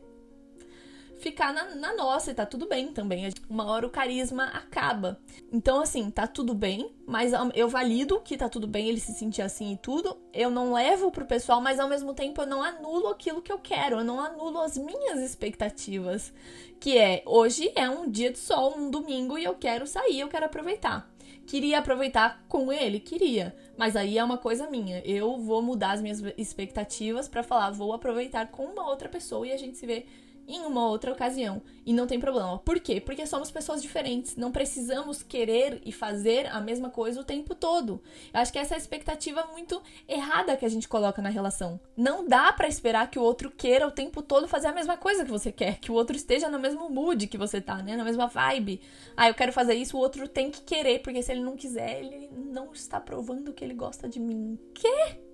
ficar 1.18 1.53
na, 1.53 1.75
na, 1.75 1.97
nossa 1.97 2.31
e 2.31 2.35
tá 2.35 2.47
tudo 2.47 2.68
bem 2.68 2.92
também. 2.92 3.29
Uma 3.51 3.64
hora 3.66 3.85
o 3.85 3.90
carisma 3.90 4.44
acaba. 4.44 5.21
Então, 5.53 5.81
assim, 5.81 6.09
tá 6.11 6.27
tudo 6.27 6.55
bem, 6.55 6.94
mas 7.05 7.33
eu 7.55 7.68
valido 7.68 8.21
que 8.21 8.37
tá 8.37 8.49
tudo 8.49 8.68
bem 8.68 8.88
ele 8.88 9.01
se 9.01 9.12
sentir 9.12 9.42
assim 9.42 9.73
e 9.73 9.77
tudo. 9.77 10.16
Eu 10.33 10.51
não 10.51 10.73
levo 10.73 11.11
pro 11.11 11.27
pessoal, 11.27 11.61
mas 11.61 11.81
ao 11.81 11.88
mesmo 11.88 12.14
tempo 12.14 12.40
eu 12.40 12.47
não 12.47 12.62
anulo 12.62 13.09
aquilo 13.09 13.42
que 13.42 13.53
eu 13.53 13.59
quero, 13.59 13.97
eu 13.97 14.05
não 14.05 14.21
anulo 14.21 14.61
as 14.61 14.79
minhas 14.79 15.18
expectativas. 15.18 16.33
Que 16.79 16.97
é, 16.97 17.23
hoje 17.27 17.73
é 17.75 17.90
um 17.90 18.09
dia 18.09 18.31
de 18.31 18.38
sol, 18.38 18.79
um 18.79 18.88
domingo, 18.88 19.37
e 19.37 19.42
eu 19.42 19.57
quero 19.57 19.87
sair, 19.87 20.21
eu 20.21 20.29
quero 20.29 20.47
aproveitar. 20.47 21.11
Queria 21.49 21.79
aproveitar 21.79 22.45
com 22.47 22.71
ele? 22.71 23.01
Queria. 23.01 23.57
Mas 23.75 23.97
aí 23.97 24.19
é 24.19 24.23
uma 24.23 24.37
coisa 24.37 24.69
minha. 24.69 24.99
Eu 24.99 25.39
vou 25.39 25.63
mudar 25.63 25.93
as 25.93 26.03
minhas 26.03 26.23
expectativas 26.37 27.27
para 27.27 27.43
falar, 27.43 27.71
vou 27.71 27.95
aproveitar 27.95 28.49
com 28.49 28.67
uma 28.67 28.87
outra 28.87 29.09
pessoa 29.09 29.47
e 29.47 29.53
a 29.53 29.57
gente 29.57 29.79
se 29.79 29.87
vê 29.87 30.05
em 30.49 30.63
uma 30.63 30.89
outra 30.89 31.13
ocasião. 31.13 31.61
E 31.85 31.93
não 31.93 32.07
tem 32.07 32.19
problema. 32.19 32.59
Por 32.59 32.81
quê? 32.81 33.01
Porque 33.01 33.27
somos 33.27 33.51
pessoas 33.51 33.83
diferentes. 33.83 34.35
Não 34.35 34.51
precisamos 34.51 35.23
querer 35.23 35.81
e 35.85 35.93
fazer 35.93 36.47
a 36.47 36.61
mesma 36.61 36.89
coisa 36.89 37.21
o 37.21 37.25
tempo 37.25 37.55
todo. 37.55 38.03
Eu 38.33 38.41
acho 38.41 38.53
que 38.53 38.59
essa 38.59 38.75
é 38.75 38.77
a 38.77 38.79
expectativa 38.79 39.47
muito 39.53 39.81
errada 40.09 40.57
que 40.57 40.65
a 40.65 40.69
gente 40.69 40.89
coloca 40.89 41.21
na 41.21 41.29
relação. 41.29 41.79
Não 41.97 42.27
dá 42.27 42.53
para 42.53 42.67
esperar 42.67 43.11
que 43.11 43.19
o 43.19 43.23
outro 43.23 43.51
queira 43.51 43.87
o 43.87 43.91
tempo 43.91 44.23
todo 44.23 44.49
fazer 44.49 44.69
a 44.69 44.73
mesma 44.73 44.97
coisa 44.97 45.25
que 45.25 45.31
você 45.31 45.53
quer. 45.53 45.79
Que 45.79 45.93
o 45.93 45.95
outro 45.95 46.17
esteja 46.17 46.49
no 46.49 46.59
mesmo 46.59 46.89
mood 46.89 47.27
que 47.27 47.39
você 47.39 47.61
tá, 47.61 47.83
né? 47.83 47.97
Na 47.97 48.05
mesma 48.05 48.27
vibe. 48.27 48.81
Ah, 49.17 49.29
eu 49.29 49.35
quero 49.35 49.53
fazer 49.53 49.75
isso, 49.75 49.97
o 49.97 50.01
outro 50.01 50.27
tem 50.27 50.51
que 50.51 50.63
querer. 50.63 51.01
Porque 51.01 51.23
se 51.23 51.31
ele 51.31 51.43
não 51.43 51.57
quiser, 51.57 52.01
ele 52.01 52.31
não 52.33 52.73
está 52.73 52.99
provando 52.99 53.53
que 53.53 53.65
ele 53.65 53.75
gosta 53.75 54.09
de 54.09 54.19
mim. 54.19 54.59
Quê? 54.75 55.28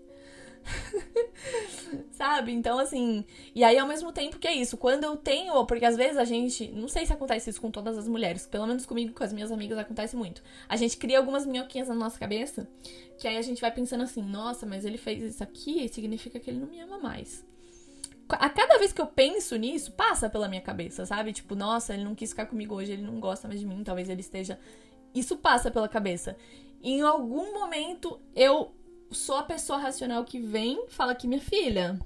Sabe? 2.12 2.52
Então, 2.52 2.78
assim. 2.78 3.24
E 3.54 3.62
aí, 3.62 3.78
ao 3.78 3.86
mesmo 3.86 4.12
tempo 4.12 4.38
que 4.38 4.48
é 4.48 4.54
isso, 4.54 4.76
quando 4.76 5.04
eu 5.04 5.16
tenho. 5.16 5.64
Porque 5.66 5.84
às 5.84 5.96
vezes 5.96 6.16
a 6.16 6.24
gente. 6.24 6.68
Não 6.72 6.88
sei 6.88 7.06
se 7.06 7.12
acontece 7.12 7.50
isso 7.50 7.60
com 7.60 7.70
todas 7.70 7.98
as 7.98 8.08
mulheres, 8.08 8.46
pelo 8.46 8.66
menos 8.66 8.86
comigo 8.86 9.12
com 9.12 9.24
as 9.24 9.32
minhas 9.32 9.52
amigas 9.52 9.78
acontece 9.78 10.16
muito. 10.16 10.42
A 10.68 10.76
gente 10.76 10.96
cria 10.96 11.18
algumas 11.18 11.46
minhoquinhas 11.46 11.88
na 11.88 11.94
nossa 11.94 12.18
cabeça, 12.18 12.68
que 13.18 13.28
aí 13.28 13.36
a 13.36 13.42
gente 13.42 13.60
vai 13.60 13.70
pensando 13.70 14.02
assim: 14.02 14.22
nossa, 14.22 14.66
mas 14.66 14.84
ele 14.84 14.98
fez 14.98 15.22
isso 15.22 15.42
aqui, 15.42 15.88
significa 15.88 16.38
que 16.40 16.50
ele 16.50 16.60
não 16.60 16.68
me 16.68 16.80
ama 16.80 16.98
mais. 16.98 17.44
A 18.28 18.48
cada 18.48 18.78
vez 18.78 18.92
que 18.92 19.00
eu 19.00 19.06
penso 19.06 19.54
nisso, 19.56 19.92
passa 19.92 20.30
pela 20.30 20.48
minha 20.48 20.62
cabeça, 20.62 21.04
sabe? 21.04 21.32
Tipo, 21.32 21.54
nossa, 21.54 21.92
ele 21.92 22.04
não 22.04 22.14
quis 22.14 22.30
ficar 22.30 22.46
comigo 22.46 22.74
hoje, 22.74 22.92
ele 22.92 23.02
não 23.02 23.20
gosta 23.20 23.46
mais 23.46 23.60
de 23.60 23.66
mim, 23.66 23.84
talvez 23.84 24.08
ele 24.08 24.22
esteja. 24.22 24.58
Isso 25.14 25.36
passa 25.36 25.70
pela 25.70 25.88
cabeça. 25.88 26.36
E 26.82 26.92
em 26.92 27.02
algum 27.02 27.52
momento 27.52 28.18
eu 28.34 28.74
sou 29.14 29.36
a 29.36 29.42
pessoa 29.42 29.78
racional 29.78 30.24
que 30.24 30.38
vem, 30.40 30.86
fala 30.88 31.14
que 31.14 31.26
minha 31.26 31.40
filha. 31.40 31.98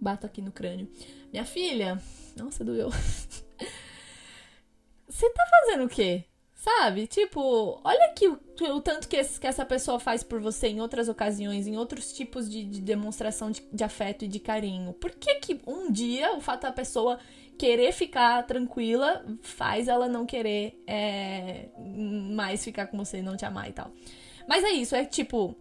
Bato 0.00 0.26
aqui 0.26 0.40
no 0.40 0.52
crânio. 0.52 0.88
Minha 1.32 1.44
filha. 1.44 2.00
Nossa, 2.36 2.64
doeu. 2.64 2.90
Você 5.08 5.28
tá 5.30 5.44
fazendo 5.50 5.84
o 5.84 5.88
quê? 5.88 6.24
Sabe? 6.54 7.06
Tipo, 7.06 7.80
olha 7.82 8.04
aqui 8.06 8.28
o, 8.28 8.38
o 8.74 8.80
tanto 8.82 9.08
que, 9.08 9.16
esse, 9.16 9.40
que, 9.40 9.46
essa 9.46 9.64
pessoa 9.64 9.98
faz 9.98 10.22
por 10.22 10.40
você 10.40 10.68
em 10.68 10.80
outras 10.80 11.08
ocasiões, 11.08 11.66
em 11.66 11.78
outros 11.78 12.12
tipos 12.12 12.50
de, 12.50 12.64
de 12.64 12.82
demonstração 12.82 13.50
de, 13.50 13.62
de, 13.72 13.82
afeto 13.82 14.26
e 14.26 14.28
de 14.28 14.38
carinho. 14.38 14.92
Por 14.92 15.10
que 15.12 15.36
que 15.36 15.60
um 15.66 15.90
dia 15.90 16.34
o 16.36 16.40
fato 16.40 16.62
da 16.62 16.72
pessoa 16.72 17.18
querer 17.58 17.92
ficar 17.92 18.42
tranquila 18.46 19.24
faz 19.40 19.88
ela 19.88 20.06
não 20.06 20.26
querer 20.26 20.82
é, 20.86 21.70
mais 21.78 22.62
ficar 22.62 22.88
com 22.88 22.98
você, 22.98 23.22
não 23.22 23.38
te 23.38 23.46
amar 23.46 23.70
e 23.70 23.72
tal? 23.72 23.90
Mas 24.46 24.64
é 24.64 24.70
isso, 24.70 24.94
é 24.94 25.04
tipo. 25.04 25.56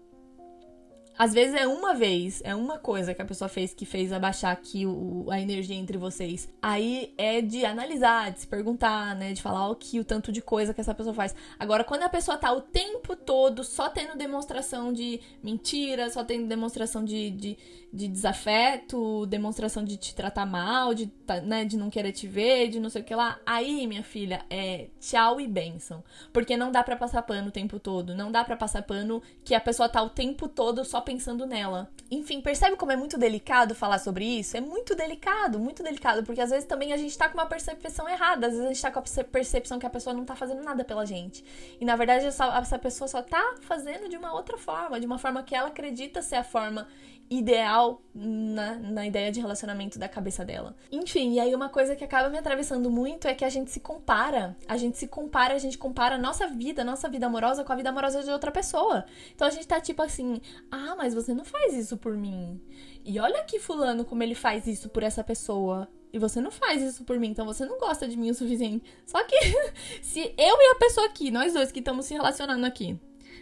Às 1.20 1.34
vezes 1.34 1.54
é 1.54 1.68
uma 1.68 1.94
vez, 1.94 2.42
é 2.46 2.56
uma 2.56 2.78
coisa 2.78 3.14
que 3.14 3.22
a 3.22 3.26
pessoa 3.26 3.50
fez 3.50 3.74
que 3.74 3.86
fez 3.86 4.14
abaixar 4.14 4.54
aqui 4.54 4.86
o, 4.86 5.26
a 5.30 5.38
energia 5.38 5.76
entre 5.76 5.98
vocês. 5.98 6.48
Aí 6.62 7.14
é 7.18 7.42
de 7.42 7.66
analisar, 7.66 8.32
de 8.32 8.40
se 8.40 8.48
perguntar, 8.48 9.18
né? 9.18 9.34
De 9.34 9.42
falar 9.42 9.70
o 9.70 9.76
que, 9.76 10.00
o 10.00 10.06
tanto 10.06 10.32
de 10.32 10.42
coisa 10.42 10.74
que 10.74 10.80
essa 10.80 10.96
pessoa 10.96 11.14
faz. 11.14 11.36
Agora, 11.60 11.84
quando 11.84 12.04
a 12.04 12.10
pessoa 12.10 12.38
tá 12.38 12.54
o 12.54 12.62
tempo 12.62 13.18
todo 13.18 13.66
só 13.66 13.90
tendo 13.90 14.18
demonstração 14.18 14.94
de 14.94 15.20
mentira, 15.44 16.10
só 16.10 16.24
tendo 16.24 16.48
demonstração 16.48 17.04
de, 17.04 17.32
de, 17.32 17.58
de 17.92 18.08
desafeto, 18.08 19.26
demonstração 19.26 19.84
de 19.84 19.98
te 19.98 20.16
tratar 20.16 20.46
mal, 20.46 20.94
de, 20.94 21.08
tá, 21.08 21.42
né, 21.42 21.66
de 21.66 21.76
não 21.76 21.90
querer 21.90 22.14
te 22.14 22.28
ver, 22.28 22.70
de 22.70 22.80
não 22.80 22.90
sei 22.90 23.02
o 23.02 23.04
que 23.04 23.14
lá. 23.14 23.38
Aí, 23.46 23.86
minha 23.88 24.04
filha, 24.04 24.46
é 24.50 24.88
tchau 25.02 25.42
e 25.42 25.48
benção. 25.50 26.02
Porque 26.32 26.56
não 26.56 26.72
dá 26.72 26.82
para 26.82 26.96
passar 26.96 27.22
pano 27.24 27.50
o 27.50 27.52
tempo 27.52 27.78
todo. 27.78 28.16
Não 28.16 28.32
dá 28.32 28.46
para 28.46 28.56
passar 28.56 28.84
pano 28.84 29.22
que 29.44 29.54
a 29.54 29.60
pessoa 29.60 29.90
tá 29.90 30.02
o 30.02 30.10
tempo 30.10 30.48
todo 30.48 30.86
só 30.86 31.02
pensando 31.10 31.44
nela. 31.48 31.90
Enfim, 32.12 32.40
percebe 32.40 32.76
como 32.76 32.92
é 32.92 32.96
muito 32.96 33.18
delicado 33.18 33.74
falar 33.74 33.98
sobre 33.98 34.24
isso? 34.24 34.56
É 34.56 34.62
muito 34.62 34.94
delicado, 34.94 35.58
muito 35.58 35.82
delicado. 35.82 36.24
Porque 36.24 36.40
às 36.40 36.52
vezes 36.52 36.66
também 36.66 36.94
a 36.94 36.98
gente 36.98 37.18
tá 37.18 37.28
com 37.28 37.36
uma 37.36 37.48
percepção 37.48 38.08
errada. 38.08 38.46
Às 38.46 38.54
vezes 38.54 38.68
a 38.68 38.74
gente 38.74 38.82
tá 38.82 38.92
com 38.92 39.00
a 39.00 39.24
percepção 39.24 39.80
que 39.80 39.88
a 39.88 39.90
pessoa 39.90 40.14
não 40.14 40.24
tá 40.24 40.36
fazendo 40.36 40.62
nada 40.62 40.86
pela 40.86 41.08
gente. 41.08 41.44
E 41.82 41.86
na 41.86 41.96
verdade 41.96 42.28
essa, 42.28 42.46
essa 42.60 42.78
pessoa 42.78 43.08
só 43.08 43.24
tá 43.24 43.56
fazendo 43.62 44.08
de 44.08 44.18
uma 44.18 44.34
outra 44.34 44.56
forma, 44.56 45.00
de 45.00 45.08
uma 45.08 45.18
forma 45.18 45.42
que 45.42 45.56
ela 45.56 45.70
acredita 45.70 46.22
ser 46.22 46.36
a 46.36 46.44
forma 46.44 46.88
ideal 47.30 48.02
na, 48.14 48.76
na 48.76 49.06
ideia 49.06 49.32
de 49.32 49.40
relacionamento 49.40 50.00
da 50.00 50.10
cabeça 50.10 50.44
dela. 50.44 50.76
Enfim, 50.92 51.34
e 51.34 51.40
aí 51.40 51.54
uma 51.54 51.70
coisa 51.70 51.96
que 51.96 52.04
acaba 52.04 52.30
me 52.30 52.38
atravessando 52.38 52.90
muito 52.90 53.28
é 53.28 53.36
que 53.36 53.46
a 53.46 53.50
gente 53.50 53.70
se 53.70 53.80
compara. 53.80 54.58
A 54.68 54.78
gente 54.78 54.98
se 54.98 55.08
compara, 55.08 55.54
a 55.54 55.60
gente 55.60 55.78
compara 55.78 56.16
a 56.16 56.18
nossa 56.18 56.48
vida, 56.48 56.82
a 56.82 56.86
nossa 56.86 57.08
vida 57.08 57.28
amorosa 57.28 57.64
com 57.64 57.72
a 57.72 57.76
vida 57.76 57.90
amorosa 57.90 58.24
de 58.24 58.32
outra 58.32 58.52
pessoa. 58.52 59.06
Então 59.36 59.48
a 59.48 59.52
gente 59.52 59.68
tá 59.68 59.80
tipo 59.80 60.02
assim, 60.02 60.42
ah, 60.72 60.96
mas 60.98 61.14
você 61.14 61.34
não 61.34 61.46
faz 61.46 61.76
isso 61.76 61.98
por 61.98 62.18
mim. 62.18 62.60
E 63.06 63.20
olha 63.20 63.44
que 63.44 63.60
fulano 63.60 64.04
como 64.04 64.24
ele 64.24 64.36
faz 64.36 64.66
isso 64.66 64.90
por 64.90 65.04
essa 65.04 65.24
pessoa. 65.24 65.88
E 66.12 66.18
você 66.18 66.42
não 66.42 66.50
faz 66.50 66.82
isso 66.82 67.04
por 67.04 67.20
mim, 67.20 67.28
então 67.28 67.46
você 67.46 67.66
não 67.66 67.78
gosta 67.78 68.08
de 68.08 68.18
mim 68.18 68.32
o 68.32 68.34
suficiente. 68.34 68.84
Só 69.06 69.24
que 69.24 69.36
se 70.02 70.34
eu 70.36 70.56
e 70.58 70.72
a 70.72 70.76
pessoa 70.76 71.06
aqui, 71.06 71.30
nós 71.30 71.54
dois 71.54 71.72
que 71.72 71.80
estamos 71.80 72.08
se 72.08 72.16
relacionando 72.16 72.66
aqui, 72.66 73.00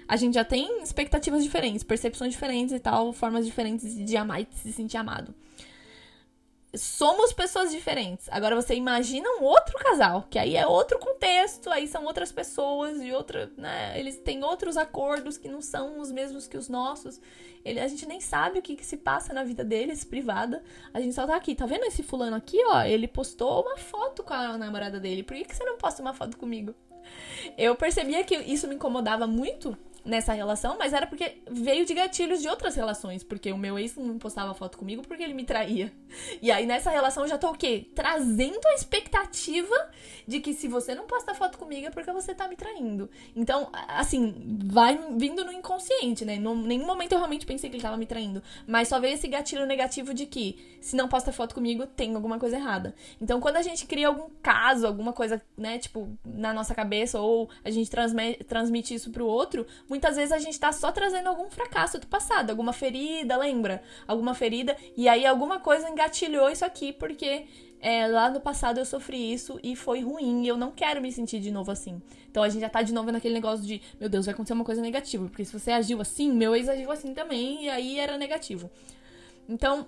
a 0.08 0.15
gente 0.15 0.36
já 0.36 0.43
tem 0.46 0.82
expectativas 0.82 1.43
diferentes, 1.43 1.84
percepções 1.84 2.32
diferentes 2.32 2.74
e 2.74 2.80
tal, 2.80 3.12
formas 3.12 3.46
diferentes 3.46 3.93
de 3.96 4.17
amar 4.17 4.41
e 4.41 4.48
se 4.52 4.72
sentir 4.72 4.98
amado. 4.98 5.34
somos 6.76 7.34
pessoas 7.34 7.72
diferentes. 7.72 8.28
Agora 8.30 8.56
você 8.56 8.76
imagina 8.76 9.28
um 9.39 9.43
outro 9.43 9.78
casal, 9.80 10.28
que 10.30 10.38
aí 10.38 10.56
é 10.56 10.65
outro 10.67 11.00
contexto, 11.00 11.70
aí 11.70 11.88
são 11.88 12.06
outras 12.06 12.32
pessoas 12.32 13.02
e 13.02 13.12
outra, 13.12 13.52
né? 13.58 14.00
Eles 14.00 14.17
têm 14.17 14.43
outros 14.43 14.78
acordos 14.78 15.38
que 15.38 15.50
não 15.50 15.62
são 15.62 16.00
os 16.00 16.12
mesmos 16.12 16.48
que 16.48 16.58
os 16.58 16.70
nossos. 16.70 17.20
Ele, 17.65 17.80
a 17.80 17.88
gente 17.88 18.06
nem 18.06 18.22
sabe 18.22 18.60
o 18.60 18.62
que, 18.62 18.76
que 18.76 18.86
se 18.86 18.98
passa 18.98 19.34
na 19.34 19.43
vida 19.43 19.63
deles, 19.63 20.04
privada. 20.04 20.63
A 20.93 21.02
gente 21.02 21.15
só 21.15 21.26
tá 21.26 21.36
aqui. 21.36 21.56
Tá 21.56 21.65
vendo 21.65 21.86
esse 21.86 22.04
fulano 22.04 22.36
aqui, 22.36 22.58
ó? 22.67 22.82
Ele 22.84 23.08
postou 23.08 23.62
uma 23.62 23.78
foto 23.78 24.24
com 24.24 24.34
a 24.34 24.58
namorada 24.58 25.00
dele. 25.00 25.24
Por 25.24 25.36
que, 25.36 25.46
que 25.46 25.56
você 25.56 25.65
não 25.65 25.78
posta 25.78 26.02
uma 26.02 26.13
foto 26.13 26.38
comigo? 26.38 26.74
Eu 27.58 27.76
percebia 27.76 28.24
que 28.24 28.36
isso 28.36 28.67
me 28.67 28.76
incomodava 28.76 29.26
muito 29.26 29.78
nessa 30.06 30.34
relação, 30.34 30.78
mas 30.78 30.94
era 30.94 31.06
porque 31.06 31.42
veio 31.50 31.86
de 31.86 31.94
gatilhos 31.94 32.42
de 32.42 32.48
outras 32.48 32.76
relações, 32.76 33.24
porque 33.24 33.52
o 33.52 33.58
meu 33.58 33.78
ex 33.78 33.96
não 33.96 34.18
postava 34.18 34.54
foto 34.54 34.78
comigo 34.78 35.02
porque 35.06 35.24
ele 35.24 35.34
me 35.34 35.44
traía. 35.44 35.92
E 36.42 36.52
aí 36.52 36.66
nessa 36.66 36.90
relação 36.90 37.24
eu 37.24 37.30
já 37.30 37.38
tô 37.38 37.50
o 37.50 37.58
quê? 37.58 37.90
Trazendo 37.94 38.66
a 38.68 38.74
expectativa 38.74 39.76
de 40.28 40.40
que 40.40 40.54
se 40.54 40.68
você 40.68 40.96
não 40.96 41.06
posta 41.06 41.34
foto 41.34 41.58
comigo 41.58 41.88
é 41.88 41.90
porque 41.90 42.12
você 42.12 42.34
tá 42.34 42.48
me 42.48 42.56
traindo. 42.56 43.10
Então, 43.36 43.70
assim, 43.88 44.60
vai 44.66 44.98
vindo 45.18 45.44
no 45.44 45.52
inconsciente, 45.52 46.26
né? 46.26 46.36
Em 46.36 46.40
nenhum 46.40 46.86
momento 46.86 47.12
eu 47.14 47.18
realmente 47.18 47.46
pensei 47.46 47.70
que 47.70 47.76
ele 47.76 47.84
tava 47.84 47.98
me 47.98 48.06
traindo, 48.06 48.42
mas 48.66 48.88
só 48.88 49.00
veio 49.00 49.14
esse 49.14 49.28
gatilho 49.28 49.66
negativo 49.66 50.14
de 50.14 50.26
que 50.26 50.78
se 50.82 50.96
não 50.96 51.08
posta 51.08 51.32
foto 51.32 51.54
comigo 51.54 51.86
tem 51.86 52.16
alguma 52.16 52.40
coisa 52.40 52.56
errada. 52.58 52.96
Então, 53.22 53.40
quando 53.40 53.58
a 53.58 53.62
gente 53.62 53.86
cria 53.86 54.08
algum 54.08 54.30
caso, 54.42 54.88
alguma 54.88 55.12
coisa, 55.14 55.42
né, 55.58 55.78
tipo, 55.78 56.18
na 56.26 56.54
nossa 56.54 56.74
cabeça 56.74 57.20
ou 57.20 57.50
a 57.64 57.70
gente 57.70 57.90
transmite, 58.48 58.94
isso 58.94 59.12
pro 59.12 59.26
outro, 59.26 59.66
muitas 59.98 60.16
vezes 60.16 60.32
a 60.32 60.38
gente 60.38 60.60
tá 60.60 60.72
só 60.72 60.92
trazendo 60.92 61.28
algum 61.28 61.50
fracasso 61.50 62.00
do 62.00 62.06
passado, 62.06 62.52
alguma 62.52 62.72
ferida, 62.72 63.36
lembra? 63.36 63.82
Alguma 64.08 64.36
ferida, 64.36 64.78
e 64.96 65.10
aí 65.10 65.26
alguma 65.26 65.60
coisa 65.60 65.90
engatilhou 65.90 66.50
isso 66.50 66.64
aqui, 66.64 66.94
porque 66.94 67.46
é, 67.82 68.08
lá 68.08 68.30
no 68.30 68.40
passado 68.40 68.78
eu 68.80 68.86
sofri 68.86 69.34
isso 69.34 69.60
e 69.64 69.76
foi 69.76 70.02
ruim, 70.02 70.44
e 70.44 70.48
eu 70.48 70.56
não 70.56 70.72
quero 70.72 71.02
me 71.02 71.12
sentir 71.12 71.40
de 71.40 71.50
novo 71.50 71.72
assim. 71.72 72.00
Então 72.30 72.44
a 72.44 72.50
gente 72.50 72.62
já 72.62 72.70
tá 72.70 72.84
de 72.84 72.94
novo 72.94 73.12
naquele 73.12 73.34
negócio 73.34 73.66
de, 73.66 73.82
meu 74.00 74.08
Deus, 74.08 74.28
vai 74.28 74.34
acontecer 74.34 74.54
uma 74.54 74.64
coisa 74.64 74.82
negativa, 74.82 75.28
porque 75.28 75.44
se 75.44 75.52
você 75.52 75.72
agiu 75.72 76.00
assim, 76.00 76.32
meu 76.32 76.56
ex 76.56 76.70
agiu 76.70 76.92
assim 76.92 77.14
também, 77.14 77.66
e 77.66 77.70
aí 77.70 78.00
era 78.00 78.18
negativo. 78.18 78.70
Então, 79.50 79.88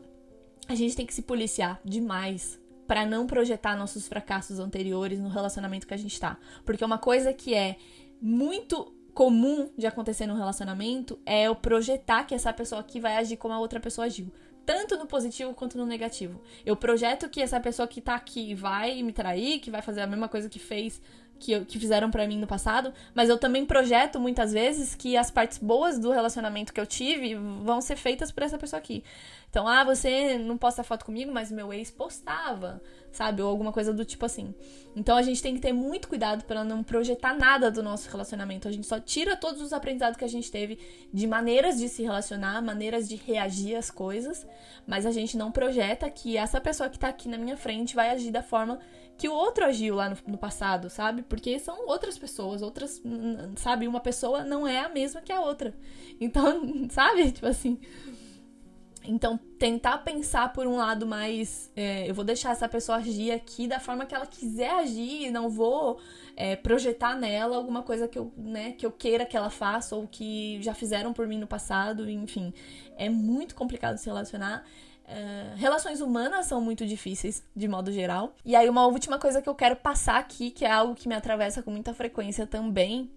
a 0.67 0.73
gente 0.73 0.95
tem 0.95 1.05
que 1.05 1.13
se 1.13 1.21
policiar 1.21 1.79
demais 1.85 2.59
para 2.87 3.05
não 3.05 3.27
projetar 3.27 3.77
nossos 3.77 4.07
fracassos 4.07 4.57
anteriores 4.57 5.19
no 5.19 5.29
relacionamento 5.29 5.85
que 5.85 5.93
a 5.93 5.97
gente 5.97 6.19
tá. 6.19 6.37
Porque 6.65 6.83
uma 6.83 6.97
coisa 6.97 7.31
que 7.31 7.53
é 7.53 7.77
muito 8.19 8.91
comum 9.19 9.69
de 9.77 9.85
acontecer 9.85 10.25
no 10.25 10.33
relacionamento 10.33 11.19
é 11.25 11.43
eu 11.43 11.53
projetar 11.53 12.23
que 12.23 12.33
essa 12.33 12.53
pessoa 12.53 12.79
aqui 12.79 13.01
vai 13.01 13.17
agir 13.17 13.35
como 13.35 13.53
a 13.53 13.59
outra 13.59 13.77
pessoa 13.77 14.07
agiu. 14.07 14.31
Tanto 14.65 14.97
no 14.97 15.05
positivo 15.05 15.53
quanto 15.53 15.77
no 15.77 15.85
negativo. 15.85 16.41
Eu 16.65 16.77
projeto 16.77 17.27
que 17.27 17.41
essa 17.41 17.59
pessoa 17.59 17.85
que 17.85 17.99
tá 17.99 18.15
aqui 18.15 18.55
vai 18.55 19.03
me 19.03 19.11
trair, 19.11 19.59
que 19.59 19.69
vai 19.69 19.81
fazer 19.81 19.99
a 19.99 20.07
mesma 20.07 20.29
coisa 20.29 20.47
que 20.47 20.57
fez 20.57 21.01
que, 21.37 21.59
que 21.65 21.77
fizeram 21.77 22.09
para 22.09 22.25
mim 22.27 22.37
no 22.37 22.47
passado, 22.47 22.93
mas 23.13 23.27
eu 23.27 23.37
também 23.37 23.65
projeto 23.65 24.21
muitas 24.21 24.53
vezes 24.53 24.95
que 24.95 25.17
as 25.17 25.29
partes 25.29 25.57
boas 25.57 25.99
do 25.99 26.11
relacionamento 26.11 26.73
que 26.73 26.79
eu 26.79 26.85
tive 26.85 27.35
vão 27.35 27.81
ser 27.81 27.97
feitas 27.97 28.31
por 28.31 28.43
essa 28.43 28.57
pessoa 28.57 28.77
aqui. 28.77 29.03
Então, 29.49 29.67
ah, 29.67 29.83
você 29.83 30.37
não 30.37 30.57
posta 30.57 30.83
foto 30.83 31.03
comigo, 31.03 31.31
mas 31.31 31.51
meu 31.51 31.73
ex 31.73 31.91
postava, 31.91 32.81
sabe? 33.11 33.41
Ou 33.41 33.49
alguma 33.49 33.71
coisa 33.71 33.93
do 33.93 34.05
tipo 34.05 34.25
assim. 34.25 34.53
Então 34.95 35.15
a 35.15 35.21
gente 35.21 35.41
tem 35.41 35.53
que 35.53 35.61
ter 35.61 35.71
muito 35.71 36.07
cuidado 36.07 36.43
para 36.43 36.63
não 36.63 36.83
projetar 36.83 37.33
nada 37.33 37.69
do 37.69 37.81
nosso 37.81 38.09
relacionamento. 38.09 38.67
A 38.67 38.71
gente 38.71 38.87
só 38.87 38.99
tira 38.99 39.35
todos 39.35 39.61
os 39.61 39.71
aprendizados 39.71 40.17
que 40.17 40.25
a 40.25 40.29
gente 40.29 40.51
teve 40.51 40.79
de 41.13 41.27
maneiras 41.27 41.77
de 41.77 41.87
se 41.87 42.03
relacionar, 42.03 42.61
maneiras 42.61 43.07
de 43.07 43.15
reagir 43.15 43.75
às 43.75 43.91
coisas, 43.91 44.45
mas 44.85 45.05
a 45.05 45.11
gente 45.11 45.37
não 45.37 45.51
projeta 45.51 46.09
que 46.09 46.37
essa 46.37 46.59
pessoa 46.59 46.89
que 46.89 46.99
tá 46.99 47.09
aqui 47.09 47.29
na 47.29 47.37
minha 47.37 47.57
frente 47.57 47.95
vai 47.95 48.09
agir 48.09 48.31
da 48.31 48.43
forma 48.43 48.79
que 49.19 49.27
o 49.27 49.33
outro 49.33 49.65
agiu 49.65 49.95
lá 49.95 50.09
no, 50.09 50.17
no, 50.27 50.37
passado, 50.37 50.89
sabe? 50.89 51.23
Porque 51.23 51.59
são 51.59 51.87
outras 51.87 52.17
pessoas, 52.17 52.61
outras, 52.61 53.01
sabe? 53.57 53.85
Uma 53.85 53.99
pessoa 53.99 54.45
não 54.45 54.65
é 54.65 54.79
a 54.79 54.87
mesma 54.87 55.21
que 55.21 55.33
a 55.33 55.41
outra. 55.41 55.73
Então, 56.21 56.87
sabe? 56.89 57.29
Tipo 57.29 57.47
assim. 57.47 57.77
Então, 59.03 59.39
tentar 59.57 59.99
pensar 59.99 60.51
por 60.53 60.67
um 60.67 60.75
lado 60.75 61.05
mais. 61.05 61.71
É, 61.75 62.09
eu 62.09 62.13
vou 62.13 62.23
deixar 62.25 62.51
essa 62.51 62.67
pessoa 62.67 62.97
agir 62.97 63.31
aqui 63.31 63.67
da 63.67 63.79
forma 63.79 64.05
que 64.05 64.13
ela 64.13 64.25
quiser 64.25 64.71
agir, 64.71 65.31
não 65.31 65.49
vou 65.49 65.99
é, 66.35 66.55
projetar 66.55 67.15
nela 67.15 67.55
alguma 67.55 67.81
coisa 67.81 68.07
que 68.07 68.19
eu, 68.19 68.31
né, 68.37 68.73
que 68.73 68.85
eu 68.85 68.91
queira 68.91 69.25
que 69.25 69.35
ela 69.35 69.49
faça 69.49 69.95
ou 69.95 70.07
que 70.07 70.61
já 70.61 70.73
fizeram 70.73 71.13
por 71.13 71.27
mim 71.27 71.37
no 71.37 71.47
passado, 71.47 72.09
enfim. 72.09 72.53
É 72.97 73.09
muito 73.09 73.55
complicado 73.55 73.97
se 73.97 74.05
relacionar. 74.05 74.65
Uh, 75.09 75.55
relações 75.55 76.01
humanas 76.01 76.45
são 76.45 76.61
muito 76.61 76.85
difíceis, 76.85 77.43
de 77.55 77.67
modo 77.67 77.91
geral. 77.91 78.35
E 78.45 78.55
aí, 78.55 78.69
uma 78.69 78.85
última 78.85 79.17
coisa 79.17 79.41
que 79.41 79.49
eu 79.49 79.55
quero 79.55 79.75
passar 79.75 80.19
aqui, 80.19 80.51
que 80.51 80.63
é 80.63 80.71
algo 80.71 80.93
que 80.93 81.07
me 81.09 81.15
atravessa 81.15 81.63
com 81.63 81.71
muita 81.71 81.95
frequência 81.95 82.45
também, 82.45 83.09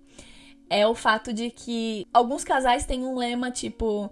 é 0.70 0.86
o 0.86 0.94
fato 0.94 1.34
de 1.34 1.50
que 1.50 2.06
alguns 2.10 2.44
casais 2.44 2.86
têm 2.86 3.04
um 3.04 3.14
lema 3.14 3.50
tipo: 3.50 4.10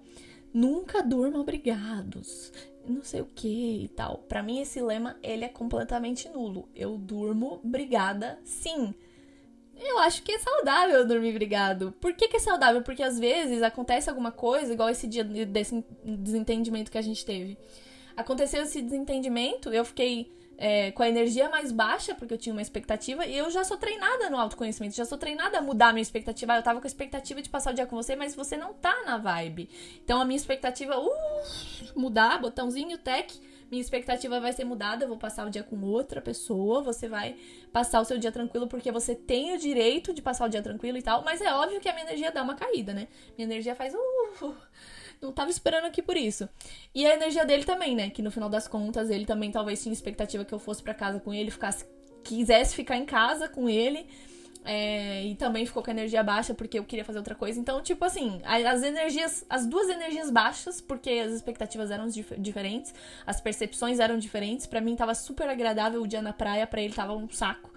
nunca 0.53 1.03
durmam 1.03 1.41
obrigados, 1.41 2.53
não 2.87 3.03
sei 3.03 3.21
o 3.21 3.27
que 3.27 3.85
e 3.85 3.89
tal. 3.89 4.19
Para 4.29 4.43
mim, 4.43 4.61
esse 4.61 4.81
lema 4.81 5.17
ele 5.23 5.45
é 5.45 5.49
completamente 5.49 6.29
nulo. 6.29 6.69
Eu 6.75 6.97
durmo 6.97 7.61
brigada, 7.63 8.39
sim. 8.45 8.95
Eu 9.77 9.99
acho 10.01 10.23
que 10.23 10.33
é 10.33 10.39
saudável 10.39 11.07
dormir 11.07 11.33
brigado. 11.33 11.93
Por 12.01 12.13
que, 12.13 12.29
que, 12.29 12.37
é 12.37 12.41
saudável? 12.41 12.83
Porque 12.83 13.03
às 13.03 13.19
vezes 13.19 13.63
acontece 13.63 14.11
alguma 14.11 14.31
coisa, 14.31 14.73
igual 14.73 14.91
esse 14.91 15.07
dia 15.07 15.25
desse 15.25 15.83
desentendimento 16.05 16.91
que 16.91 16.99
a 16.99 17.03
gente 17.03 17.25
teve. 17.25 17.57
Aconteceu 18.15 18.63
esse 18.63 18.83
desentendimento, 18.83 19.71
eu 19.71 19.85
fiquei 19.85 20.31
é, 20.63 20.93
com 20.93 21.03
a 21.03 21.09
energia 21.09 21.49
mais 21.49 21.73
baixa, 21.73 22.15
porque 22.15 22.35
eu 22.35 22.39
tinha 22.39 22.53
uma 22.53 22.61
expectativa, 22.61 23.25
e 23.25 23.35
eu 23.35 23.51
já 23.51 23.65
sou 23.65 23.79
treinada 23.79 24.29
no 24.29 24.37
autoconhecimento, 24.37 24.95
já 24.95 25.07
sou 25.07 25.17
treinada 25.17 25.57
a 25.57 25.63
mudar 25.63 25.89
a 25.89 25.93
minha 25.95 26.03
expectativa. 26.03 26.55
Eu 26.55 26.63
tava 26.63 26.81
com 26.81 26.87
a 26.87 26.89
expectativa 26.89 27.41
de 27.41 27.49
passar 27.49 27.73
o 27.73 27.75
dia 27.75 27.87
com 27.87 27.97
você, 27.97 28.15
mas 28.15 28.35
você 28.37 28.59
não 28.59 28.75
tá 28.75 28.95
na 29.07 29.17
vibe. 29.17 29.71
Então 30.05 30.21
a 30.21 30.25
minha 30.25 30.37
expectativa, 30.37 31.01
uh, 31.01 31.11
mudar, 31.97 32.39
botãozinho, 32.39 32.99
tech 32.99 33.41
minha 33.71 33.81
expectativa 33.81 34.41
vai 34.41 34.53
ser 34.53 34.65
mudada, 34.65 35.05
eu 35.05 35.09
vou 35.09 35.17
passar 35.17 35.47
o 35.47 35.51
dia 35.51 35.63
com 35.63 35.81
outra 35.81 36.21
pessoa, 36.21 36.83
você 36.83 37.09
vai 37.09 37.37
passar 37.73 38.01
o 38.01 38.05
seu 38.05 38.19
dia 38.19 38.33
tranquilo 38.33 38.67
porque 38.67 38.91
você 38.91 39.15
tem 39.15 39.55
o 39.55 39.59
direito 39.59 40.13
de 40.13 40.21
passar 40.21 40.47
o 40.47 40.49
dia 40.49 40.61
tranquilo 40.61 40.99
e 40.99 41.03
tal, 41.03 41.23
mas 41.23 41.41
é 41.41 41.55
óbvio 41.55 41.81
que 41.81 41.89
a 41.89 41.93
minha 41.93 42.05
energia 42.05 42.33
dá 42.33 42.43
uma 42.43 42.57
caída, 42.57 42.93
né? 42.93 43.07
Minha 43.39 43.47
energia 43.47 43.77
faz 43.77 43.95
uh, 43.95 44.57
não 45.21 45.33
tava 45.33 45.51
esperando 45.51 45.85
aqui 45.85 46.03
por 46.03 46.17
isso. 46.17 46.49
E 46.95 47.07
a 47.07 47.15
energia 47.15 47.45
dele 47.45 47.65
também, 47.65 47.95
né? 47.95 48.11
Que 48.11 48.23
no 48.23 48.31
final 48.31 48.49
das 48.49 48.67
contas, 48.67 49.11
ele 49.11 49.27
também 49.27 49.51
talvez 49.51 49.83
tinha 49.83 49.93
expectativa 49.93 50.45
que 50.45 50.53
eu 50.53 50.59
fosse 50.59 50.83
para 50.83 50.95
casa 50.95 51.21
com 51.21 51.33
ele, 51.33 51.51
ficasse 51.51 51.85
quisesse 52.23 52.75
ficar 52.75 52.97
em 52.97 53.05
casa 53.05 53.49
com 53.49 53.69
ele. 53.69 54.07
É, 54.63 55.25
e 55.25 55.35
também 55.37 55.65
ficou 55.65 55.83
com 55.83 55.91
a 55.91 55.95
energia 55.95 56.23
baixa 56.23 56.53
porque 56.53 56.79
eu 56.79 56.85
queria 56.85 57.05
fazer 57.05 57.19
outra 57.19 57.35
coisa. 57.35 57.59
Então, 57.59 57.83
tipo 57.83 58.05
assim, 58.05 58.43
as 58.45 58.83
energias, 58.83 59.45
as 59.49 59.67
duas 59.67 59.89
energias 59.89 60.31
baixas, 60.31 60.81
porque 60.81 61.11
as 61.11 61.33
expectativas 61.33 61.91
eram 61.91 62.07
dif 62.09 62.39
diferentes, 62.39 62.95
as 63.27 63.41
percepções 63.41 63.99
eram 63.99 64.19
diferentes. 64.19 64.67
para 64.67 64.81
mim 64.81 64.95
tava 64.97 65.15
super 65.15 65.49
agradável 65.49 66.03
o 66.03 66.07
dia 66.07 66.21
na 66.21 66.33
praia, 66.33 66.67
para 66.67 66.83
ele 66.83 66.93
tava 66.93 67.15
um 67.15 67.29
saco. 67.31 67.70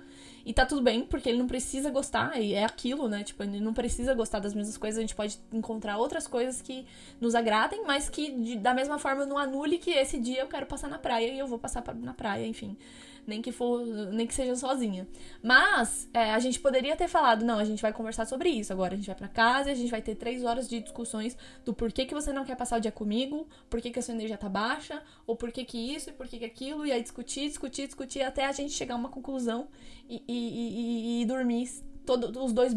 E 0.46 0.54
tá 0.54 0.66
tudo 0.66 0.82
bem, 0.82 1.06
porque 1.06 1.30
ele 1.30 1.38
não 1.38 1.48
precisa 1.48 1.90
gostar, 1.90 2.40
e 2.40 2.54
é 2.54 2.66
aquilo, 2.66 3.08
né? 3.08 3.24
Tipo, 3.24 3.44
ele 3.44 3.62
não 3.62 3.74
precisa 3.74 4.14
gostar 4.14 4.40
das 4.40 4.54
mesmas 4.54 4.78
coisas, 4.78 4.98
a 4.98 5.02
gente 5.02 5.16
pode 5.16 5.40
encontrar 5.54 5.98
outras 5.98 6.28
coisas 6.28 6.62
que 6.62 6.86
nos 7.22 7.34
agradem, 7.34 7.84
mas 7.86 8.10
que 8.10 8.30
de, 8.32 8.58
da 8.58 8.74
mesma 8.74 9.00
forma 9.00 9.26
não 9.26 9.38
anule 9.38 9.78
que 9.78 9.92
esse 9.92 10.20
dia 10.20 10.42
eu 10.42 10.48
quero 10.48 10.66
passar 10.66 10.90
na 10.90 11.00
praia 11.00 11.28
e 11.32 11.40
eu 11.40 11.48
vou 11.48 11.58
passar 11.58 11.84
na 11.96 12.14
praia, 12.14 12.46
enfim 12.46 12.78
nem 13.26 13.42
que 13.42 13.52
for, 13.52 13.86
nem 13.86 14.28
que 14.28 14.34
seja 14.34 14.56
sozinha. 14.56 15.08
Mas 15.42 16.10
é, 16.14 16.32
a 16.32 16.40
gente 16.40 16.60
poderia 16.60 16.96
ter 16.96 17.08
falado, 17.08 17.44
não, 17.46 17.60
a 17.60 17.66
gente 17.66 17.82
vai 17.82 17.94
conversar 17.94 18.26
sobre 18.26 18.50
isso 18.50 18.72
agora. 18.72 18.94
A 18.94 18.98
gente 18.98 19.08
vai 19.08 19.16
para 19.16 19.28
casa, 19.28 19.72
a 19.72 19.76
gente 19.76 19.90
vai 19.90 20.02
ter 20.02 20.16
três 20.16 20.44
horas 20.44 20.68
de 20.70 20.80
discussões 20.80 21.38
do 21.64 21.74
porquê 21.74 22.06
que 22.06 22.14
você 22.14 22.32
não 22.34 22.46
quer 22.46 22.56
passar 22.56 22.78
o 22.78 22.82
dia 22.82 22.92
comigo, 22.92 23.48
porquê 23.70 23.90
que 23.90 24.00
a 24.00 24.02
sua 24.02 24.14
energia 24.14 24.38
tá 24.38 24.50
baixa, 24.50 25.02
ou 25.26 25.36
porquê 25.36 25.64
que 25.64 25.78
isso 25.78 26.10
e 26.10 26.14
porquê 26.14 26.40
que 26.40 26.46
aquilo, 26.46 26.86
e 26.86 26.92
aí 26.92 27.02
discutir, 27.02 27.48
discutir, 27.48 27.86
discutir 27.86 28.22
até 28.22 28.46
a 28.46 28.52
gente 28.52 28.74
chegar 28.74 28.96
a 28.96 28.98
uma 28.98 29.10
conclusão 29.10 29.68
e, 30.10 30.24
e, 30.28 31.20
e, 31.20 31.22
e 31.22 31.26
dormir 31.26 31.70
todo, 32.06 32.44
os 32.44 32.54
dois 32.54 32.74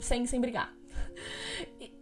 sem, 0.00 0.26
sem 0.26 0.40
brigar. 0.40 0.72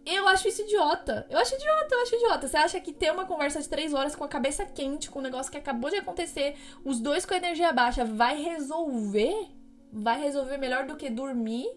Eu 0.05 0.27
acho 0.27 0.47
isso 0.47 0.61
idiota. 0.61 1.25
Eu 1.29 1.39
acho 1.39 1.55
idiota, 1.55 1.95
eu 1.95 2.01
acho 2.01 2.15
idiota. 2.15 2.47
Você 2.47 2.57
acha 2.57 2.79
que 2.79 2.91
ter 2.91 3.11
uma 3.11 3.25
conversa 3.25 3.61
de 3.61 3.69
três 3.69 3.93
horas 3.93 4.15
com 4.15 4.23
a 4.23 4.27
cabeça 4.27 4.65
quente, 4.65 5.09
com 5.09 5.19
um 5.19 5.23
negócio 5.23 5.51
que 5.51 5.57
acabou 5.57 5.89
de 5.89 5.97
acontecer, 5.97 6.55
os 6.83 6.99
dois 6.99 7.25
com 7.25 7.33
a 7.33 7.37
energia 7.37 7.71
baixa, 7.71 8.03
vai 8.03 8.41
resolver? 8.41 9.47
Vai 9.91 10.19
resolver 10.19 10.57
melhor 10.57 10.85
do 10.85 10.95
que 10.95 11.09
dormir, 11.09 11.67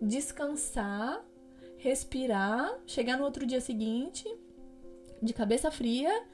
descansar, 0.00 1.22
respirar, 1.78 2.72
chegar 2.86 3.18
no 3.18 3.24
outro 3.24 3.44
dia 3.44 3.60
seguinte, 3.60 4.24
de 5.20 5.32
cabeça 5.32 5.70
fria, 5.70 6.24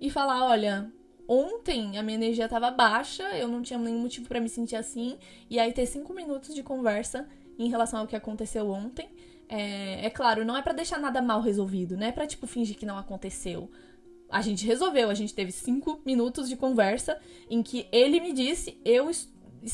e 0.00 0.10
falar: 0.10 0.46
olha, 0.46 0.90
ontem 1.28 1.98
a 1.98 2.02
minha 2.02 2.16
energia 2.16 2.48
tava 2.48 2.70
baixa, 2.70 3.24
eu 3.36 3.48
não 3.48 3.62
tinha 3.62 3.78
nenhum 3.78 4.00
motivo 4.00 4.28
para 4.28 4.40
me 4.40 4.48
sentir 4.48 4.76
assim, 4.76 5.18
e 5.50 5.58
aí 5.58 5.72
ter 5.72 5.86
cinco 5.86 6.14
minutos 6.14 6.54
de 6.54 6.62
conversa 6.62 7.28
em 7.58 7.68
relação 7.68 8.00
ao 8.00 8.06
que 8.06 8.16
aconteceu 8.16 8.70
ontem 8.70 9.08
é, 9.48 10.06
é 10.06 10.10
claro, 10.10 10.44
não 10.44 10.56
é 10.56 10.62
para 10.62 10.72
deixar 10.72 10.98
nada 10.98 11.22
mal 11.22 11.40
resolvido, 11.40 11.96
não 11.96 12.06
é 12.06 12.12
pra, 12.12 12.26
tipo, 12.26 12.46
fingir 12.46 12.76
que 12.76 12.86
não 12.86 12.98
aconteceu. 12.98 13.70
A 14.28 14.42
gente 14.42 14.66
resolveu, 14.66 15.08
a 15.08 15.14
gente 15.14 15.34
teve 15.34 15.52
cinco 15.52 16.00
minutos 16.04 16.48
de 16.48 16.56
conversa 16.56 17.18
em 17.48 17.62
que 17.62 17.86
ele 17.92 18.20
me 18.20 18.32
disse, 18.32 18.80
eu 18.84 19.10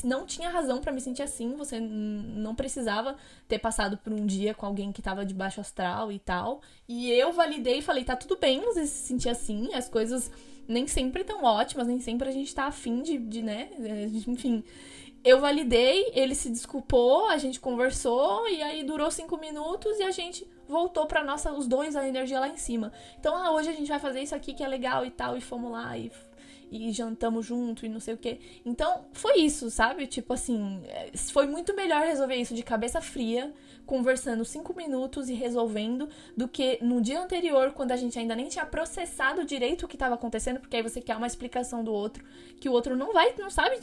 não 0.05 0.25
tinha 0.25 0.49
razão 0.49 0.81
para 0.81 0.93
me 0.93 1.01
sentir 1.01 1.23
assim, 1.23 1.55
você 1.55 1.79
não 1.81 2.55
precisava 2.55 3.17
ter 3.49 3.59
passado 3.59 3.99
por 3.99 4.13
um 4.13 4.25
dia 4.25 4.55
com 4.55 4.65
alguém 4.65 4.93
que 4.93 5.03
tava 5.03 5.25
de 5.25 5.35
baixo 5.35 5.61
astral 5.61 6.11
e 6.11 6.19
tal. 6.19 6.63
E 6.89 7.11
eu 7.11 7.33
validei 7.33 7.79
e 7.79 7.83
falei, 7.83 8.05
tá 8.05 8.17
tudo 8.17 8.39
bem 8.39 8.61
você 8.61 8.87
se 8.87 9.07
sentir 9.07 9.29
assim, 9.29 9.75
as 9.75 9.89
coisas 9.89 10.31
nem 10.69 10.87
sempre 10.87 11.25
tão 11.25 11.45
ótimas, 11.45 11.87
nem 11.87 12.01
sempre 12.01 12.29
a 12.29 12.33
gente 12.33 12.55
tá 12.55 12.65
afim 12.65 13.03
de, 13.03 13.19
de 13.19 13.43
né, 13.43 13.71
enfim. 14.27 14.63
Eu 15.25 15.41
validei, 15.41 16.11
ele 16.15 16.35
se 16.35 16.51
desculpou, 16.51 17.27
a 17.29 17.39
gente 17.39 17.61
conversou 17.61 18.49
e 18.49 18.61
aí 18.61 18.83
durou 18.83 19.11
cinco 19.11 19.37
minutos 19.37 19.99
e 19.99 20.03
a 20.03 20.11
gente 20.11 20.45
voltou 20.67 21.07
para 21.07 21.23
nossa, 21.23 21.53
os 21.53 21.67
dois, 21.69 21.95
a 21.95 22.09
energia 22.09 22.41
lá 22.41 22.49
em 22.49 22.57
cima. 22.57 22.93
Então, 23.21 23.37
ah, 23.37 23.53
hoje 23.53 23.69
a 23.69 23.73
gente 23.73 23.89
vai 23.89 24.01
fazer 24.01 24.21
isso 24.21 24.35
aqui 24.35 24.53
que 24.53 24.65
é 24.65 24.69
legal 24.69 25.07
e 25.07 25.11
tal, 25.11 25.37
e 25.37 25.41
fomos 25.41 25.71
lá 25.71 25.97
e 25.97 26.11
e 26.73 26.91
jantamos 26.91 27.45
junto 27.45 27.85
e 27.85 27.89
não 27.89 28.01
sei 28.01 28.15
o 28.15 28.17
que. 28.17 28.41
Então, 28.65 29.05
foi 29.13 29.41
isso, 29.41 29.71
sabe? 29.71 30.07
Tipo 30.07 30.33
assim, 30.33 30.83
é, 30.87 31.11
foi 31.31 31.47
muito 31.47 31.77
melhor 31.77 32.01
resolver 32.03 32.35
isso 32.37 32.55
de 32.55 32.63
cabeça 32.63 33.01
fria, 33.03 33.53
conversando 33.87 34.45
cinco 34.45 34.75
minutos 34.75 35.29
e 35.29 35.35
resolvendo, 35.35 36.09
do 36.37 36.49
que 36.49 36.79
no 36.83 37.01
dia 37.01 37.21
anterior, 37.21 37.73
quando 37.73 37.93
a 37.93 37.97
gente 37.97 38.19
ainda 38.19 38.35
nem 38.35 38.49
tinha 38.49 38.65
processado 38.65 39.45
direito 39.45 39.85
o 39.85 39.89
que 39.89 39.97
estava 39.97 40.15
acontecendo, 40.15 40.61
porque 40.61 40.77
aí 40.77 40.83
você 40.83 41.01
quer 41.01 41.17
uma 41.17 41.27
explicação 41.27 41.83
do 41.83 41.93
outro, 41.93 42.25
que 42.61 42.69
o 42.69 42.73
outro 42.73 42.97
não 42.97 43.13
vai, 43.13 43.35
não 43.39 43.51
sabe 43.51 43.79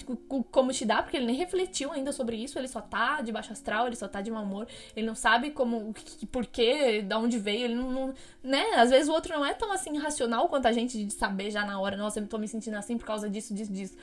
como 0.52 0.72
te 0.72 0.86
dar, 0.86 1.04
porque 1.04 1.18
ele 1.18 1.26
nem 1.26 1.36
refletiu 1.36 1.92
ainda 1.92 2.12
sobre 2.12 2.38
isso, 2.38 2.58
ele 2.58 2.68
só 2.68 2.82
tá 2.82 3.22
de 3.22 3.32
baixo 3.32 3.52
astral, 3.52 3.88
ele 3.88 3.96
só 3.96 4.08
tá 4.08 4.22
de 4.22 4.32
mau 4.32 4.44
humor, 4.44 4.68
ele 4.96 5.06
não 5.06 5.16
sabe 5.16 5.52
como, 5.52 5.94
por 6.32 6.46
quê, 6.46 7.02
da 7.02 7.18
onde 7.18 7.38
veio, 7.38 7.66
ele 7.66 7.76
não, 7.76 7.92
não, 7.92 8.14
né? 8.44 8.64
Às 8.76 8.90
vezes 8.90 9.10
o 9.10 9.14
outro 9.14 9.34
não 9.34 9.46
é 9.46 9.54
tão 9.54 9.72
assim 9.72 9.98
racional 9.98 10.48
quanto 10.48 10.68
a 10.68 10.72
gente 10.72 11.04
de 11.04 11.14
saber 11.14 11.52
já 11.52 11.66
na 11.66 11.80
hora, 11.80 11.98
nossa, 11.98 12.20
eu 12.20 12.28
tô 12.28 12.38
me 12.38 12.48
sentindo 12.48 12.76
assim 12.78 12.98
por 12.98 13.06
causa 13.06 13.30
disso, 13.30 13.54
disso, 13.54 13.72
disso 13.72 13.98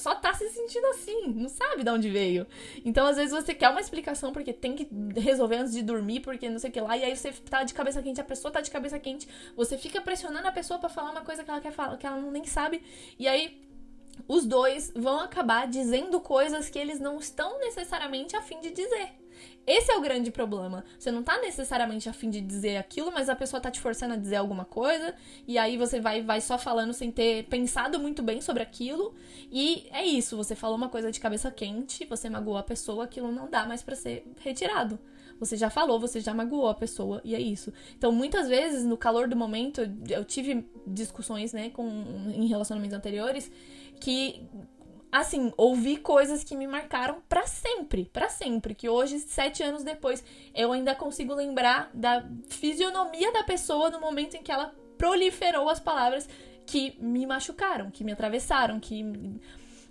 só 0.00 0.14
tá 0.14 0.34
se 0.34 0.48
sentindo 0.50 0.86
assim, 0.88 1.28
não 1.28 1.48
sabe 1.48 1.84
de 1.84 1.90
onde 1.90 2.08
veio. 2.08 2.46
Então, 2.84 3.06
às 3.06 3.16
vezes, 3.16 3.32
você 3.32 3.54
quer 3.54 3.68
uma 3.68 3.80
explicação 3.80 4.32
porque 4.32 4.52
tem 4.52 4.74
que 4.74 4.88
resolver 5.20 5.56
antes 5.56 5.72
de 5.72 5.82
dormir, 5.82 6.20
porque 6.20 6.48
não 6.48 6.58
sei 6.58 6.70
o 6.70 6.72
que 6.72 6.80
lá, 6.80 6.96
e 6.96 7.04
aí 7.04 7.16
você 7.16 7.32
tá 7.32 7.62
de 7.62 7.74
cabeça 7.74 8.02
quente, 8.02 8.20
a 8.20 8.24
pessoa 8.24 8.50
tá 8.50 8.60
de 8.60 8.70
cabeça 8.70 8.98
quente, 8.98 9.28
você 9.56 9.76
fica 9.76 10.00
pressionando 10.00 10.48
a 10.48 10.52
pessoa 10.52 10.78
para 10.78 10.88
falar 10.88 11.10
uma 11.10 11.22
coisa 11.22 11.44
que 11.44 11.50
ela 11.50 11.60
quer 11.60 11.72
falar, 11.72 11.96
que 11.96 12.06
ela 12.06 12.20
nem 12.20 12.44
sabe, 12.44 12.82
e 13.18 13.28
aí 13.28 13.60
os 14.26 14.44
dois 14.46 14.92
vão 14.94 15.20
acabar 15.20 15.66
dizendo 15.66 16.20
coisas 16.20 16.68
que 16.68 16.78
eles 16.78 16.98
não 16.98 17.18
estão 17.18 17.58
necessariamente 17.60 18.36
a 18.36 18.42
fim 18.42 18.60
de 18.60 18.70
dizer. 18.70 19.19
Esse 19.66 19.92
é 19.92 19.96
o 19.96 20.00
grande 20.00 20.30
problema. 20.30 20.84
Você 20.98 21.10
não 21.10 21.22
tá 21.22 21.38
necessariamente 21.40 22.08
afim 22.08 22.30
de 22.30 22.40
dizer 22.40 22.76
aquilo, 22.76 23.12
mas 23.12 23.28
a 23.28 23.36
pessoa 23.36 23.60
tá 23.60 23.70
te 23.70 23.80
forçando 23.80 24.14
a 24.14 24.16
dizer 24.16 24.36
alguma 24.36 24.64
coisa, 24.64 25.14
e 25.46 25.58
aí 25.58 25.76
você 25.76 26.00
vai, 26.00 26.22
vai 26.22 26.40
só 26.40 26.58
falando 26.58 26.92
sem 26.92 27.10
ter 27.10 27.44
pensado 27.44 27.98
muito 28.00 28.22
bem 28.22 28.40
sobre 28.40 28.62
aquilo. 28.62 29.14
E 29.50 29.86
é 29.92 30.04
isso, 30.04 30.36
você 30.36 30.54
falou 30.54 30.76
uma 30.76 30.88
coisa 30.88 31.12
de 31.12 31.20
cabeça 31.20 31.50
quente, 31.50 32.04
você 32.04 32.28
magoou 32.28 32.56
a 32.56 32.62
pessoa, 32.62 33.04
aquilo 33.04 33.30
não 33.30 33.48
dá 33.48 33.66
mais 33.66 33.82
para 33.82 33.94
ser 33.94 34.24
retirado. 34.40 34.98
Você 35.38 35.56
já 35.56 35.70
falou, 35.70 35.98
você 35.98 36.20
já 36.20 36.34
magoou 36.34 36.68
a 36.68 36.74
pessoa, 36.74 37.20
e 37.24 37.34
é 37.34 37.40
isso. 37.40 37.72
Então, 37.96 38.12
muitas 38.12 38.48
vezes, 38.48 38.84
no 38.84 38.96
calor 38.96 39.26
do 39.26 39.34
momento, 39.34 39.80
eu 40.08 40.22
tive 40.22 40.68
discussões, 40.86 41.52
né, 41.54 41.70
com, 41.70 41.86
em 42.34 42.46
relacionamentos 42.46 42.96
anteriores, 42.96 43.50
que 43.98 44.42
assim, 45.10 45.52
ouvi 45.56 45.96
coisas 45.96 46.44
que 46.44 46.56
me 46.56 46.66
marcaram 46.66 47.22
para 47.28 47.46
sempre, 47.46 48.04
para 48.12 48.28
sempre. 48.28 48.74
Que 48.74 48.88
hoje, 48.88 49.18
sete 49.20 49.62
anos 49.62 49.82
depois, 49.82 50.22
eu 50.54 50.72
ainda 50.72 50.94
consigo 50.94 51.34
lembrar 51.34 51.90
da 51.92 52.24
fisionomia 52.48 53.32
da 53.32 53.42
pessoa 53.42 53.90
no 53.90 54.00
momento 54.00 54.36
em 54.36 54.42
que 54.42 54.52
ela 54.52 54.74
proliferou 54.96 55.68
as 55.68 55.80
palavras 55.80 56.28
que 56.66 56.96
me 57.00 57.26
machucaram, 57.26 57.90
que 57.90 58.04
me 58.04 58.12
atravessaram, 58.12 58.78
que 58.78 59.04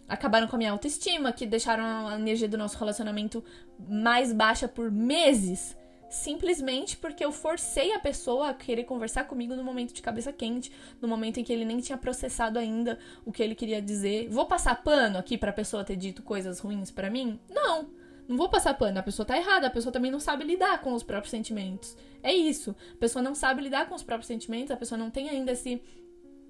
acabaram 0.07 0.47
com 0.47 0.55
a 0.55 0.59
minha 0.59 0.71
autoestima, 0.71 1.31
que 1.31 1.45
deixaram 1.45 2.07
a 2.07 2.15
energia 2.15 2.47
do 2.47 2.57
nosso 2.57 2.77
relacionamento 2.77 3.43
mais 3.77 4.31
baixa 4.31 4.67
por 4.67 4.91
meses 4.91 5.75
simplesmente 6.09 6.97
porque 6.97 7.23
eu 7.23 7.31
forcei 7.31 7.93
a 7.93 7.99
pessoa 7.99 8.49
a 8.49 8.53
querer 8.53 8.83
conversar 8.83 9.25
comigo 9.25 9.55
no 9.55 9.63
momento 9.63 9.93
de 9.93 10.01
cabeça 10.01 10.33
quente, 10.33 10.71
no 11.01 11.07
momento 11.07 11.39
em 11.39 11.43
que 11.43 11.53
ele 11.53 11.65
nem 11.65 11.79
tinha 11.79 11.97
processado 11.97 12.57
ainda 12.57 12.97
o 13.25 13.31
que 13.31 13.43
ele 13.43 13.55
queria 13.55 13.81
dizer. 13.81 14.27
Vou 14.29 14.45
passar 14.45 14.83
pano 14.83 15.17
aqui 15.17 15.37
pra 15.37 15.53
pessoa 15.53 15.83
ter 15.83 15.95
dito 15.95 16.23
coisas 16.23 16.59
ruins 16.59 16.91
para 16.91 17.09
mim? 17.09 17.39
Não. 17.49 17.87
Não 18.27 18.37
vou 18.37 18.47
passar 18.47 18.75
pano, 18.75 18.99
a 18.99 19.03
pessoa 19.03 19.25
tá 19.25 19.35
errada, 19.35 19.67
a 19.67 19.71
pessoa 19.71 19.91
também 19.91 20.11
não 20.11 20.19
sabe 20.19 20.43
lidar 20.43 20.81
com 20.81 20.93
os 20.93 21.01
próprios 21.01 21.31
sentimentos. 21.31 21.97
É 22.21 22.31
isso. 22.31 22.75
A 22.93 22.97
pessoa 22.97 23.23
não 23.23 23.33
sabe 23.33 23.63
lidar 23.63 23.89
com 23.89 23.95
os 23.95 24.03
próprios 24.03 24.27
sentimentos, 24.27 24.69
a 24.71 24.77
pessoa 24.77 24.99
não 24.99 25.09
tem 25.09 25.29
ainda 25.29 25.51
esse 25.51 25.81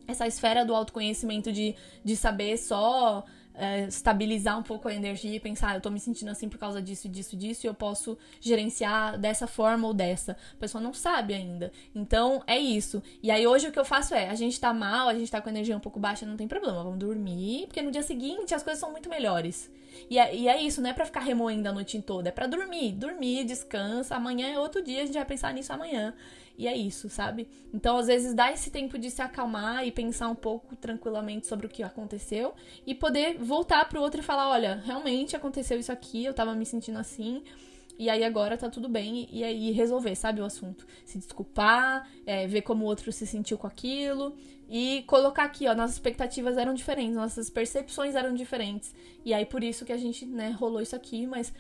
essa 0.06 0.26
esfera 0.26 0.66
do 0.66 0.74
autoconhecimento 0.74 1.52
de, 1.52 1.76
de 2.04 2.18
saber 2.18 2.58
só 2.58 3.24
é, 3.60 3.82
estabilizar 3.88 4.58
um 4.58 4.64
pouco 4.64 4.88
a 4.88 4.94
energia 4.94 5.36
e 5.36 5.40
pensar, 5.40 5.72
ah, 5.72 5.76
eu 5.76 5.82
tô 5.82 5.90
me 5.90 6.00
sentindo 6.00 6.32
assim 6.32 6.48
por 6.48 6.58
causa 6.58 6.82
disso, 6.82 7.10
disso, 7.10 7.36
disso, 7.36 7.66
e 7.66 7.68
eu 7.68 7.74
posso 7.74 8.18
gerenciar 8.40 9.18
dessa 9.18 9.46
forma 9.46 9.88
ou 9.88 9.94
dessa. 9.94 10.38
A 10.54 10.58
pessoa 10.58 10.82
não 10.82 10.94
sabe 10.94 11.34
ainda. 11.34 11.72
Então, 11.94 12.42
é 12.48 12.58
isso. 12.58 13.04
E 13.22 13.30
aí, 13.30 13.46
hoje, 13.46 13.68
o 13.68 13.72
que 13.72 13.80
eu 13.80 13.86
faço 13.86 14.16
é, 14.16 14.30
a 14.30 14.36
gente 14.36 14.60
tá 14.60 14.74
mal, 14.74 15.10
a 15.10 15.14
gente 15.14 15.30
tá 15.30 15.42
com 15.42 15.50
a 15.50 15.52
energia 15.52 15.76
um 15.76 15.80
pouco 15.80 16.00
baixa, 16.00 16.26
não 16.26 16.38
tem 16.38 16.48
problema, 16.48 16.84
vamos 16.84 17.00
dormir, 17.00 17.68
porque 17.68 17.82
no 17.82 17.92
dia 17.92 18.04
seguinte 18.04 18.56
as 18.56 18.64
coisas 18.64 18.80
são 18.80 18.92
muito 18.92 19.10
melhores. 19.10 19.70
E 20.10 20.18
é, 20.18 20.36
e 20.36 20.48
é 20.48 20.62
isso, 20.62 20.82
não 20.82 20.90
é 20.90 20.94
pra 20.94 21.06
ficar 21.06 21.20
remoendo 21.20 21.68
a 21.68 21.72
noite 21.72 22.02
toda, 22.02 22.30
é 22.30 22.32
pra 22.32 22.48
dormir. 22.48 22.94
Dormir, 22.94 23.44
descansa, 23.44 24.16
amanhã 24.16 24.48
é 24.48 24.60
outro 24.60 24.84
dia, 24.84 25.04
a 25.04 25.06
gente 25.06 25.16
vai 25.16 25.26
pensar 25.26 25.54
nisso 25.54 25.74
amanhã. 25.74 26.14
E 26.60 26.68
é 26.68 26.76
isso, 26.76 27.10
sabe? 27.10 27.48
Então, 27.74 27.96
às 27.96 28.08
vezes, 28.08 28.34
dá 28.34 28.52
esse 28.52 28.70
tempo 28.70 29.00
de 29.00 29.10
se 29.10 29.22
acalmar 29.22 29.88
e 29.88 29.94
pensar 29.94 30.28
um 30.28 30.36
pouco 30.36 30.76
tranquilamente 30.76 31.48
sobre 31.48 31.66
o 31.66 31.70
que 31.70 31.82
aconteceu 31.82 32.54
e 32.86 32.94
poder 32.94 33.38
voltar 33.38 33.88
pro 33.88 34.02
outro 34.02 34.20
e 34.20 34.24
falar: 34.24 34.50
olha, 34.50 34.76
realmente 34.84 35.38
aconteceu 35.38 35.80
isso 35.80 35.90
aqui, 35.90 36.26
eu 36.26 36.34
tava 36.34 36.54
me 36.54 36.66
sentindo 36.66 37.00
assim. 37.00 37.42
E 37.98 38.10
aí 38.10 38.26
agora 38.26 38.58
tá 38.58 38.70
tudo 38.70 38.90
bem 38.90 39.26
e 39.32 39.42
aí 39.42 39.72
resolver, 39.72 40.16
sabe, 40.16 40.42
o 40.42 40.46
assunto. 40.46 40.86
Se 41.06 41.18
desculpar, 41.18 42.06
é, 42.26 42.46
ver 42.46 42.62
como 42.62 42.84
o 42.84 42.88
outro 42.88 43.10
se 43.10 43.26
sentiu 43.26 43.58
com 43.58 43.68
aquilo 43.68 44.36
e 44.70 45.04
colocar 45.08 45.44
aqui, 45.46 45.66
ó, 45.66 45.74
nossas 45.74 45.96
expectativas 45.96 46.58
eram 46.58 46.74
diferentes, 46.74 47.16
nossas 47.16 47.50
percepções 47.50 48.16
eram 48.16 48.34
diferentes. 48.34 48.94
E 49.24 49.34
aí 49.34 49.46
por 49.46 49.64
isso 49.64 49.86
que 49.86 49.94
a 49.94 49.98
gente, 49.98 50.26
né, 50.26 50.52
rolou 50.52 50.82
isso 50.82 50.96
aqui, 50.96 51.26
mas 51.26 51.54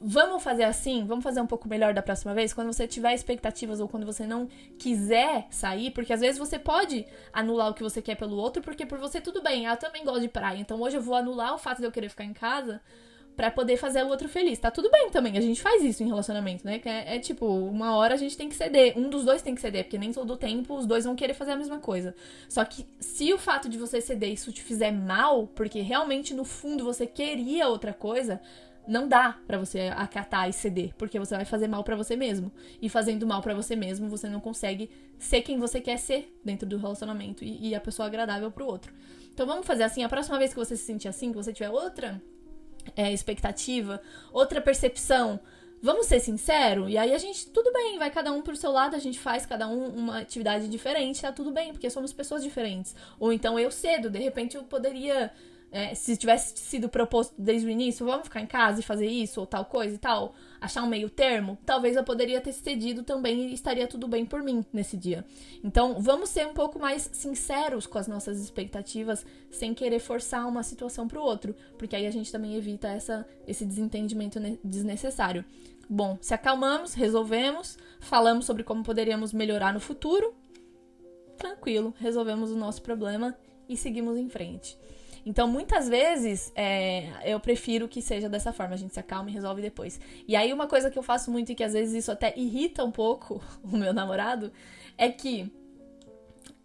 vamos 0.00 0.42
fazer 0.42 0.64
assim, 0.64 1.04
vamos 1.04 1.22
fazer 1.22 1.40
um 1.40 1.46
pouco 1.46 1.68
melhor 1.68 1.94
da 1.94 2.02
próxima 2.02 2.34
vez, 2.34 2.52
quando 2.52 2.72
você 2.72 2.86
tiver 2.86 3.14
expectativas 3.14 3.80
ou 3.80 3.88
quando 3.88 4.06
você 4.06 4.26
não 4.26 4.48
quiser 4.78 5.46
sair, 5.50 5.90
porque 5.90 6.12
às 6.12 6.20
vezes 6.20 6.38
você 6.38 6.58
pode 6.58 7.06
anular 7.32 7.70
o 7.70 7.74
que 7.74 7.82
você 7.82 8.02
quer 8.02 8.16
pelo 8.16 8.36
outro, 8.36 8.62
porque 8.62 8.84
por 8.86 8.98
você 8.98 9.20
tudo 9.20 9.42
bem, 9.42 9.64
eu 9.64 9.76
também 9.76 10.04
gosto 10.04 10.20
de 10.20 10.28
praia, 10.28 10.58
então 10.58 10.80
hoje 10.80 10.96
eu 10.96 11.02
vou 11.02 11.14
anular 11.14 11.54
o 11.54 11.58
fato 11.58 11.78
de 11.78 11.84
eu 11.84 11.92
querer 11.92 12.08
ficar 12.08 12.24
em 12.24 12.32
casa 12.32 12.80
para 13.40 13.50
poder 13.50 13.78
fazer 13.78 14.02
o 14.04 14.08
outro 14.08 14.28
feliz. 14.28 14.58
Tá 14.58 14.70
tudo 14.70 14.90
bem 14.90 15.08
também, 15.08 15.38
a 15.38 15.40
gente 15.40 15.62
faz 15.62 15.82
isso 15.82 16.02
em 16.02 16.06
relacionamento, 16.06 16.66
né? 16.66 16.78
É, 16.84 17.16
é, 17.16 17.18
tipo, 17.18 17.46
uma 17.46 17.96
hora 17.96 18.12
a 18.12 18.16
gente 18.18 18.36
tem 18.36 18.50
que 18.50 18.54
ceder, 18.54 18.98
um 18.98 19.08
dos 19.08 19.24
dois 19.24 19.40
tem 19.40 19.54
que 19.54 19.62
ceder, 19.62 19.84
porque 19.84 19.96
nem 19.96 20.12
todo 20.12 20.36
tempo 20.36 20.76
os 20.76 20.84
dois 20.84 21.04
vão 21.04 21.16
querer 21.16 21.32
fazer 21.32 21.52
a 21.52 21.56
mesma 21.56 21.78
coisa. 21.78 22.14
Só 22.50 22.62
que 22.66 22.86
se 22.98 23.32
o 23.32 23.38
fato 23.38 23.66
de 23.66 23.78
você 23.78 23.98
ceder 23.98 24.30
isso 24.30 24.52
te 24.52 24.62
fizer 24.62 24.90
mal, 24.90 25.46
porque 25.46 25.80
realmente 25.80 26.34
no 26.34 26.44
fundo 26.44 26.84
você 26.84 27.06
queria 27.06 27.66
outra 27.68 27.94
coisa, 27.94 28.40
não 28.86 29.08
dá 29.08 29.38
para 29.46 29.58
você 29.58 29.92
acatar 29.94 30.48
e 30.48 30.52
ceder, 30.52 30.94
porque 30.96 31.18
você 31.18 31.36
vai 31.36 31.44
fazer 31.44 31.68
mal 31.68 31.84
para 31.84 31.96
você 31.96 32.16
mesmo. 32.16 32.50
E 32.80 32.88
fazendo 32.88 33.26
mal 33.26 33.42
para 33.42 33.54
você 33.54 33.76
mesmo, 33.76 34.08
você 34.08 34.28
não 34.28 34.40
consegue 34.40 34.90
ser 35.18 35.42
quem 35.42 35.58
você 35.58 35.80
quer 35.80 35.98
ser 35.98 36.34
dentro 36.44 36.68
do 36.68 36.76
relacionamento 36.76 37.44
e, 37.44 37.68
e 37.68 37.74
a 37.74 37.80
pessoa 37.80 38.06
agradável 38.06 38.50
pro 38.50 38.66
outro. 38.66 38.92
Então 39.32 39.46
vamos 39.46 39.66
fazer 39.66 39.84
assim, 39.84 40.02
a 40.02 40.08
próxima 40.08 40.38
vez 40.38 40.52
que 40.52 40.58
você 40.58 40.76
se 40.76 40.84
sentir 40.84 41.08
assim, 41.08 41.30
que 41.30 41.36
você 41.36 41.52
tiver 41.52 41.70
outra 41.70 42.20
é, 42.96 43.12
expectativa, 43.12 44.00
outra 44.32 44.60
percepção, 44.60 45.40
vamos 45.82 46.06
ser 46.06 46.20
sinceros? 46.20 46.90
E 46.90 46.98
aí 46.98 47.14
a 47.14 47.18
gente, 47.18 47.48
tudo 47.48 47.72
bem, 47.72 47.98
vai 47.98 48.10
cada 48.10 48.32
um 48.32 48.42
pro 48.42 48.56
seu 48.56 48.70
lado, 48.70 48.96
a 48.96 48.98
gente 48.98 49.18
faz 49.18 49.46
cada 49.46 49.66
um 49.68 49.88
uma 49.88 50.18
atividade 50.18 50.68
diferente, 50.68 51.22
tá 51.22 51.32
tudo 51.32 51.50
bem, 51.50 51.72
porque 51.72 51.88
somos 51.88 52.12
pessoas 52.12 52.42
diferentes. 52.42 52.94
Ou 53.18 53.32
então 53.32 53.58
eu 53.58 53.70
cedo, 53.70 54.10
de 54.10 54.18
repente 54.18 54.56
eu 54.56 54.64
poderia 54.64 55.30
é, 55.72 55.94
se 55.94 56.16
tivesse 56.16 56.58
sido 56.58 56.88
proposto 56.88 57.34
desde 57.38 57.66
o 57.66 57.70
início, 57.70 58.04
vamos 58.04 58.24
ficar 58.24 58.40
em 58.40 58.46
casa 58.46 58.80
e 58.80 58.82
fazer 58.82 59.06
isso 59.06 59.40
ou 59.40 59.46
tal 59.46 59.64
coisa 59.64 59.94
e 59.94 59.98
tal, 59.98 60.34
achar 60.60 60.82
um 60.82 60.88
meio 60.88 61.08
termo, 61.08 61.56
talvez 61.64 61.96
eu 61.96 62.02
poderia 62.02 62.40
ter 62.40 62.52
cedido 62.52 63.02
também 63.02 63.48
e 63.48 63.54
estaria 63.54 63.86
tudo 63.86 64.08
bem 64.08 64.26
por 64.26 64.42
mim 64.42 64.64
nesse 64.72 64.96
dia. 64.96 65.24
Então, 65.62 66.00
vamos 66.00 66.30
ser 66.30 66.46
um 66.46 66.52
pouco 66.52 66.78
mais 66.78 67.08
sinceros 67.12 67.86
com 67.86 67.98
as 67.98 68.08
nossas 68.08 68.40
expectativas, 68.40 69.24
sem 69.50 69.72
querer 69.72 70.00
forçar 70.00 70.46
uma 70.46 70.62
situação 70.62 71.06
para 71.06 71.20
o 71.20 71.22
outro, 71.22 71.54
porque 71.78 71.94
aí 71.94 72.06
a 72.06 72.10
gente 72.10 72.32
também 72.32 72.56
evita 72.56 72.88
essa, 72.88 73.26
esse 73.46 73.64
desentendimento 73.64 74.40
desnecessário. 74.64 75.44
Bom, 75.88 76.18
se 76.20 76.34
acalmamos, 76.34 76.94
resolvemos, 76.94 77.76
falamos 78.00 78.44
sobre 78.44 78.62
como 78.62 78.82
poderíamos 78.82 79.32
melhorar 79.32 79.72
no 79.72 79.80
futuro, 79.80 80.34
tranquilo, 81.36 81.94
resolvemos 81.98 82.50
o 82.50 82.56
nosso 82.56 82.82
problema 82.82 83.36
e 83.68 83.76
seguimos 83.76 84.16
em 84.16 84.28
frente. 84.28 84.76
Então, 85.24 85.46
muitas 85.46 85.88
vezes, 85.88 86.52
é, 86.54 87.08
eu 87.24 87.38
prefiro 87.38 87.88
que 87.88 88.00
seja 88.00 88.28
dessa 88.28 88.52
forma, 88.52 88.74
a 88.74 88.78
gente 88.78 88.94
se 88.94 89.00
acalma 89.00 89.30
e 89.30 89.32
resolve 89.32 89.60
depois. 89.60 90.00
E 90.26 90.34
aí, 90.34 90.52
uma 90.52 90.66
coisa 90.66 90.90
que 90.90 90.98
eu 90.98 91.02
faço 91.02 91.30
muito 91.30 91.52
e 91.52 91.54
que 91.54 91.64
às 91.64 91.72
vezes 91.72 91.94
isso 91.94 92.12
até 92.12 92.32
irrita 92.36 92.84
um 92.84 92.90
pouco 92.90 93.42
o 93.62 93.76
meu 93.76 93.92
namorado 93.92 94.52
é 94.96 95.08
que 95.08 95.50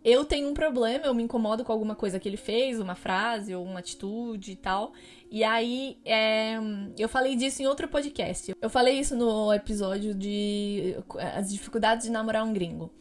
eu 0.03 0.23
tenho 0.23 0.47
um 0.47 0.53
problema, 0.53 1.07
eu 1.07 1.15
me 1.15 1.23
incomodo 1.23 1.65
com 1.65 1.71
alguma 1.71 1.95
coisa 1.95 2.19
que 2.19 2.29
ele 2.29 2.37
fez, 2.37 2.79
uma 2.79 2.93
frase 2.93 3.55
ou 3.55 3.65
uma 3.65 3.79
atitude 3.79 4.51
e 4.51 4.55
tal. 4.55 4.93
E 5.31 5.43
aí, 5.43 5.97
é, 6.05 6.57
eu 6.95 7.09
falei 7.09 7.35
disso 7.35 7.63
em 7.63 7.65
outro 7.65 7.87
podcast. 7.87 8.55
Eu 8.61 8.69
falei 8.69 8.99
isso 8.99 9.15
no 9.15 9.51
episódio 9.51 10.13
de 10.13 10.95
as 11.35 11.51
dificuldades 11.51 12.05
de 12.05 12.11
namorar 12.11 12.45
um 12.45 12.53
gringo. 12.53 12.93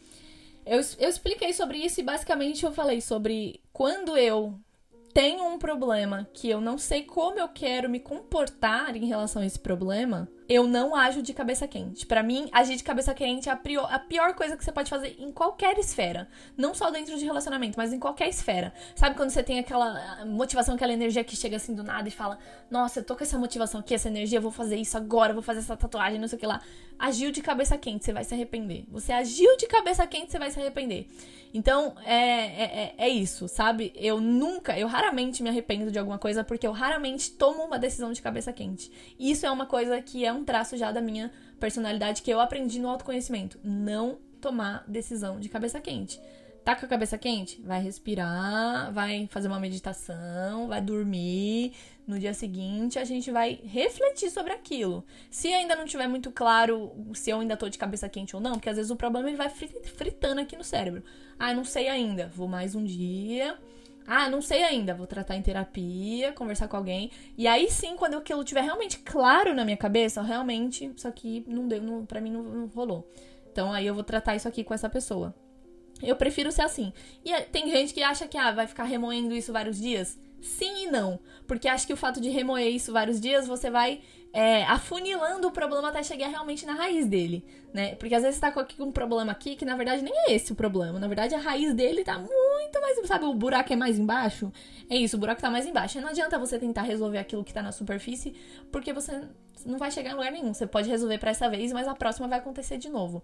Eu, 0.65 0.81
eu 0.97 1.07
expliquei 1.07 1.53
sobre 1.53 1.77
isso 1.77 1.99
e 1.99 2.03
basicamente 2.03 2.65
eu 2.65 2.71
falei 2.71 2.99
sobre 2.99 3.61
quando 3.71 4.17
eu 4.17 4.59
tenho 5.15 5.45
um 5.45 5.57
problema 5.57 6.27
que 6.33 6.49
eu 6.49 6.59
não 6.59 6.77
sei 6.77 7.01
como 7.03 7.39
eu 7.39 7.47
quero 7.47 7.89
me 7.89 8.01
comportar 8.01 8.97
em 8.97 9.05
relação 9.05 9.41
a 9.41 9.45
esse 9.45 9.57
problema, 9.57 10.29
eu 10.49 10.67
não 10.67 10.93
ajo 10.93 11.21
de 11.21 11.33
cabeça 11.33 11.65
quente. 11.65 12.05
Para 12.05 12.21
mim, 12.21 12.49
agir 12.51 12.75
de 12.75 12.83
cabeça 12.83 13.13
quente 13.13 13.47
é 13.47 13.53
a, 13.53 13.55
a 13.91 13.97
pior 13.97 14.35
coisa 14.35 14.57
que 14.57 14.63
você 14.63 14.73
pode 14.73 14.89
fazer 14.89 15.15
em 15.17 15.31
qualquer 15.31 15.79
esfera. 15.79 16.27
Não 16.57 16.73
só 16.73 16.91
dentro 16.91 17.17
de 17.17 17.23
relacionamento, 17.23 17.77
mas 17.77 17.93
em 17.93 17.99
qualquer 17.99 18.27
esfera. 18.27 18.73
Sabe 18.93 19.15
quando 19.15 19.29
você 19.29 19.41
tem 19.41 19.57
aquela 19.57 20.25
motivação, 20.25 20.75
aquela 20.75 20.91
energia 20.91 21.23
que 21.23 21.37
chega 21.37 21.55
assim 21.55 21.73
do 21.73 21.81
nada 21.81 22.09
e 22.09 22.11
fala: 22.11 22.37
Nossa, 22.69 22.99
eu 22.99 23.03
tô 23.05 23.15
com 23.15 23.23
essa 23.23 23.39
motivação 23.39 23.79
aqui, 23.79 23.95
essa 23.95 24.09
energia, 24.09 24.41
vou 24.41 24.51
fazer 24.51 24.75
isso 24.75 24.97
agora, 24.97 25.31
vou 25.31 25.41
fazer 25.41 25.59
essa 25.59 25.77
tatuagem, 25.77 26.19
não 26.19 26.27
sei 26.27 26.35
o 26.35 26.39
que 26.41 26.45
lá. 26.45 26.61
Agiu 26.99 27.31
de 27.31 27.41
cabeça 27.41 27.77
quente, 27.77 28.03
você 28.03 28.11
vai 28.11 28.25
se 28.25 28.33
arrepender. 28.33 28.85
Você 28.89 29.13
agiu 29.13 29.55
de 29.55 29.65
cabeça 29.65 30.05
quente, 30.05 30.31
você 30.31 30.37
vai 30.37 30.51
se 30.51 30.59
arrepender. 30.59 31.07
Então, 31.55 31.95
é, 32.03 32.13
é, 32.13 32.63
é, 32.97 33.05
é 33.05 33.07
isso, 33.07 33.47
sabe? 33.47 33.93
Eu 33.95 34.19
nunca, 34.19 34.77
eu 34.77 34.89
raramente 34.89 35.41
me 35.41 35.47
arrependo 35.47 35.89
de 35.89 35.97
alguma 35.97 36.19
coisa 36.19 36.43
porque 36.43 36.67
eu 36.67 36.73
raramente 36.73 37.31
tomo 37.31 37.63
uma 37.63 37.79
decisão 37.79 38.11
de 38.11 38.21
cabeça 38.21 38.51
quente. 38.51 38.91
Isso 39.17 39.45
é 39.45 39.49
uma 39.49 39.65
coisa 39.65 40.01
que 40.01 40.25
é 40.25 40.33
um 40.33 40.43
traço 40.43 40.75
já 40.75 40.91
da 40.91 40.99
minha 40.99 41.31
personalidade 41.57 42.23
que 42.23 42.29
eu 42.29 42.41
aprendi 42.41 42.77
no 42.77 42.89
autoconhecimento. 42.89 43.57
Não 43.63 44.17
tomar 44.41 44.83
decisão 44.85 45.39
de 45.39 45.47
cabeça 45.47 45.79
quente. 45.79 46.19
Tá 46.65 46.75
com 46.75 46.83
a 46.83 46.89
cabeça 46.89 47.15
quente? 47.15 47.61
Vai 47.61 47.79
respirar, 47.79 48.91
vai 48.91 49.27
fazer 49.29 49.47
uma 49.47 49.59
meditação, 49.59 50.67
vai 50.67 50.81
dormir. 50.81 51.73
No 52.07 52.17
dia 52.17 52.33
seguinte, 52.33 52.97
a 52.97 53.03
gente 53.03 53.29
vai 53.29 53.59
refletir 53.63 54.31
sobre 54.31 54.51
aquilo. 54.51 55.05
Se 55.29 55.47
ainda 55.53 55.75
não 55.75 55.85
tiver 55.85 56.07
muito 56.07 56.31
claro 56.31 56.91
se 57.13 57.29
eu 57.29 57.39
ainda 57.39 57.55
tô 57.55 57.69
de 57.69 57.77
cabeça 57.77 58.09
quente 58.09 58.35
ou 58.35 58.41
não, 58.41 58.53
porque 58.53 58.69
às 58.69 58.77
vezes 58.77 58.89
o 58.89 58.95
problema 58.95 59.29
ele 59.29 59.37
vai 59.37 59.47
fritando 59.47 60.41
aqui 60.41 60.57
no 60.57 60.63
cérebro. 60.63 61.03
Ah, 61.37 61.53
não 61.53 61.63
sei 61.63 61.87
ainda. 61.87 62.31
Vou 62.35 62.47
mais 62.47 62.73
um 62.73 62.83
dia 62.83 63.55
ah, 64.07 64.29
não 64.29 64.39
sei 64.39 64.61
ainda, 64.61 64.93
vou 64.93 65.07
tratar 65.07 65.35
em 65.35 65.41
terapia, 65.41 66.31
conversar 66.33 66.67
com 66.67 66.77
alguém. 66.77 67.09
E 67.35 67.47
aí 67.47 67.69
sim, 67.71 67.95
quando 67.95 68.17
aquilo 68.17 68.43
tiver 68.43 68.61
realmente 68.61 68.99
claro 68.99 69.53
na 69.53 69.65
minha 69.65 69.77
cabeça, 69.77 70.21
realmente 70.21 70.91
isso 70.95 71.07
aqui 71.07 71.43
não 71.47 71.67
deu, 71.67 71.81
não, 71.81 72.05
pra 72.05 72.21
mim 72.21 72.31
não, 72.31 72.43
não 72.43 72.67
rolou. 72.67 73.09
Então 73.51 73.73
aí 73.73 73.87
eu 73.87 73.95
vou 73.95 74.03
tratar 74.03 74.35
isso 74.35 74.47
aqui 74.47 74.63
com 74.63 74.75
essa 74.75 74.89
pessoa. 74.89 75.33
Eu 76.01 76.15
prefiro 76.15 76.51
ser 76.51 76.61
assim. 76.61 76.91
E 77.23 77.31
é, 77.31 77.41
tem 77.41 77.69
gente 77.69 77.93
que 77.93 78.03
acha 78.03 78.27
que 78.27 78.37
ah, 78.37 78.51
vai 78.51 78.67
ficar 78.67 78.83
remoendo 78.83 79.33
isso 79.33 79.53
vários 79.53 79.79
dias. 79.79 80.19
Sim 80.41 80.85
e 80.85 80.91
não. 80.91 81.19
Porque 81.47 81.67
acho 81.67 81.87
que 81.87 81.93
o 81.93 81.97
fato 81.97 82.19
de 82.21 82.29
remoer 82.29 82.67
isso 82.67 82.91
vários 82.91 83.19
dias, 83.19 83.47
você 83.47 83.69
vai 83.69 84.01
é, 84.35 84.63
afunilando 84.65 85.47
o 85.47 85.51
problema 85.51 85.87
até 85.87 86.03
chegar 86.03 86.27
realmente 86.27 86.65
na 86.65 86.73
raiz 86.73 87.05
dele, 87.05 87.45
né? 87.73 87.95
Porque 87.95 88.13
às 88.13 88.21
vezes 88.21 88.35
você 88.35 88.41
tá 88.41 88.51
com 88.51 88.83
um 88.83 88.91
problema 88.91 89.31
aqui 89.31 89.55
que 89.55 89.63
na 89.63 89.77
verdade 89.77 90.03
nem 90.03 90.13
é 90.13 90.33
esse 90.33 90.51
o 90.51 90.55
problema. 90.55 90.99
Na 90.99 91.07
verdade, 91.07 91.33
a 91.33 91.39
raiz 91.39 91.73
dele 91.73 92.03
tá 92.03 92.19
muito 92.19 92.81
mais. 92.81 93.07
Sabe, 93.07 93.23
o 93.23 93.33
buraco 93.33 93.71
é 93.71 93.75
mais 93.77 93.97
embaixo? 93.97 94.51
É 94.89 94.97
isso, 94.97 95.15
o 95.15 95.19
buraco 95.19 95.41
tá 95.41 95.49
mais 95.49 95.65
embaixo. 95.65 96.01
Não 96.01 96.09
adianta 96.09 96.37
você 96.37 96.59
tentar 96.59 96.81
resolver 96.81 97.17
aquilo 97.17 97.45
que 97.45 97.53
tá 97.53 97.61
na 97.61 97.71
superfície, 97.71 98.35
porque 98.71 98.91
você 98.91 99.21
não 99.65 99.77
vai 99.77 99.89
chegar 99.89 100.11
em 100.11 100.13
lugar 100.13 100.31
nenhum. 100.31 100.53
Você 100.53 100.67
pode 100.67 100.89
resolver 100.89 101.17
para 101.17 101.31
essa 101.31 101.49
vez, 101.49 101.73
mas 101.73 101.87
a 101.87 101.95
próxima 101.95 102.27
vai 102.27 102.37
acontecer 102.37 102.77
de 102.77 102.87
novo. 102.87 103.23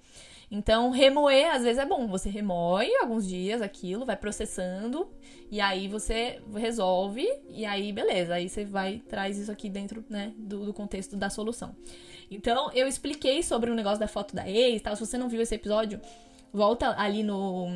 Então, 0.49 0.89
remoer 0.89 1.53
às 1.53 1.63
vezes 1.63 1.77
é 1.77 1.85
bom. 1.85 2.07
Você 2.07 2.29
remoe 2.29 2.89
alguns 2.99 3.27
dias 3.27 3.61
aquilo, 3.61 4.05
vai 4.05 4.17
processando, 4.17 5.07
e 5.51 5.61
aí 5.61 5.87
você 5.87 6.41
resolve, 6.55 7.27
e 7.49 7.63
aí 7.65 7.93
beleza. 7.93 8.33
Aí 8.33 8.49
você 8.49 8.65
vai, 8.65 9.01
traz 9.07 9.37
isso 9.37 9.51
aqui 9.51 9.69
dentro, 9.69 10.03
né, 10.09 10.33
do, 10.35 10.65
do 10.65 10.73
contexto 10.73 11.15
da 11.15 11.29
solução. 11.29 11.75
Então, 12.29 12.71
eu 12.73 12.87
expliquei 12.87 13.43
sobre 13.43 13.69
o 13.69 13.75
negócio 13.75 13.99
da 13.99 14.07
foto 14.07 14.35
da 14.35 14.49
ex, 14.49 14.81
tal. 14.81 14.95
Se 14.95 15.05
você 15.05 15.17
não 15.17 15.29
viu 15.29 15.41
esse 15.41 15.53
episódio, 15.53 16.01
volta 16.53 16.95
ali 16.97 17.23
no 17.23 17.67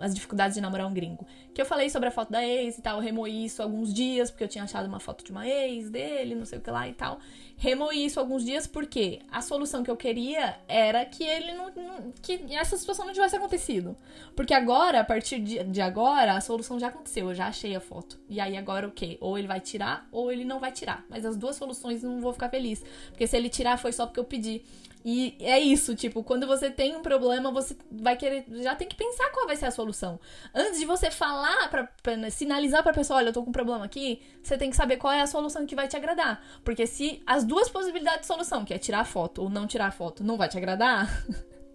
as 0.00 0.14
dificuldades 0.14 0.54
de 0.54 0.60
namorar 0.60 0.86
um 0.86 0.94
gringo. 0.94 1.26
Que 1.52 1.60
eu 1.60 1.66
falei 1.66 1.90
sobre 1.90 2.08
a 2.08 2.12
foto 2.12 2.30
da 2.32 2.44
ex 2.44 2.78
e 2.78 2.82
tal, 2.82 3.02
eu 3.02 3.26
isso 3.26 3.62
alguns 3.62 3.92
dias 3.92 4.30
porque 4.30 4.44
eu 4.44 4.48
tinha 4.48 4.64
achado 4.64 4.86
uma 4.86 5.00
foto 5.00 5.24
de 5.24 5.30
uma 5.30 5.46
ex 5.46 5.90
dele, 5.90 6.34
não 6.34 6.44
sei 6.44 6.58
o 6.58 6.62
que 6.62 6.70
lá 6.70 6.88
e 6.88 6.94
tal 6.94 7.20
remoí 7.56 8.04
isso 8.04 8.20
alguns 8.20 8.44
dias 8.44 8.66
porque 8.66 9.20
a 9.30 9.40
solução 9.40 9.82
que 9.82 9.90
eu 9.90 9.96
queria 9.96 10.58
era 10.68 11.04
que 11.04 11.24
ele 11.24 11.52
não, 11.52 11.70
não, 11.74 12.12
que 12.22 12.44
essa 12.50 12.76
situação 12.76 13.06
não 13.06 13.12
tivesse 13.12 13.36
acontecido. 13.36 13.96
Porque 14.34 14.52
agora, 14.52 15.00
a 15.00 15.04
partir 15.04 15.38
de, 15.40 15.62
de 15.64 15.80
agora, 15.80 16.36
a 16.36 16.40
solução 16.40 16.78
já 16.78 16.88
aconteceu, 16.88 17.28
eu 17.28 17.34
já 17.34 17.46
achei 17.46 17.74
a 17.74 17.80
foto. 17.80 18.18
E 18.28 18.40
aí 18.40 18.56
agora 18.56 18.86
o 18.86 18.90
quê? 18.90 19.16
Ou 19.20 19.38
ele 19.38 19.46
vai 19.46 19.60
tirar 19.60 20.08
ou 20.10 20.30
ele 20.30 20.44
não 20.44 20.60
vai 20.60 20.72
tirar. 20.72 21.04
Mas 21.08 21.24
as 21.24 21.36
duas 21.36 21.56
soluções 21.56 22.02
não 22.02 22.20
vou 22.20 22.32
ficar 22.32 22.48
feliz, 22.48 22.82
porque 23.10 23.26
se 23.26 23.36
ele 23.36 23.48
tirar 23.48 23.78
foi 23.78 23.92
só 23.92 24.06
porque 24.06 24.20
eu 24.20 24.24
pedi. 24.24 24.62
E 25.04 25.36
é 25.40 25.60
isso, 25.60 25.94
tipo, 25.94 26.24
quando 26.24 26.46
você 26.46 26.70
tem 26.70 26.96
um 26.96 27.02
problema, 27.02 27.52
você 27.52 27.76
vai 27.92 28.16
querer. 28.16 28.46
Já 28.62 28.74
tem 28.74 28.88
que 28.88 28.96
pensar 28.96 29.30
qual 29.32 29.46
vai 29.46 29.54
ser 29.54 29.66
a 29.66 29.70
solução. 29.70 30.18
Antes 30.54 30.80
de 30.80 30.86
você 30.86 31.10
falar, 31.10 31.68
pra, 31.68 31.84
pra 32.02 32.30
sinalizar 32.30 32.82
pra 32.82 32.94
pessoa, 32.94 33.18
olha, 33.18 33.28
eu 33.28 33.32
tô 33.32 33.42
com 33.42 33.50
um 33.50 33.52
problema 33.52 33.84
aqui, 33.84 34.22
você 34.42 34.56
tem 34.56 34.70
que 34.70 34.76
saber 34.76 34.96
qual 34.96 35.12
é 35.12 35.20
a 35.20 35.26
solução 35.26 35.66
que 35.66 35.74
vai 35.74 35.86
te 35.86 35.94
agradar. 35.94 36.42
Porque 36.64 36.86
se 36.86 37.22
as 37.26 37.44
duas 37.44 37.68
possibilidades 37.68 38.22
de 38.22 38.26
solução, 38.28 38.64
que 38.64 38.72
é 38.72 38.78
tirar 38.78 39.04
foto 39.04 39.42
ou 39.42 39.50
não 39.50 39.66
tirar 39.66 39.92
foto, 39.92 40.24
não 40.24 40.38
vai 40.38 40.48
te 40.48 40.56
agradar. 40.56 41.06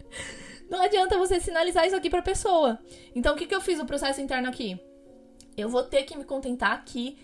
não 0.67 0.81
adianta 0.81 1.15
você 1.15 1.39
sinalizar 1.39 1.85
isso 1.85 1.95
aqui 1.95 2.09
pra 2.09 2.23
pessoa. 2.23 2.79
Então, 3.13 3.35
o 3.35 3.37
que, 3.37 3.45
que 3.45 3.53
eu 3.53 3.61
fiz 3.61 3.79
o 3.79 3.85
processo 3.85 4.19
interno 4.19 4.49
aqui? 4.49 4.79
Eu 5.55 5.69
vou 5.69 5.83
ter 5.83 6.01
que 6.01 6.17
me 6.17 6.23
contentar 6.23 6.83
que 6.83 7.15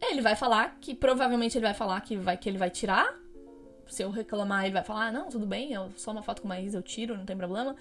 ele 0.00 0.20
vai 0.20 0.36
falar 0.36 0.76
que 0.80 0.94
provavelmente 0.94 1.58
ele 1.58 1.64
vai 1.64 1.74
falar 1.74 2.00
que, 2.02 2.16
vai, 2.16 2.36
que 2.36 2.48
ele 2.48 2.58
vai 2.58 2.70
tirar 2.70 3.23
se 3.94 4.02
eu 4.02 4.10
reclamar, 4.10 4.64
ele 4.64 4.74
vai 4.74 4.84
falar: 4.84 5.06
ah, 5.06 5.12
não, 5.12 5.28
tudo 5.28 5.46
bem, 5.46 5.72
eu 5.72 5.90
só 5.96 6.10
uma 6.10 6.22
foto 6.22 6.42
com 6.42 6.52
ex 6.52 6.74
eu 6.74 6.82
tiro, 6.82 7.16
não 7.16 7.24
tem 7.24 7.36
problema. 7.36 7.76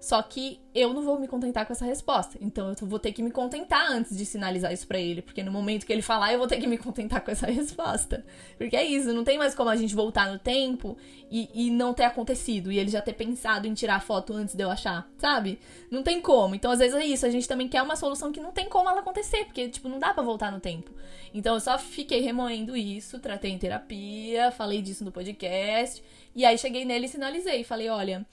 Só 0.00 0.22
que 0.22 0.60
eu 0.74 0.92
não 0.92 1.02
vou 1.02 1.18
me 1.18 1.26
contentar 1.26 1.66
com 1.66 1.72
essa 1.72 1.84
resposta. 1.84 2.38
Então 2.40 2.68
eu 2.68 2.86
vou 2.86 2.98
ter 2.98 3.12
que 3.12 3.22
me 3.22 3.30
contentar 3.30 3.90
antes 3.90 4.16
de 4.16 4.26
sinalizar 4.26 4.72
isso 4.72 4.86
para 4.86 4.98
ele. 4.98 5.22
Porque 5.22 5.42
no 5.42 5.50
momento 5.50 5.86
que 5.86 5.92
ele 5.92 6.02
falar, 6.02 6.32
eu 6.32 6.38
vou 6.38 6.46
ter 6.46 6.58
que 6.58 6.66
me 6.66 6.76
contentar 6.76 7.22
com 7.22 7.30
essa 7.30 7.46
resposta. 7.50 8.24
Porque 8.58 8.76
é 8.76 8.84
isso, 8.84 9.12
não 9.12 9.24
tem 9.24 9.38
mais 9.38 9.54
como 9.54 9.70
a 9.70 9.76
gente 9.76 9.94
voltar 9.94 10.30
no 10.30 10.38
tempo 10.38 10.96
e, 11.30 11.48
e 11.54 11.70
não 11.70 11.94
ter 11.94 12.04
acontecido. 12.04 12.70
E 12.70 12.78
ele 12.78 12.90
já 12.90 13.00
ter 13.00 13.14
pensado 13.14 13.66
em 13.66 13.74
tirar 13.74 13.96
a 13.96 14.00
foto 14.00 14.32
antes 14.34 14.54
de 14.54 14.62
eu 14.62 14.70
achar, 14.70 15.10
sabe? 15.18 15.58
Não 15.90 16.02
tem 16.02 16.20
como. 16.20 16.54
Então, 16.54 16.70
às 16.70 16.78
vezes 16.78 16.94
é 16.94 17.04
isso. 17.04 17.24
A 17.24 17.30
gente 17.30 17.48
também 17.48 17.68
quer 17.68 17.82
uma 17.82 17.96
solução 17.96 18.30
que 18.30 18.40
não 18.40 18.52
tem 18.52 18.68
como 18.68 18.88
ela 18.88 19.00
acontecer. 19.00 19.44
Porque, 19.46 19.68
tipo, 19.68 19.88
não 19.88 19.98
dá 19.98 20.12
para 20.12 20.22
voltar 20.22 20.52
no 20.52 20.60
tempo. 20.60 20.90
Então 21.32 21.54
eu 21.54 21.60
só 21.60 21.78
fiquei 21.78 22.20
remoendo 22.20 22.76
isso, 22.76 23.18
tratei 23.18 23.50
em 23.50 23.58
terapia, 23.58 24.50
falei 24.50 24.80
disso 24.80 25.04
no 25.04 25.12
podcast. 25.12 26.02
E 26.34 26.44
aí 26.44 26.56
cheguei 26.56 26.84
nele 26.84 27.06
e 27.06 27.08
sinalizei. 27.08 27.64
Falei, 27.64 27.88
olha 27.88 28.26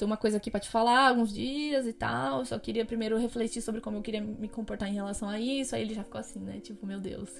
tem 0.00 0.06
uma 0.06 0.16
coisa 0.16 0.38
aqui 0.38 0.50
para 0.50 0.60
te 0.60 0.68
falar, 0.68 1.08
alguns 1.08 1.32
dias 1.32 1.86
e 1.86 1.92
tal. 1.92 2.44
Só 2.46 2.58
queria 2.58 2.86
primeiro 2.86 3.18
refletir 3.18 3.60
sobre 3.60 3.82
como 3.82 3.98
eu 3.98 4.02
queria 4.02 4.22
me 4.22 4.48
comportar 4.48 4.88
em 4.88 4.94
relação 4.94 5.28
a 5.28 5.38
isso. 5.38 5.76
Aí 5.76 5.82
ele 5.82 5.94
já 5.94 6.02
ficou 6.02 6.18
assim, 6.18 6.40
né? 6.40 6.58
Tipo, 6.58 6.86
meu 6.86 6.98
Deus, 6.98 7.30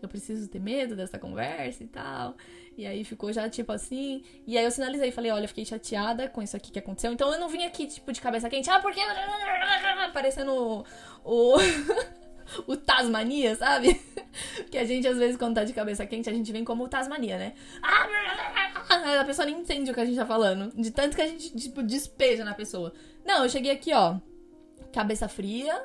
eu 0.00 0.08
preciso 0.08 0.48
ter 0.48 0.60
medo 0.60 0.94
dessa 0.94 1.18
conversa 1.18 1.82
e 1.82 1.88
tal. 1.88 2.36
E 2.78 2.86
aí 2.86 3.04
ficou 3.04 3.32
já 3.32 3.48
tipo 3.48 3.72
assim. 3.72 4.22
E 4.46 4.56
aí 4.56 4.64
eu 4.64 4.70
sinalizei, 4.70 5.10
falei, 5.10 5.32
olha, 5.32 5.48
fiquei 5.48 5.64
chateada 5.64 6.28
com 6.28 6.40
isso 6.40 6.56
aqui 6.56 6.70
que 6.70 6.78
aconteceu. 6.78 7.12
Então 7.12 7.32
eu 7.32 7.40
não 7.40 7.48
vim 7.48 7.64
aqui, 7.64 7.86
tipo, 7.86 8.12
de 8.12 8.20
cabeça 8.20 8.48
quente, 8.48 8.70
ah, 8.70 8.78
porque. 8.78 9.00
Parecendo 10.14 10.84
o. 11.24 11.56
o... 12.66 12.76
Tasmania, 12.76 13.56
sabe? 13.56 14.00
que 14.70 14.78
a 14.78 14.84
gente, 14.84 15.06
às 15.06 15.16
vezes, 15.16 15.36
quando 15.36 15.54
tá 15.54 15.64
de 15.64 15.72
cabeça 15.72 16.06
quente, 16.06 16.28
a 16.28 16.32
gente 16.32 16.50
vem 16.52 16.64
como 16.64 16.84
o 16.84 16.88
Tasmania, 16.88 17.38
né? 17.38 17.52
A 19.20 19.24
pessoa 19.24 19.46
nem 19.46 19.60
entende 19.60 19.90
o 19.90 19.94
que 19.94 20.00
a 20.00 20.04
gente 20.04 20.16
tá 20.16 20.26
falando. 20.26 20.72
De 20.74 20.90
tanto 20.90 21.16
que 21.16 21.22
a 21.22 21.26
gente, 21.26 21.56
tipo, 21.56 21.82
despeja 21.82 22.44
na 22.44 22.54
pessoa. 22.54 22.92
Não, 23.24 23.42
eu 23.44 23.48
cheguei 23.48 23.70
aqui, 23.70 23.92
ó. 23.92 24.16
Cabeça 24.92 25.28
fria. 25.28 25.82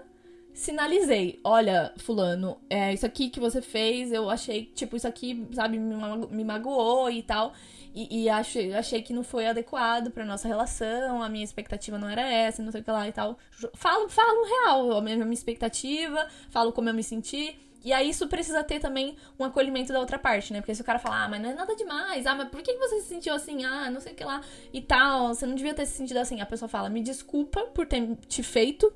Sinalizei, 0.54 1.40
olha, 1.44 1.94
fulano, 1.98 2.60
é 2.70 2.94
isso 2.94 3.06
aqui 3.06 3.30
que 3.30 3.40
você 3.40 3.62
fez, 3.62 4.12
eu 4.12 4.30
achei, 4.30 4.66
tipo, 4.66 4.98
isso 4.98 5.08
aqui, 5.08 5.48
sabe, 5.54 5.80
me, 5.80 5.96
me 6.30 6.44
magoou 6.44 7.10
e 7.10 7.24
tal. 7.24 7.54
E, 7.96 8.24
e 8.24 8.30
achei, 8.30 8.74
achei 8.74 9.02
que 9.02 9.14
não 9.14 9.24
foi 9.24 9.48
adequado 9.48 10.12
pra 10.12 10.26
nossa 10.26 10.48
relação, 10.48 11.24
a 11.24 11.30
minha 11.30 11.44
expectativa 11.44 11.98
não 11.98 12.10
era 12.10 12.22
essa, 12.22 12.62
não 12.62 12.72
sei 12.72 12.82
o 12.82 12.84
que 12.84 12.92
lá 12.92 13.08
e 13.08 13.12
tal. 13.12 13.38
Falo, 13.74 14.10
falo 14.10 14.46
real, 14.46 14.98
a 14.98 15.02
minha, 15.02 15.16
a 15.16 15.20
minha 15.20 15.34
expectativa, 15.34 16.28
falo 16.50 16.72
como 16.72 16.90
eu 16.90 16.94
me 16.94 17.04
senti. 17.04 17.58
E 17.84 17.94
aí 17.94 18.10
isso 18.10 18.28
precisa 18.28 18.64
ter 18.64 18.80
também 18.80 19.16
um 19.40 19.46
acolhimento 19.46 19.94
da 19.94 20.00
outra 20.00 20.20
parte, 20.20 20.52
né? 20.52 20.60
Porque 20.60 20.76
se 20.76 20.82
o 20.82 20.86
cara 20.86 21.00
falar, 21.00 21.24
ah, 21.24 21.30
mas 21.30 21.42
não 21.42 21.50
é 21.50 21.54
nada 21.54 21.76
demais, 21.76 22.28
ah, 22.28 22.36
mas 22.36 22.50
por 22.50 22.62
que 22.62 22.74
você 22.76 23.00
se 23.00 23.08
sentiu 23.08 23.34
assim? 23.34 23.64
Ah, 23.64 23.90
não 23.90 24.02
sei 24.02 24.12
o 24.12 24.16
que 24.16 24.24
lá 24.24 24.42
e 24.74 24.82
tal, 24.82 25.30
você 25.30 25.46
não 25.46 25.56
devia 25.56 25.74
ter 25.74 25.86
se 25.86 25.94
sentido 25.94 26.18
assim. 26.18 26.42
A 26.42 26.46
pessoa 26.46 26.68
fala, 26.68 26.90
me 26.90 27.02
desculpa 27.02 27.62
por 27.68 27.86
ter 27.86 28.18
te 28.28 28.44
feito 28.44 28.94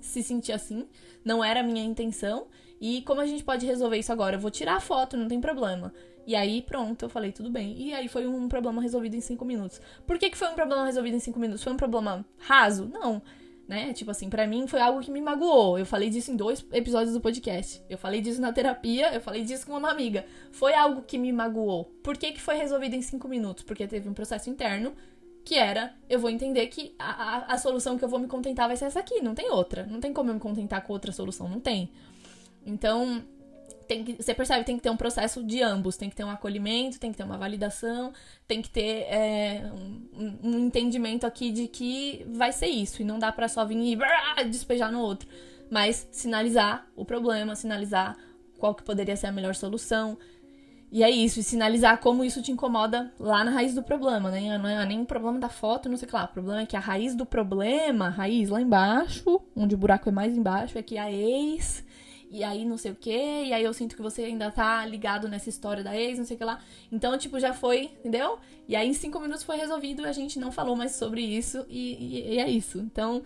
se 0.00 0.22
sentir 0.22 0.52
assim, 0.52 0.86
não 1.24 1.42
era 1.44 1.60
a 1.60 1.62
minha 1.62 1.84
intenção. 1.84 2.46
E 2.80 3.02
como 3.02 3.20
a 3.20 3.26
gente 3.26 3.44
pode 3.44 3.66
resolver 3.66 3.98
isso 3.98 4.12
agora? 4.12 4.36
Eu 4.36 4.40
vou 4.40 4.50
tirar 4.50 4.76
a 4.76 4.80
foto, 4.80 5.16
não 5.16 5.28
tem 5.28 5.40
problema. 5.40 5.92
E 6.26 6.34
aí, 6.34 6.62
pronto, 6.62 7.04
eu 7.04 7.08
falei, 7.08 7.32
tudo 7.32 7.50
bem. 7.50 7.76
E 7.76 7.92
aí 7.92 8.08
foi 8.08 8.26
um 8.26 8.48
problema 8.48 8.80
resolvido 8.80 9.16
em 9.16 9.20
cinco 9.20 9.44
minutos. 9.44 9.80
Por 10.06 10.18
que, 10.18 10.30
que 10.30 10.36
foi 10.36 10.48
um 10.48 10.54
problema 10.54 10.86
resolvido 10.86 11.16
em 11.16 11.20
cinco 11.20 11.38
minutos? 11.38 11.62
Foi 11.62 11.72
um 11.72 11.76
problema 11.76 12.24
raso? 12.38 12.86
Não. 12.86 13.20
né? 13.68 13.92
Tipo 13.92 14.10
assim, 14.10 14.28
para 14.28 14.46
mim 14.46 14.66
foi 14.66 14.80
algo 14.80 15.00
que 15.00 15.10
me 15.10 15.20
magoou. 15.20 15.78
Eu 15.78 15.86
falei 15.86 16.10
disso 16.10 16.30
em 16.32 16.36
dois 16.36 16.64
episódios 16.72 17.12
do 17.14 17.20
podcast. 17.20 17.82
Eu 17.88 17.96
falei 17.98 18.20
disso 18.20 18.40
na 18.40 18.52
terapia, 18.52 19.14
eu 19.14 19.20
falei 19.20 19.44
disso 19.44 19.66
com 19.66 19.76
uma 19.76 19.90
amiga. 19.90 20.24
Foi 20.50 20.74
algo 20.74 21.02
que 21.02 21.16
me 21.16 21.32
magoou. 21.32 21.84
Por 22.02 22.16
que, 22.16 22.32
que 22.32 22.40
foi 22.40 22.56
resolvido 22.56 22.94
em 22.96 23.02
cinco 23.02 23.28
minutos? 23.28 23.62
Porque 23.62 23.86
teve 23.86 24.08
um 24.08 24.14
processo 24.14 24.50
interno 24.50 24.92
que 25.44 25.54
era, 25.56 25.94
eu 26.08 26.18
vou 26.18 26.30
entender 26.30 26.66
que 26.68 26.94
a, 26.98 27.10
a, 27.10 27.54
a 27.54 27.58
solução 27.58 27.98
que 27.98 28.04
eu 28.04 28.08
vou 28.08 28.18
me 28.18 28.26
contentar 28.26 28.68
vai 28.68 28.76
ser 28.76 28.86
essa 28.86 29.00
aqui, 29.00 29.20
não 29.20 29.34
tem 29.34 29.50
outra. 29.50 29.86
Não 29.86 30.00
tem 30.00 30.12
como 30.12 30.30
eu 30.30 30.34
me 30.34 30.40
contentar 30.40 30.82
com 30.82 30.92
outra 30.92 31.12
solução, 31.12 31.48
não 31.48 31.60
tem. 31.60 31.90
Então, 32.64 33.24
tem 33.90 34.04
que, 34.04 34.22
você 34.22 34.32
percebe, 34.32 34.64
tem 34.64 34.76
que 34.76 34.82
ter 34.82 34.90
um 34.90 34.96
processo 34.96 35.42
de 35.42 35.60
ambos, 35.60 35.96
tem 35.96 36.08
que 36.08 36.14
ter 36.14 36.22
um 36.22 36.30
acolhimento, 36.30 37.00
tem 37.00 37.10
que 37.10 37.16
ter 37.16 37.24
uma 37.24 37.36
validação, 37.36 38.12
tem 38.46 38.62
que 38.62 38.70
ter 38.70 39.02
é, 39.08 39.68
um, 39.74 40.38
um, 40.44 40.58
entendimento 40.66 41.26
aqui 41.26 41.50
de 41.50 41.66
que 41.66 42.24
vai 42.30 42.52
ser 42.52 42.68
isso, 42.68 43.02
e 43.02 43.04
não 43.04 43.18
dá 43.18 43.32
para 43.32 43.48
só 43.48 43.64
vir 43.64 43.76
e 43.76 44.44
despejar 44.44 44.92
no 44.92 45.00
outro, 45.00 45.28
mas 45.68 46.06
sinalizar 46.12 46.86
o 46.94 47.04
problema, 47.04 47.56
sinalizar 47.56 48.16
qual 48.58 48.76
que 48.76 48.84
poderia 48.84 49.16
ser 49.16 49.26
a 49.26 49.32
melhor 49.32 49.56
solução, 49.56 50.16
e 50.92 51.02
é 51.04 51.10
isso, 51.10 51.38
e 51.38 51.42
sinalizar 51.42 51.98
como 51.98 52.24
isso 52.24 52.42
te 52.42 52.50
incomoda 52.50 53.12
lá 53.18 53.44
na 53.44 53.50
raiz 53.50 53.74
do 53.74 53.82
problema, 53.82 54.30
né? 54.30 54.58
Não 54.58 54.68
é 54.68 54.84
nem 54.86 55.00
o 55.00 55.06
problema 55.06 55.38
da 55.38 55.48
foto, 55.48 55.88
não 55.88 55.96
sei 55.96 56.06
o 56.06 56.08
que 56.08 56.16
lá. 56.16 56.24
O 56.24 56.28
problema 56.28 56.62
é 56.62 56.66
que 56.66 56.76
a 56.76 56.80
raiz 56.80 57.14
do 57.14 57.24
problema, 57.24 58.06
a 58.06 58.10
raiz 58.10 58.48
lá 58.48 58.60
embaixo, 58.60 59.40
onde 59.54 59.74
o 59.74 59.78
buraco 59.78 60.08
é 60.08 60.12
mais 60.12 60.36
embaixo, 60.36 60.76
é 60.76 60.82
que 60.82 60.98
a 60.98 61.10
ex 61.10 61.84
e 62.30 62.44
aí 62.44 62.64
não 62.64 62.78
sei 62.78 62.92
o 62.92 62.94
que, 62.94 63.10
e 63.10 63.52
aí 63.52 63.64
eu 63.64 63.74
sinto 63.74 63.96
que 63.96 64.02
você 64.02 64.22
ainda 64.22 64.52
tá 64.52 64.86
ligado 64.86 65.28
nessa 65.28 65.48
história 65.48 65.82
da 65.82 65.96
ex, 65.96 66.16
não 66.16 66.24
sei 66.24 66.36
o 66.36 66.38
que 66.38 66.44
lá. 66.44 66.60
Então, 66.90 67.18
tipo, 67.18 67.40
já 67.40 67.52
foi, 67.52 67.90
entendeu? 67.98 68.38
E 68.68 68.76
aí 68.76 68.88
em 68.88 68.92
cinco 68.92 69.18
minutos 69.18 69.42
foi 69.42 69.56
resolvido, 69.56 70.04
a 70.04 70.12
gente 70.12 70.38
não 70.38 70.52
falou 70.52 70.76
mais 70.76 70.92
sobre 70.92 71.22
isso, 71.22 71.66
e, 71.68 71.94
e, 71.94 72.34
e 72.34 72.38
é 72.38 72.48
isso. 72.48 72.78
Então, 72.78 73.20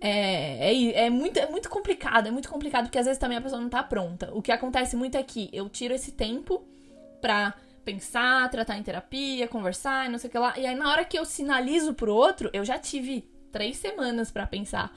é, 0.00 0.72
é, 0.72 1.06
é, 1.06 1.10
muito, 1.10 1.36
é 1.36 1.50
muito 1.50 1.68
complicado, 1.68 2.28
é 2.28 2.30
muito 2.30 2.48
complicado, 2.48 2.84
porque 2.84 2.98
às 2.98 3.06
vezes 3.06 3.18
também 3.18 3.36
a 3.36 3.40
pessoa 3.40 3.60
não 3.60 3.68
tá 3.68 3.82
pronta. 3.82 4.30
O 4.32 4.40
que 4.40 4.52
acontece 4.52 4.94
muito 4.94 5.16
é 5.16 5.22
que 5.24 5.50
eu 5.52 5.68
tiro 5.68 5.92
esse 5.92 6.12
tempo 6.12 6.64
pra 7.24 7.54
pensar, 7.86 8.50
tratar 8.50 8.76
em 8.76 8.82
terapia, 8.82 9.48
conversar, 9.48 10.10
não 10.10 10.18
sei 10.18 10.28
o 10.28 10.30
que 10.30 10.38
lá. 10.38 10.52
E 10.58 10.66
aí 10.66 10.74
na 10.74 10.90
hora 10.90 11.06
que 11.06 11.18
eu 11.18 11.24
sinalizo 11.24 11.94
pro 11.94 12.14
outro, 12.14 12.50
eu 12.52 12.62
já 12.66 12.78
tive 12.78 13.26
três 13.50 13.78
semanas 13.78 14.30
para 14.30 14.46
pensar 14.46 14.94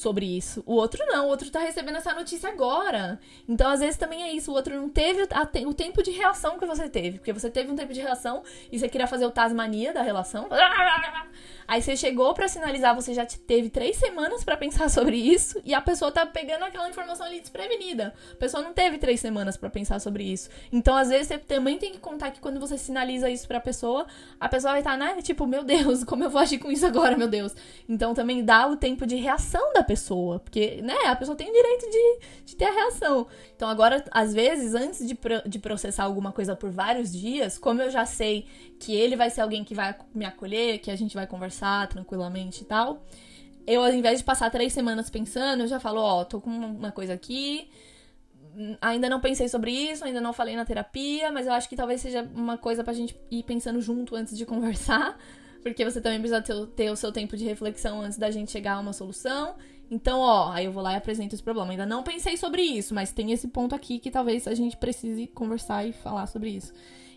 sobre 0.00 0.26
isso. 0.26 0.62
O 0.66 0.74
outro 0.74 1.04
não, 1.06 1.26
o 1.26 1.28
outro 1.28 1.50
tá 1.50 1.60
recebendo 1.60 1.96
essa 1.96 2.14
notícia 2.14 2.48
agora. 2.48 3.20
Então, 3.48 3.70
às 3.70 3.80
vezes 3.80 3.96
também 3.96 4.22
é 4.22 4.32
isso. 4.32 4.50
O 4.50 4.54
outro 4.54 4.74
não 4.74 4.88
teve 4.88 5.26
te 5.26 5.66
o 5.66 5.74
tempo 5.74 6.02
de 6.02 6.10
reação 6.10 6.58
que 6.58 6.66
você 6.66 6.88
teve. 6.88 7.18
Porque 7.18 7.32
você 7.32 7.50
teve 7.50 7.70
um 7.70 7.76
tempo 7.76 7.92
de 7.92 8.00
reação 8.00 8.42
e 8.72 8.78
você 8.78 8.88
queria 8.88 9.06
fazer 9.06 9.26
o 9.26 9.30
Tasmania 9.30 9.92
da 9.92 10.02
relação. 10.02 10.48
Aí 11.70 11.80
você 11.80 11.96
chegou 11.96 12.34
para 12.34 12.48
sinalizar, 12.48 12.96
você 12.96 13.14
já 13.14 13.24
teve 13.24 13.70
três 13.70 13.96
semanas 13.96 14.42
para 14.42 14.56
pensar 14.56 14.88
sobre 14.90 15.16
isso 15.16 15.60
e 15.64 15.72
a 15.72 15.80
pessoa 15.80 16.10
tá 16.10 16.26
pegando 16.26 16.64
aquela 16.64 16.88
informação 16.88 17.24
ali 17.24 17.38
desprevenida. 17.38 18.12
A 18.32 18.34
pessoa 18.34 18.60
não 18.60 18.72
teve 18.72 18.98
três 18.98 19.20
semanas 19.20 19.56
para 19.56 19.70
pensar 19.70 20.00
sobre 20.00 20.24
isso. 20.24 20.50
Então, 20.72 20.96
às 20.96 21.10
vezes, 21.10 21.28
você 21.28 21.38
também 21.38 21.78
tem 21.78 21.92
que 21.92 21.98
contar 21.98 22.32
que 22.32 22.40
quando 22.40 22.58
você 22.58 22.76
sinaliza 22.76 23.30
isso 23.30 23.46
pra 23.46 23.60
pessoa, 23.60 24.04
a 24.40 24.48
pessoa 24.48 24.72
vai 24.72 24.80
estar, 24.80 24.98
tá, 24.98 25.14
né? 25.14 25.22
Tipo, 25.22 25.46
meu 25.46 25.62
Deus, 25.62 26.02
como 26.04 26.24
eu 26.24 26.30
vou 26.30 26.40
agir 26.40 26.58
com 26.58 26.72
isso 26.72 26.84
agora, 26.84 27.16
meu 27.16 27.28
Deus. 27.28 27.54
Então, 27.88 28.14
também 28.14 28.44
dá 28.44 28.66
o 28.66 28.74
tempo 28.76 29.06
de 29.06 29.14
reação 29.14 29.72
da 29.72 29.84
pessoa. 29.90 30.38
Porque, 30.38 30.80
né, 30.82 30.94
a 31.06 31.16
pessoa 31.16 31.36
tem 31.36 31.50
o 31.50 31.52
direito 31.52 31.90
de, 31.90 32.18
de 32.46 32.56
ter 32.56 32.66
a 32.66 32.72
reação. 32.72 33.26
Então, 33.56 33.68
agora, 33.68 34.04
às 34.12 34.32
vezes, 34.32 34.74
antes 34.74 35.06
de, 35.06 35.18
de 35.46 35.58
processar 35.58 36.04
alguma 36.04 36.30
coisa 36.30 36.54
por 36.54 36.70
vários 36.70 37.12
dias, 37.12 37.58
como 37.58 37.82
eu 37.82 37.90
já 37.90 38.06
sei 38.06 38.46
que 38.78 38.94
ele 38.94 39.16
vai 39.16 39.30
ser 39.30 39.40
alguém 39.40 39.64
que 39.64 39.74
vai 39.74 39.96
me 40.14 40.24
acolher, 40.24 40.78
que 40.78 40.90
a 40.90 40.96
gente 40.96 41.14
vai 41.14 41.26
conversar 41.26 41.88
tranquilamente 41.88 42.62
e 42.62 42.64
tal, 42.64 43.02
eu, 43.66 43.82
ao 43.82 43.92
invés 43.92 44.20
de 44.20 44.24
passar 44.24 44.48
três 44.50 44.72
semanas 44.72 45.10
pensando, 45.10 45.64
eu 45.64 45.66
já 45.66 45.80
falo: 45.80 46.00
Ó, 46.00 46.20
oh, 46.20 46.24
tô 46.24 46.40
com 46.40 46.50
uma 46.50 46.92
coisa 46.92 47.12
aqui 47.14 47.68
ainda 48.80 49.08
não 49.08 49.20
pensei 49.20 49.48
sobre 49.48 49.70
isso, 49.70 50.04
ainda 50.04 50.20
não 50.20 50.32
falei 50.32 50.56
na 50.56 50.64
terapia, 50.64 51.30
mas 51.30 51.46
eu 51.46 51.52
acho 51.52 51.68
que 51.68 51.76
talvez 51.76 52.00
seja 52.00 52.28
uma 52.34 52.58
coisa 52.58 52.82
pra 52.82 52.92
gente 52.92 53.16
ir 53.30 53.42
pensando 53.44 53.80
junto 53.80 54.16
antes 54.16 54.36
de 54.36 54.44
conversar, 54.46 55.16
porque 55.62 55.84
você 55.84 56.00
também 56.00 56.18
precisa 56.18 56.40
ter, 56.40 56.66
ter, 56.68 56.90
o 56.90 56.96
seu 56.96 57.12
tempo 57.12 57.36
de 57.36 57.44
reflexão 57.44 58.00
antes 58.00 58.18
da 58.18 58.30
gente 58.30 58.50
chegar 58.50 58.74
a 58.74 58.80
uma 58.80 58.92
solução. 58.92 59.54
Então, 59.90 60.20
ó, 60.20 60.52
aí 60.52 60.66
eu 60.66 60.72
vou 60.72 60.82
lá 60.82 60.92
e 60.92 60.96
apresento 60.96 61.34
esse 61.34 61.42
problema. 61.42 61.72
Ainda 61.72 61.84
não 61.84 62.02
pensei 62.02 62.36
sobre 62.36 62.62
isso, 62.62 62.94
mas 62.94 63.10
tem 63.10 63.32
esse 63.32 63.48
ponto 63.48 63.74
aqui 63.74 63.98
que 63.98 64.10
talvez 64.10 64.46
a 64.46 64.54
gente 64.54 64.76
precise 64.76 65.26
conversar 65.26 65.84
e 65.84 65.92
falar 65.92 66.26
sobre 66.26 66.50
isso. 66.50 66.72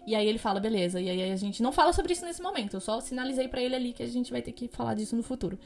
E 0.06 0.16
aí 0.16 0.28
ele 0.28 0.38
fala, 0.38 0.60
beleza. 0.60 1.00
E 1.00 1.10
aí 1.10 1.32
a 1.32 1.36
gente 1.36 1.64
não 1.64 1.72
fala 1.72 1.94
sobre 1.94 2.14
isso 2.14 2.26
nesse 2.26 2.42
momento. 2.42 2.76
Eu 2.76 2.82
só 2.82 3.00
sinalizei 3.00 3.48
para 3.48 3.62
ele 3.62 3.76
ali 3.76 3.94
que 3.94 4.04
a 4.04 4.08
gente 4.08 4.32
vai 4.32 4.42
ter 4.42 4.52
que 4.52 4.68
falar 4.68 4.96
disso 4.96 5.16
no 5.16 5.24
futuro. 5.24 5.58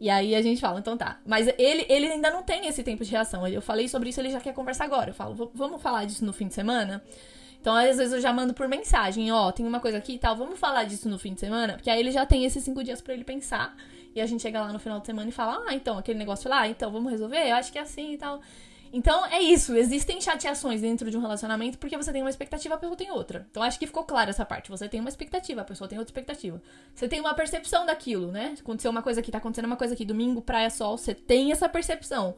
E 0.00 0.10
aí 0.10 0.34
a 0.34 0.42
gente 0.42 0.60
fala, 0.60 0.80
então 0.80 0.96
tá. 0.96 1.20
Mas 1.24 1.46
ele, 1.56 1.86
ele 1.88 2.06
ainda 2.06 2.30
não 2.30 2.42
tem 2.42 2.66
esse 2.66 2.82
tempo 2.82 3.04
de 3.04 3.10
reação. 3.10 3.46
Eu 3.46 3.62
falei 3.62 3.88
sobre 3.88 4.10
isso, 4.10 4.20
ele 4.20 4.30
já 4.30 4.40
quer 4.40 4.52
conversar 4.52 4.84
agora. 4.84 5.10
Eu 5.10 5.14
falo, 5.14 5.50
vamos 5.54 5.80
falar 5.80 6.04
disso 6.04 6.24
no 6.24 6.32
fim 6.32 6.48
de 6.48 6.54
semana? 6.54 7.02
Então, 7.60 7.74
às 7.74 7.96
vezes, 7.96 8.12
eu 8.12 8.20
já 8.20 8.32
mando 8.32 8.54
por 8.54 8.68
mensagem, 8.68 9.32
ó, 9.32 9.50
tem 9.50 9.66
uma 9.66 9.80
coisa 9.80 9.98
aqui 9.98 10.12
e 10.12 10.18
tal, 10.18 10.36
vamos 10.36 10.56
falar 10.56 10.84
disso 10.84 11.08
no 11.08 11.18
fim 11.18 11.34
de 11.34 11.40
semana? 11.40 11.72
Porque 11.72 11.90
aí 11.90 11.98
ele 11.98 12.12
já 12.12 12.24
tem 12.24 12.44
esses 12.44 12.62
cinco 12.62 12.84
dias 12.84 13.00
para 13.00 13.12
ele 13.12 13.24
pensar. 13.24 13.76
E 14.16 14.20
a 14.20 14.26
gente 14.26 14.40
chega 14.40 14.60
lá 14.60 14.72
no 14.72 14.78
final 14.78 14.98
de 14.98 15.06
semana 15.06 15.28
e 15.28 15.32
fala, 15.32 15.62
ah, 15.68 15.74
então, 15.74 15.98
aquele 15.98 16.18
negócio 16.18 16.48
lá, 16.48 16.66
então, 16.66 16.90
vamos 16.90 17.12
resolver? 17.12 17.50
Eu 17.50 17.54
acho 17.54 17.70
que 17.70 17.78
é 17.78 17.82
assim 17.82 18.14
e 18.14 18.18
tal. 18.18 18.40
Então 18.92 19.26
é 19.26 19.42
isso, 19.42 19.76
existem 19.76 20.20
chateações 20.20 20.80
dentro 20.80 21.10
de 21.10 21.16
um 21.18 21.20
relacionamento 21.20 21.76
porque 21.76 21.96
você 21.96 22.12
tem 22.12 22.22
uma 22.22 22.30
expectativa, 22.30 22.76
a 22.76 22.78
pessoa 22.78 22.96
tem 22.96 23.10
outra. 23.10 23.46
Então 23.50 23.62
acho 23.62 23.78
que 23.78 23.86
ficou 23.86 24.04
clara 24.04 24.30
essa 24.30 24.44
parte. 24.44 24.70
Você 24.70 24.88
tem 24.88 25.00
uma 25.00 25.10
expectativa, 25.10 25.60
a 25.60 25.64
pessoa 25.64 25.86
tem 25.86 25.98
outra 25.98 26.10
expectativa. 26.10 26.62
Você 26.94 27.06
tem 27.06 27.20
uma 27.20 27.34
percepção 27.34 27.84
daquilo, 27.84 28.30
né? 28.32 28.54
Aconteceu 28.58 28.90
uma 28.90 29.02
coisa 29.02 29.20
aqui, 29.20 29.30
tá 29.30 29.38
acontecendo 29.38 29.66
uma 29.66 29.76
coisa 29.76 29.92
aqui, 29.92 30.04
domingo, 30.04 30.40
praia, 30.40 30.70
sol, 30.70 30.96
você 30.96 31.14
tem 31.14 31.52
essa 31.52 31.68
percepção. 31.68 32.36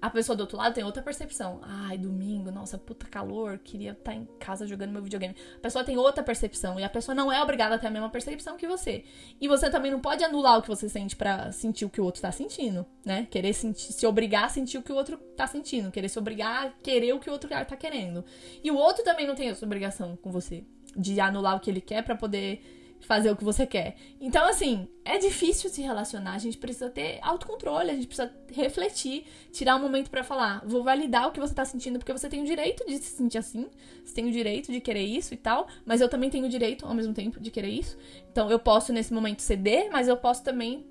A 0.00 0.10
pessoa 0.10 0.36
do 0.36 0.40
outro 0.40 0.56
lado 0.56 0.74
tem 0.74 0.84
outra 0.84 1.02
percepção. 1.02 1.60
Ai, 1.62 1.98
domingo, 1.98 2.50
nossa, 2.50 2.78
puta 2.78 3.06
calor, 3.06 3.58
queria 3.58 3.92
estar 3.92 4.12
tá 4.12 4.14
em 4.14 4.24
casa 4.38 4.66
jogando 4.66 4.92
meu 4.92 5.02
videogame. 5.02 5.34
A 5.56 5.60
pessoa 5.60 5.84
tem 5.84 5.96
outra 5.96 6.22
percepção 6.22 6.78
e 6.78 6.84
a 6.84 6.88
pessoa 6.88 7.14
não 7.14 7.32
é 7.32 7.42
obrigada 7.42 7.74
a 7.74 7.78
ter 7.78 7.88
a 7.88 7.90
mesma 7.90 8.08
percepção 8.08 8.56
que 8.56 8.66
você. 8.66 9.04
E 9.40 9.48
você 9.48 9.68
também 9.70 9.90
não 9.90 10.00
pode 10.00 10.22
anular 10.22 10.58
o 10.58 10.62
que 10.62 10.68
você 10.68 10.88
sente 10.88 11.16
para 11.16 11.50
sentir 11.52 11.84
o 11.84 11.90
que 11.90 12.00
o 12.00 12.04
outro 12.04 12.22
tá 12.22 12.30
sentindo, 12.30 12.86
né? 13.04 13.26
Querer 13.30 13.52
sentir, 13.52 13.92
se 13.92 14.06
obrigar 14.06 14.44
a 14.44 14.48
sentir 14.48 14.78
o 14.78 14.82
que 14.82 14.92
o 14.92 14.96
outro 14.96 15.16
tá 15.36 15.46
sentindo, 15.46 15.90
querer 15.90 16.08
se 16.08 16.18
obrigar 16.18 16.66
a 16.66 16.70
querer 16.82 17.12
o 17.12 17.20
que 17.20 17.28
o 17.28 17.32
outro 17.32 17.48
tá 17.48 17.76
querendo. 17.76 18.24
E 18.62 18.70
o 18.70 18.76
outro 18.76 19.02
também 19.02 19.26
não 19.26 19.34
tem 19.34 19.48
essa 19.48 19.64
obrigação 19.64 20.16
com 20.16 20.30
você 20.30 20.64
de 20.96 21.20
anular 21.20 21.56
o 21.56 21.60
que 21.60 21.70
ele 21.70 21.80
quer 21.80 22.02
para 22.02 22.16
poder 22.16 22.77
fazer 23.00 23.30
o 23.30 23.36
que 23.36 23.44
você 23.44 23.66
quer. 23.66 23.96
Então, 24.20 24.46
assim, 24.46 24.88
é 25.04 25.18
difícil 25.18 25.70
se 25.70 25.80
relacionar, 25.82 26.34
a 26.34 26.38
gente 26.38 26.58
precisa 26.58 26.90
ter 26.90 27.18
autocontrole, 27.22 27.90
a 27.90 27.94
gente 27.94 28.06
precisa 28.06 28.32
refletir, 28.52 29.24
tirar 29.52 29.76
um 29.76 29.80
momento 29.80 30.10
para 30.10 30.22
falar, 30.24 30.62
vou 30.66 30.82
validar 30.82 31.28
o 31.28 31.32
que 31.32 31.40
você 31.40 31.54
tá 31.54 31.64
sentindo, 31.64 31.98
porque 31.98 32.12
você 32.12 32.28
tem 32.28 32.42
o 32.42 32.46
direito 32.46 32.86
de 32.86 32.98
se 32.98 33.16
sentir 33.16 33.38
assim, 33.38 33.66
você 34.04 34.14
tem 34.14 34.26
o 34.26 34.32
direito 34.32 34.70
de 34.72 34.80
querer 34.80 35.04
isso 35.04 35.32
e 35.34 35.36
tal, 35.36 35.66
mas 35.84 36.00
eu 36.00 36.08
também 36.08 36.30
tenho 36.30 36.46
o 36.46 36.48
direito, 36.48 36.86
ao 36.86 36.94
mesmo 36.94 37.14
tempo, 37.14 37.40
de 37.40 37.50
querer 37.50 37.70
isso. 37.70 37.96
Então, 38.30 38.50
eu 38.50 38.58
posso, 38.58 38.92
nesse 38.92 39.12
momento, 39.12 39.40
ceder, 39.40 39.88
mas 39.90 40.08
eu 40.08 40.16
posso 40.16 40.42
também 40.42 40.84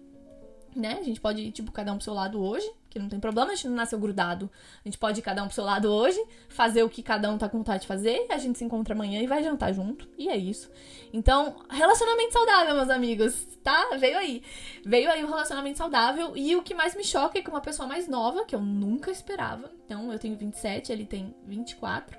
né? 0.78 0.98
A 1.00 1.04
gente 1.04 1.20
pode 1.20 1.42
ir, 1.42 1.52
tipo, 1.52 1.72
cada 1.72 1.92
um 1.92 1.96
pro 1.96 2.04
seu 2.04 2.14
lado 2.14 2.42
hoje, 2.42 2.70
que 2.90 3.00
não 3.00 3.10
tem 3.10 3.20
problema, 3.20 3.52
a 3.52 3.56
gente 3.56 3.68
não 3.68 3.76
nasceu 3.76 4.00
grudado. 4.00 4.50
A 4.84 4.88
gente 4.88 4.98
pode 4.98 5.20
ir 5.20 5.24
cada 5.24 5.44
um 5.44 5.48
pro 5.48 5.56
seu 5.56 5.64
lado 5.64 5.92
hoje, 5.92 6.20
fazer 6.50 6.84
o 6.84 6.90
que 6.90 7.04
cada 7.04 7.30
um 7.32 7.38
tá 7.38 7.50
com 7.50 7.58
vontade 7.58 7.82
de 7.82 7.88
fazer, 7.88 8.26
a 8.30 8.38
gente 8.38 8.58
se 8.58 8.64
encontra 8.64 8.94
amanhã 8.94 9.22
e 9.22 9.28
vai 9.28 9.44
jantar 9.44 9.74
junto. 9.74 10.08
E 10.18 10.30
é 10.30 10.38
isso. 10.38 10.70
Então, 11.12 11.58
relacionamento 11.70 12.34
saudável, 12.34 12.76
meus 12.76 12.90
amigos, 12.90 13.46
tá? 13.64 13.96
Veio 13.98 14.18
aí. 14.18 14.44
Veio 14.86 15.10
aí 15.10 15.24
o 15.24 15.28
um 15.28 15.30
relacionamento 15.30 15.78
saudável. 15.78 16.36
E 16.36 16.56
o 16.56 16.62
que 16.62 16.74
mais 16.74 16.96
me 16.96 17.04
choca 17.04 17.38
é 17.38 17.42
que 17.42 17.50
uma 17.50 17.62
pessoa 17.62 17.88
mais 17.88 18.08
nova, 18.08 18.46
que 18.46 18.56
eu 18.56 18.62
nunca 18.62 19.12
esperava. 19.12 19.72
Então, 19.86 20.12
eu 20.12 20.20
tenho 20.20 20.36
27, 20.36 20.92
ele 20.92 21.06
tem 21.06 21.36
24. 21.46 22.18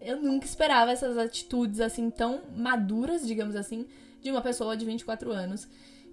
Eu 0.00 0.20
nunca 0.20 0.44
esperava 0.44 0.90
essas 0.90 1.16
atitudes 1.16 1.80
assim 1.80 2.10
tão 2.10 2.42
maduras, 2.54 3.26
digamos 3.26 3.56
assim, 3.56 3.86
de 4.20 4.30
uma 4.30 4.42
pessoa 4.42 4.76
de 4.76 4.84
24 4.84 5.32
anos. 5.32 5.66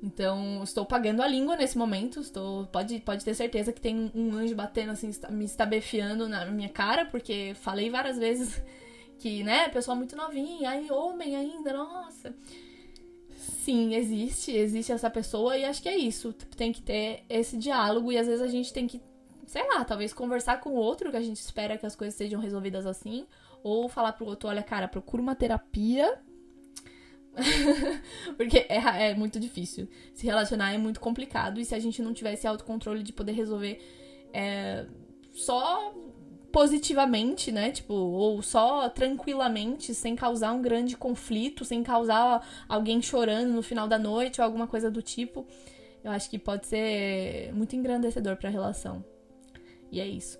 Então, 0.03 0.63
estou 0.63 0.83
pagando 0.83 1.21
a 1.21 1.27
língua 1.27 1.55
nesse 1.55 1.77
momento. 1.77 2.19
Estou, 2.19 2.65
pode, 2.67 2.99
pode 3.01 3.23
ter 3.23 3.35
certeza 3.35 3.71
que 3.71 3.79
tem 3.79 4.11
um 4.15 4.33
anjo 4.35 4.55
batendo 4.55 4.91
assim, 4.91 5.11
me 5.29 5.45
estabefiando 5.45 6.27
na 6.27 6.45
minha 6.47 6.69
cara, 6.69 7.05
porque 7.05 7.53
falei 7.55 7.89
várias 7.89 8.17
vezes 8.17 8.61
que, 9.19 9.43
né, 9.43 9.69
pessoa 9.69 9.95
muito 9.95 10.15
novinha, 10.15 10.71
aí 10.71 10.89
homem 10.91 11.35
ainda, 11.35 11.73
nossa. 11.73 12.33
Sim, 13.37 13.93
existe, 13.93 14.51
existe 14.51 14.91
essa 14.91 15.09
pessoa 15.09 15.55
e 15.55 15.65
acho 15.65 15.81
que 15.83 15.89
é 15.89 15.95
isso. 15.95 16.33
Tem 16.57 16.73
que 16.73 16.81
ter 16.81 17.23
esse 17.29 17.55
diálogo 17.55 18.11
e 18.11 18.17
às 18.17 18.25
vezes 18.25 18.41
a 18.41 18.47
gente 18.47 18.73
tem 18.73 18.87
que, 18.87 18.99
sei 19.45 19.67
lá, 19.67 19.85
talvez 19.85 20.13
conversar 20.13 20.59
com 20.59 20.71
o 20.71 20.75
outro 20.75 21.11
que 21.11 21.17
a 21.17 21.21
gente 21.21 21.37
espera 21.37 21.77
que 21.77 21.85
as 21.85 21.95
coisas 21.95 22.15
sejam 22.15 22.41
resolvidas 22.41 22.87
assim, 22.87 23.27
ou 23.63 23.87
falar 23.87 24.13
pro 24.13 24.25
outro, 24.25 24.49
olha, 24.49 24.63
cara, 24.63 24.87
procura 24.87 25.21
uma 25.21 25.35
terapia 25.35 26.19
Porque 28.37 28.65
é, 28.69 29.11
é, 29.11 29.15
muito 29.15 29.39
difícil. 29.39 29.87
Se 30.13 30.25
relacionar 30.25 30.73
é 30.73 30.77
muito 30.77 30.99
complicado. 30.99 31.59
E 31.59 31.65
se 31.65 31.73
a 31.73 31.79
gente 31.79 32.01
não 32.01 32.13
tiver 32.13 32.33
esse 32.33 32.47
autocontrole 32.47 33.03
de 33.03 33.13
poder 33.13 33.33
resolver 33.33 33.79
é, 34.33 34.85
só 35.31 35.93
positivamente, 36.51 37.51
né? 37.51 37.71
Tipo, 37.71 37.93
ou 37.93 38.41
só 38.41 38.89
tranquilamente, 38.89 39.93
sem 39.93 40.15
causar 40.15 40.51
um 40.51 40.61
grande 40.61 40.97
conflito, 40.97 41.63
sem 41.63 41.81
causar 41.81 42.45
alguém 42.67 43.01
chorando 43.01 43.53
no 43.53 43.63
final 43.63 43.87
da 43.87 43.97
noite 43.97 44.41
ou 44.41 44.45
alguma 44.45 44.67
coisa 44.67 44.91
do 44.91 45.01
tipo. 45.01 45.45
eu 46.03 46.11
acho 46.11 46.29
que 46.29 46.37
pode 46.37 46.67
ser 46.67 47.53
muito 47.53 47.75
engrandecedor 47.75 48.35
para 48.35 48.49
a 48.49 48.51
relação. 48.51 49.03
E 49.91 49.99
é 49.99 50.07
isso. 50.07 50.39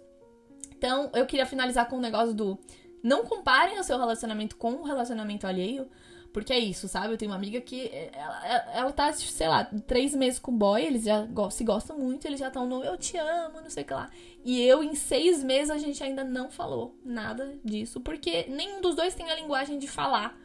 Então, 0.78 1.12
eu 1.14 1.26
queria 1.26 1.46
finalizar 1.46 1.88
com 1.88 1.96
o 1.96 2.00
um 2.00 2.02
negócio 2.02 2.34
do 2.34 2.58
não 3.04 3.24
comparem 3.24 3.80
o 3.80 3.84
seu 3.84 3.98
relacionamento 3.98 4.56
com 4.56 4.74
o 4.74 4.84
relacionamento 4.84 5.48
alheio, 5.48 5.88
porque 6.34 6.54
é 6.54 6.60
isso, 6.60 6.88
sabe? 6.88 7.14
Eu 7.14 7.18
tenho 7.18 7.32
uma 7.32 7.38
amiga 7.38 7.60
que 7.60 7.92
ela, 8.14 8.72
ela 8.74 8.92
tá, 8.92 9.12
sei 9.14 9.48
lá, 9.48 9.66
três 9.86 10.16
meses 10.16 10.40
com 10.40 10.52
o 10.52 10.56
boy, 10.56 10.82
eles 10.84 11.04
já 11.04 11.28
se 11.50 11.64
gostam 11.64 11.98
muito, 11.98 12.26
eles 12.26 12.40
já 12.40 12.48
estão 12.48 12.66
no 12.66 12.84
eu 12.84 12.98
te 12.98 13.18
amo, 13.18 13.62
não 13.62 13.70
sei 13.70 13.84
o 13.84 13.86
que 13.86 13.94
lá. 13.94 14.10
E 14.44 14.62
eu, 14.62 14.84
em 14.84 14.96
seis 14.96 15.44
meses, 15.44 15.70
a 15.70 15.78
gente 15.78 16.04
ainda 16.04 16.24
não 16.24 16.50
falou 16.50 16.98
nada 17.04 17.56
disso, 17.64 18.00
porque 18.02 18.46
nenhum 18.50 18.82
dos 18.82 18.96
dois 18.96 19.14
tem 19.14 19.30
a 19.30 19.36
linguagem 19.36 19.78
de 19.78 19.88
falar. 19.88 20.38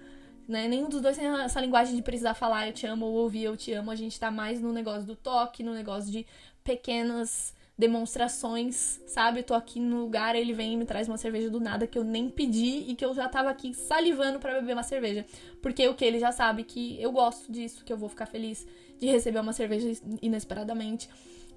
Né? 0.47 0.69
Nenhum 0.69 0.89
dos 0.89 1.01
dois 1.01 1.17
tem 1.17 1.27
essa 1.27 1.61
linguagem 1.61 1.97
de 1.97 2.03
precisar 2.03 2.35
falar 2.35 2.69
eu 2.69 2.73
te 2.73 2.87
amo 2.87 3.07
ou 3.07 3.15
ouvir 3.15 3.45
eu 3.45 3.57
te 3.57 3.73
amo. 3.73 3.91
A 3.91 3.97
gente 3.97 4.19
tá 4.19 4.31
mais 4.31 4.61
no 4.61 4.73
negócio 4.73 5.05
do 5.05 5.17
toque, 5.17 5.63
no 5.63 5.75
negócio 5.75 6.11
de 6.11 6.27
pequenas 6.63 7.56
demonstrações, 7.79 9.01
sabe? 9.07 9.43
Tô 9.43 9.53
aqui 9.53 9.79
no 9.79 10.01
lugar, 10.01 10.35
ele 10.35 10.53
vem 10.55 10.73
e 10.73 10.77
me 10.77 10.87
traz 10.87 11.09
uma 11.09 11.19
cerveja 11.19 11.51
do 11.51 11.61
nada 11.61 11.87
que 11.87 11.99
eu 11.99 12.05
nem 12.05 12.31
pedi 12.31 12.85
e 12.89 12.95
que 12.95 13.05
eu 13.05 13.15
já 13.15 13.29
tava 13.29 13.51
aqui 13.51 13.75
salivando 13.75 14.39
para 14.39 14.55
beber 14.55 14.73
uma 14.73 14.83
cerveja. 14.83 15.27
Porque 15.61 15.87
o 15.87 15.95
que 15.95 16.05
ele 16.05 16.19
já 16.19 16.33
sabe 16.33 16.65
que 16.65 17.01
eu 17.01 17.13
gosto 17.13 17.53
disso, 17.53 17.85
que 17.85 17.93
eu 17.93 17.97
vou 17.99 18.09
ficar 18.09 18.27
feliz 18.27 18.67
de 18.99 19.07
receber 19.07 19.41
uma 19.41 19.53
cerveja 19.53 19.93
inesperadamente. 20.23 21.09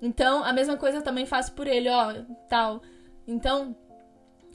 Então, 0.01 0.43
a 0.43 0.51
mesma 0.51 0.75
coisa 0.75 0.97
eu 0.97 1.01
também 1.01 1.25
faço 1.25 1.53
por 1.53 1.67
ele, 1.67 1.89
ó, 1.89 2.13
tal. 2.49 2.81
Então, 3.25 3.75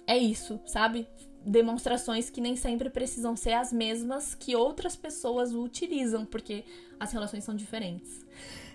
é 0.06 0.18
isso, 0.18 0.60
sabe? 0.66 1.08
Demonstrações 1.46 2.28
que 2.28 2.40
nem 2.40 2.56
sempre 2.56 2.90
precisam 2.90 3.36
ser 3.36 3.52
as 3.54 3.72
mesmas 3.72 4.34
que 4.34 4.54
outras 4.54 4.96
pessoas 4.96 5.54
utilizam, 5.54 6.26
porque 6.26 6.64
as 7.00 7.12
relações 7.12 7.44
são 7.44 7.54
diferentes. 7.54 8.24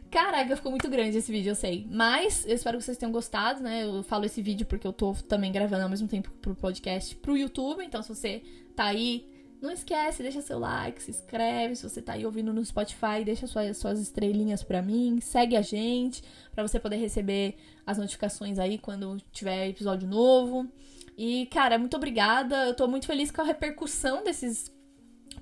Caraca, 0.10 0.56
ficou 0.56 0.72
muito 0.72 0.90
grande 0.90 1.18
esse 1.18 1.32
vídeo, 1.32 1.52
eu 1.52 1.56
sei. 1.56 1.86
Mas 1.90 2.46
eu 2.46 2.56
espero 2.56 2.78
que 2.78 2.84
vocês 2.84 2.98
tenham 2.98 3.12
gostado, 3.12 3.62
né? 3.62 3.84
Eu 3.84 4.02
falo 4.02 4.26
esse 4.26 4.42
vídeo 4.42 4.66
porque 4.66 4.88
eu 4.88 4.94
tô 4.94 5.14
também 5.28 5.52
gravando 5.52 5.84
ao 5.84 5.90
mesmo 5.90 6.08
tempo 6.08 6.32
pro 6.42 6.56
podcast 6.56 7.16
pro 7.18 7.38
YouTube. 7.38 7.84
Então, 7.84 8.02
se 8.02 8.10
você 8.10 8.42
tá 8.76 8.86
aí, 8.86 9.30
não 9.62 9.72
esquece, 9.72 10.24
deixa 10.24 10.42
seu 10.42 10.58
like, 10.58 11.02
se 11.04 11.12
inscreve. 11.12 11.76
Se 11.76 11.88
você 11.88 12.02
tá 12.02 12.14
aí 12.14 12.26
ouvindo 12.26 12.52
no 12.52 12.66
Spotify, 12.66 13.24
deixa 13.24 13.46
suas, 13.46 13.78
suas 13.78 14.00
estrelinhas 14.00 14.64
pra 14.64 14.82
mim. 14.82 15.20
Segue 15.22 15.56
a 15.56 15.62
gente 15.62 16.24
para 16.54 16.68
você 16.68 16.80
poder 16.80 16.96
receber 16.96 17.56
as 17.86 18.00
notificações 18.00 18.58
aí 18.58 18.80
quando 18.80 19.18
tiver 19.32 19.68
episódio 19.68 20.08
novo. 20.08 20.68
E, 21.16 21.46
cara, 21.48 21.78
muito 21.78 21.96
obrigada. 21.96 22.66
Eu 22.66 22.74
tô 22.74 22.88
muito 22.88 23.06
feliz 23.06 23.30
com 23.30 23.42
a 23.42 23.46
repercussão 23.46 24.24
desses 24.24 24.72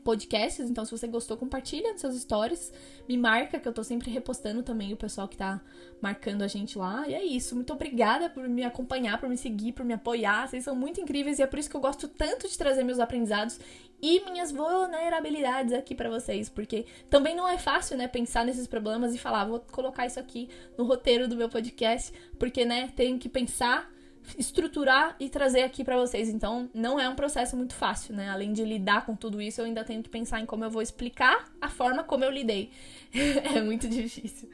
podcasts. 0.03 0.69
Então, 0.69 0.85
se 0.85 0.91
você 0.91 1.07
gostou, 1.07 1.37
compartilha 1.37 1.91
nos 1.91 2.01
seus 2.01 2.15
stories. 2.21 2.71
Me 3.07 3.17
marca, 3.17 3.59
que 3.59 3.67
eu 3.67 3.73
tô 3.73 3.83
sempre 3.83 4.09
repostando 4.11 4.63
também 4.63 4.93
o 4.93 4.97
pessoal 4.97 5.27
que 5.27 5.37
tá 5.37 5.61
marcando 6.01 6.41
a 6.41 6.47
gente 6.47 6.77
lá. 6.77 7.07
E 7.07 7.13
é 7.13 7.23
isso. 7.23 7.55
Muito 7.55 7.73
obrigada 7.73 8.29
por 8.29 8.47
me 8.47 8.63
acompanhar, 8.63 9.19
por 9.19 9.29
me 9.29 9.37
seguir, 9.37 9.73
por 9.73 9.85
me 9.85 9.93
apoiar. 9.93 10.47
Vocês 10.47 10.63
são 10.63 10.75
muito 10.75 11.01
incríveis 11.01 11.39
e 11.39 11.41
é 11.41 11.47
por 11.47 11.59
isso 11.59 11.69
que 11.69 11.75
eu 11.75 11.81
gosto 11.81 12.07
tanto 12.07 12.47
de 12.47 12.57
trazer 12.57 12.83
meus 12.83 12.99
aprendizados 12.99 13.59
e 14.01 14.19
minhas 14.29 14.51
vulnerabilidades 14.51 15.73
aqui 15.73 15.95
para 15.95 16.09
vocês, 16.09 16.49
porque 16.49 16.85
também 17.09 17.35
não 17.35 17.47
é 17.47 17.57
fácil, 17.57 17.97
né, 17.97 18.07
pensar 18.07 18.45
nesses 18.45 18.67
problemas 18.67 19.13
e 19.13 19.17
falar, 19.17 19.45
vou 19.45 19.59
colocar 19.71 20.05
isso 20.05 20.19
aqui 20.19 20.49
no 20.77 20.83
roteiro 20.83 21.27
do 21.27 21.35
meu 21.35 21.49
podcast, 21.49 22.13
porque, 22.37 22.63
né, 22.63 22.93
tenho 22.95 23.17
que 23.17 23.27
pensar 23.27 23.91
estruturar 24.37 25.15
e 25.19 25.29
trazer 25.29 25.63
aqui 25.63 25.83
para 25.83 25.97
vocês. 25.97 26.29
Então, 26.29 26.69
não 26.73 26.99
é 26.99 27.07
um 27.07 27.15
processo 27.15 27.55
muito 27.55 27.73
fácil, 27.73 28.15
né? 28.15 28.29
Além 28.29 28.53
de 28.53 28.63
lidar 28.63 29.05
com 29.05 29.15
tudo 29.15 29.41
isso, 29.41 29.61
eu 29.61 29.65
ainda 29.65 29.83
tenho 29.83 30.01
que 30.01 30.09
pensar 30.09 30.39
em 30.39 30.45
como 30.45 30.63
eu 30.63 30.69
vou 30.69 30.81
explicar 30.81 31.51
a 31.61 31.69
forma 31.69 32.03
como 32.03 32.23
eu 32.23 32.31
lidei. 32.31 32.71
é 33.13 33.61
muito 33.61 33.87
difícil. 33.87 34.49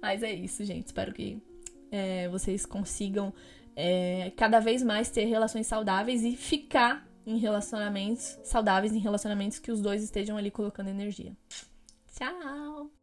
Mas 0.00 0.22
é 0.22 0.32
isso, 0.32 0.64
gente. 0.64 0.86
Espero 0.86 1.12
que 1.12 1.42
é, 1.90 2.28
vocês 2.28 2.66
consigam 2.66 3.32
é, 3.74 4.32
cada 4.36 4.60
vez 4.60 4.82
mais 4.82 5.10
ter 5.10 5.24
relações 5.24 5.66
saudáveis 5.66 6.22
e 6.22 6.36
ficar 6.36 7.06
em 7.26 7.38
relacionamentos 7.38 8.38
saudáveis, 8.44 8.92
em 8.92 8.98
relacionamentos 8.98 9.58
que 9.58 9.72
os 9.72 9.80
dois 9.80 10.02
estejam 10.02 10.36
ali 10.36 10.50
colocando 10.50 10.88
energia. 10.88 11.36
Tchau! 12.14 12.95